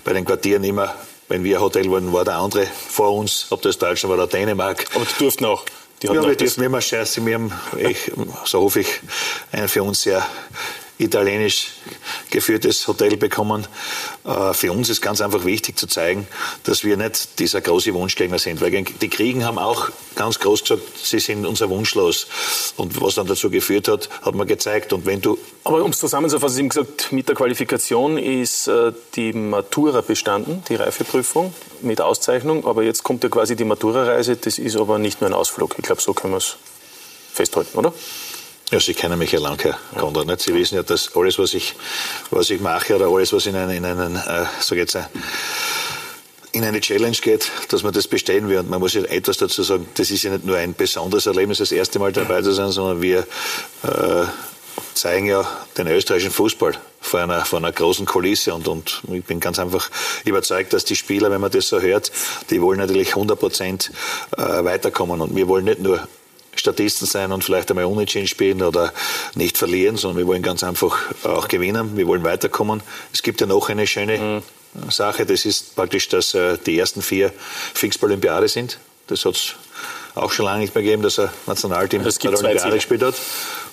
[0.04, 0.92] bei den Quartieren immer
[1.28, 4.28] wenn wir ein Hotel waren, war der andere vor uns, ob das Deutschland war oder
[4.28, 4.86] Dänemark.
[4.94, 5.64] Aber die durften auch.
[6.02, 7.24] Die ja, wir dürfen immer scheiße.
[7.24, 8.12] Wir haben, ich,
[8.44, 9.00] so hoffe ich,
[9.50, 10.24] einen für uns sehr
[10.98, 11.72] italienisch
[12.30, 13.66] geführtes Hotel bekommen.
[14.24, 16.26] Äh, für uns ist ganz einfach wichtig zu zeigen,
[16.64, 18.60] dass wir nicht dieser große Wunschgegner sind.
[18.60, 22.26] Weil die Kriegen haben auch ganz groß gesagt, sie sind unser Wunschlos.
[22.76, 24.92] Und was dann dazu geführt hat, hat man gezeigt.
[24.92, 28.92] Und wenn du Aber um es zusammenzufassen, Sie haben gesagt, mit der Qualifikation ist äh,
[29.14, 32.66] die Matura bestanden, die Reifeprüfung mit Auszeichnung.
[32.66, 34.36] Aber jetzt kommt ja quasi die Matura-Reise.
[34.36, 35.74] Das ist aber nicht nur ein Ausflug.
[35.76, 36.56] Ich glaube, so können wir es
[37.34, 37.92] festhalten, oder?
[38.72, 40.26] Ja, Sie kennen mich ja lange, Herr Konrad.
[40.26, 40.40] Nicht?
[40.40, 41.76] Sie wissen ja, dass alles, was ich,
[42.30, 44.98] was ich mache oder alles, was in einen, in einen äh, sag jetzt,
[46.50, 48.58] in eine Challenge geht, dass man das bestehen will.
[48.58, 51.58] Und man muss ja etwas dazu sagen, das ist ja nicht nur ein besonderes Erlebnis,
[51.58, 53.20] das erste Mal dabei zu sein, sondern wir
[53.84, 54.24] äh,
[54.94, 55.46] zeigen ja
[55.78, 59.88] den österreichischen Fußball vor einer, vor einer großen Kulisse und, und ich bin ganz einfach
[60.24, 62.10] überzeugt, dass die Spieler, wenn man das so hört,
[62.50, 63.92] die wollen natürlich 100 Prozent
[64.36, 66.08] äh, weiterkommen und wir wollen nicht nur
[66.60, 68.92] Statisten sein und vielleicht einmal unentschieden spielen oder
[69.34, 71.96] nicht verlieren, sondern wir wollen ganz einfach auch gewinnen.
[71.96, 72.82] Wir wollen weiterkommen.
[73.12, 74.42] Es gibt ja noch eine schöne mhm.
[74.90, 77.32] Sache, das ist praktisch, dass äh, die ersten vier
[77.74, 78.78] fix bei Olympiade sind.
[79.06, 79.54] Das hat es
[80.14, 83.14] auch schon lange nicht mehr gegeben, dass ein Nationalteam bei der Olympiade gespielt hat.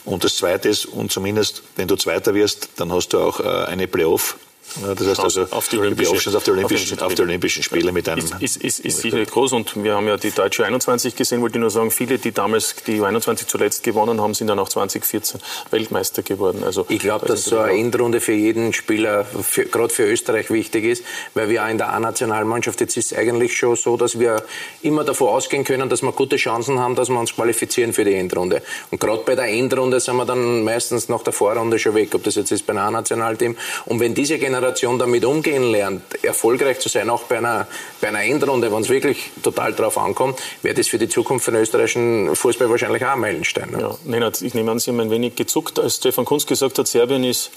[0.05, 3.65] Und das Zweite ist, und zumindest wenn du Zweiter wirst, dann hast du auch äh,
[3.65, 4.38] eine Playoff
[4.82, 8.09] ja, das heißt also auf die Olympischen, auf die Olympischen, auf die Olympischen Spiele mit
[8.09, 8.26] einem.
[8.39, 11.61] Ist, ist, ist, sicherlich groß und wir haben ja die deutsche 21 gesehen, wollte ich
[11.61, 15.39] nur sagen, viele, die damals die 21 zuletzt gewonnen haben, sind dann auch 2014
[15.70, 16.64] Weltmeister geworden.
[16.64, 19.28] Also, ich glaube, dass so eine Endrunde für jeden Spieler,
[19.72, 21.03] gerade für Österreich wichtig ist,
[21.34, 24.43] weil wir auch in der A-Nationalmannschaft, jetzt ist es eigentlich schon so, dass wir
[24.82, 28.16] immer davon ausgehen können, dass wir gute Chancen haben, dass wir uns qualifizieren für die
[28.16, 28.64] Endrunde.
[28.89, 32.24] Und gerade bei der Endrunde sind wir dann meistens nach der Vorrunde schon weg, ob
[32.24, 33.55] das jetzt ist bei einem A-Nationalteam.
[33.86, 37.68] Und wenn diese Generation Generation damit umgehen lernt, erfolgreich zu sein, auch bei einer,
[37.99, 41.56] bei einer Endrunde, wenn es wirklich total drauf ankommt, wäre das für die Zukunft von
[41.56, 43.72] österreichischen Fußball wahrscheinlich auch ein Meilenstein.
[43.72, 43.82] Ne?
[43.82, 46.88] Ja, Nenad, ich nehme an, Sie haben ein wenig gezuckt, als Stefan Kunz gesagt hat,
[46.88, 47.51] Serbien ist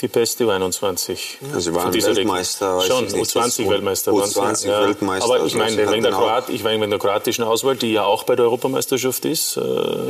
[0.00, 1.16] die beste U21.
[1.52, 2.82] Ja, sie waren Weltmeister.
[2.82, 4.68] Schon, U20-Weltmeister waren sie.
[4.68, 4.86] Ja.
[4.86, 5.24] Weltmeister.
[5.24, 8.24] Aber ich meine, wegen der, Kroat, ich meine, wegen der kroatischen Auswahl, die ja auch
[8.24, 9.56] bei der Europameisterschaft ist.
[9.56, 9.60] Äh,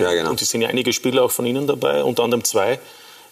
[0.01, 0.31] ja, genau.
[0.31, 2.81] Und es sind ja einige Spieler auch von Ihnen dabei, unter anderem zwei,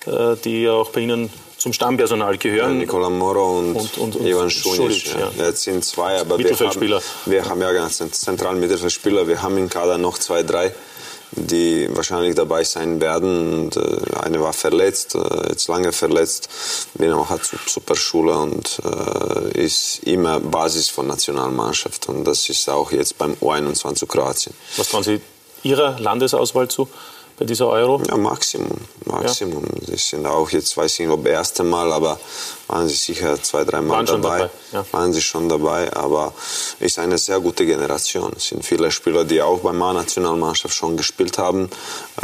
[0.06, 1.30] äh, die ja auch bei Ihnen
[1.64, 2.74] zum Stammpersonal gehören.
[2.74, 5.14] Ja, Nicola Moro und, und, und, und Ivan Šunic.
[5.14, 5.46] Ja.
[5.46, 9.26] Jetzt sind zwei, aber wir haben, wir haben ja ganz zentralen Mittelfeldspieler.
[9.26, 10.74] Wir haben im Kader noch zwei, drei,
[11.30, 13.62] die wahrscheinlich dabei sein werden.
[13.62, 16.50] Und, äh, eine war verletzt, äh, jetzt lange verletzt.
[16.98, 22.10] Binamo hat super Schule und äh, ist immer Basis von Nationalmannschaft.
[22.10, 24.54] Und das ist auch jetzt beim U21 zu Kroatien.
[24.76, 25.18] Was trauen Sie
[25.62, 26.90] Ihrer Landesauswahl zu?
[27.38, 28.00] Bei dieser Euro?
[28.06, 28.78] Ja, Maximum.
[29.04, 29.64] Maximum.
[29.64, 29.92] Ja.
[29.92, 32.18] Das sind auch jetzt, weiß ich nicht, ob erste Mal, aber
[32.68, 34.38] waren sie sicher zwei, drei Mal waren dabei.
[34.38, 34.84] dabei ja.
[34.92, 36.32] Waren sie schon dabei, aber
[36.80, 38.32] ist eine sehr gute Generation.
[38.36, 41.68] Es sind viele Spieler, die auch beim A-Nationalmannschaft schon gespielt haben.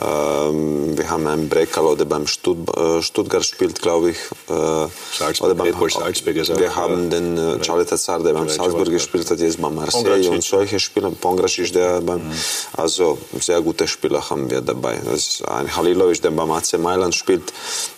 [0.02, 4.16] Ähm, wir haben einen Brekalo, der beim Stutt äh, Stuttgart spielt, glaube ich.
[4.48, 4.88] Äh,
[5.18, 9.30] Salzburg, oder beim Salzburg ist Wir haben den äh, Charlie Tazar, der beim Salzburg gespielt
[9.30, 11.10] hat, jetzt beim Marseille und solche Spieler.
[11.10, 12.32] Pongracic, der beim, mhm.
[12.76, 14.99] also sehr gute Spieler haben wir dabei.
[15.04, 17.52] Das ist ein Halilovic, der beim AC Mailand spielt.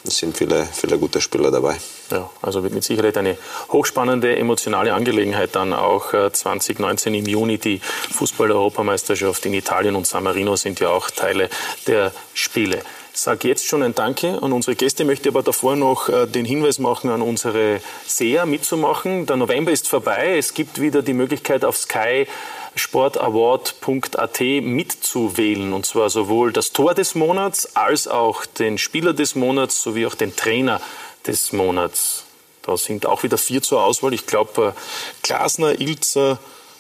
[0.05, 1.77] Es sind viele, viele gute Spieler dabei.
[2.11, 3.39] Ja, also wird mit Sicherheit eine
[3.71, 7.59] hochspannende, emotionale Angelegenheit dann auch 2019 äh, im Juni.
[7.59, 11.49] Die Fußball-Europameisterschaft in Italien und San Marino sind ja auch Teile
[11.87, 12.83] der Spiele.
[13.15, 16.79] sage jetzt schon ein Danke an unsere Gäste, möchte aber davor noch äh, den Hinweis
[16.79, 19.27] machen an unsere Seher mitzumachen.
[19.27, 20.37] Der November ist vorbei.
[20.37, 22.27] Es gibt wieder die Möglichkeit auf Sky
[22.75, 25.73] sportaward.at mitzuwählen.
[25.73, 30.15] Und zwar sowohl das Tor des Monats als auch den Spieler des Monats sowie auch
[30.15, 30.81] den Trainer
[31.27, 32.25] des Monats.
[32.63, 34.15] Da sind auch wieder vier zur Auswahl.
[34.15, 34.81] Ich glaube, äh,
[35.23, 36.39] Glasner, Ilzer,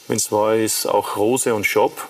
[0.08, 2.08] wenn es wahr ist, auch Rose und Schopp.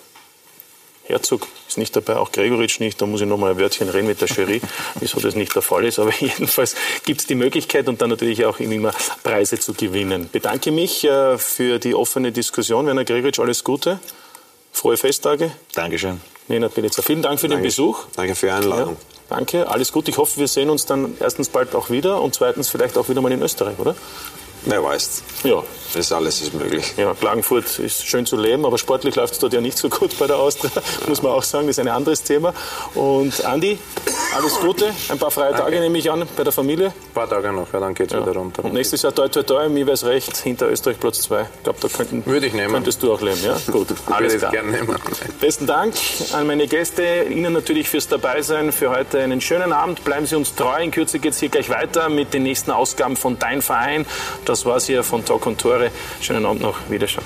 [1.05, 3.01] Herzog ist nicht dabei, auch Gregoritsch nicht.
[3.01, 4.61] Da muss ich nochmal ein Wörtchen reden mit der Jury,
[4.99, 5.99] wieso das nicht der Fall ist.
[5.99, 6.75] Aber jedenfalls
[7.05, 8.91] gibt es die Möglichkeit und dann natürlich auch immer
[9.23, 10.29] Preise zu gewinnen.
[10.31, 12.85] Bedanke mich äh, für die offene Diskussion.
[12.85, 13.99] Werner Gregoritsch, alles Gute.
[14.71, 15.51] Frohe Festtage.
[15.73, 16.21] Dankeschön.
[16.47, 17.61] Nena Belitzer, vielen Dank für Danke.
[17.61, 18.05] den Besuch.
[18.15, 18.97] Danke für die Einladung.
[19.29, 20.07] Ja, danke, alles gut.
[20.09, 23.21] Ich hoffe, wir sehen uns dann erstens bald auch wieder und zweitens vielleicht auch wieder
[23.21, 23.95] mal in Österreich, oder?
[24.65, 25.23] Wer weiß.
[25.43, 25.63] Ja.
[25.93, 26.93] Das alles ist möglich.
[26.97, 30.17] Ja, Klagenfurt ist schön zu leben, aber sportlich läuft es dort ja nicht so gut
[30.17, 30.71] bei der Austria,
[31.07, 31.67] muss man auch sagen.
[31.67, 32.51] Das ist ein anderes Thema.
[32.95, 33.77] Und Andi,
[34.35, 34.91] alles Gute.
[35.09, 36.87] Ein paar freie Tage nehme ich an bei der Familie.
[36.87, 38.65] Ein paar Tage noch, ja, dann geht's wieder runter.
[38.65, 41.41] Und nächstes Jahr toi toi toi, mir wäre es recht, hinter Österreich Platz 2.
[41.41, 42.73] Ich glaube, da könnten, Würde ich nehmen.
[42.73, 43.43] könntest du auch leben.
[43.43, 43.55] Ja?
[43.71, 44.51] Gut, alles klar.
[44.51, 44.95] gerne nehmen.
[45.39, 45.93] Besten Dank
[46.31, 50.03] an meine Gäste, Ihnen natürlich fürs Dabeisein, für heute einen schönen Abend.
[50.03, 50.81] Bleiben Sie uns treu.
[50.81, 54.07] In Kürze geht es hier gleich weiter mit den nächsten Ausgaben von Dein Verein.
[54.53, 55.89] Das war's hier von Talk und Tore.
[56.21, 56.77] Schönen Abend noch.
[56.87, 57.25] Wiederschauen.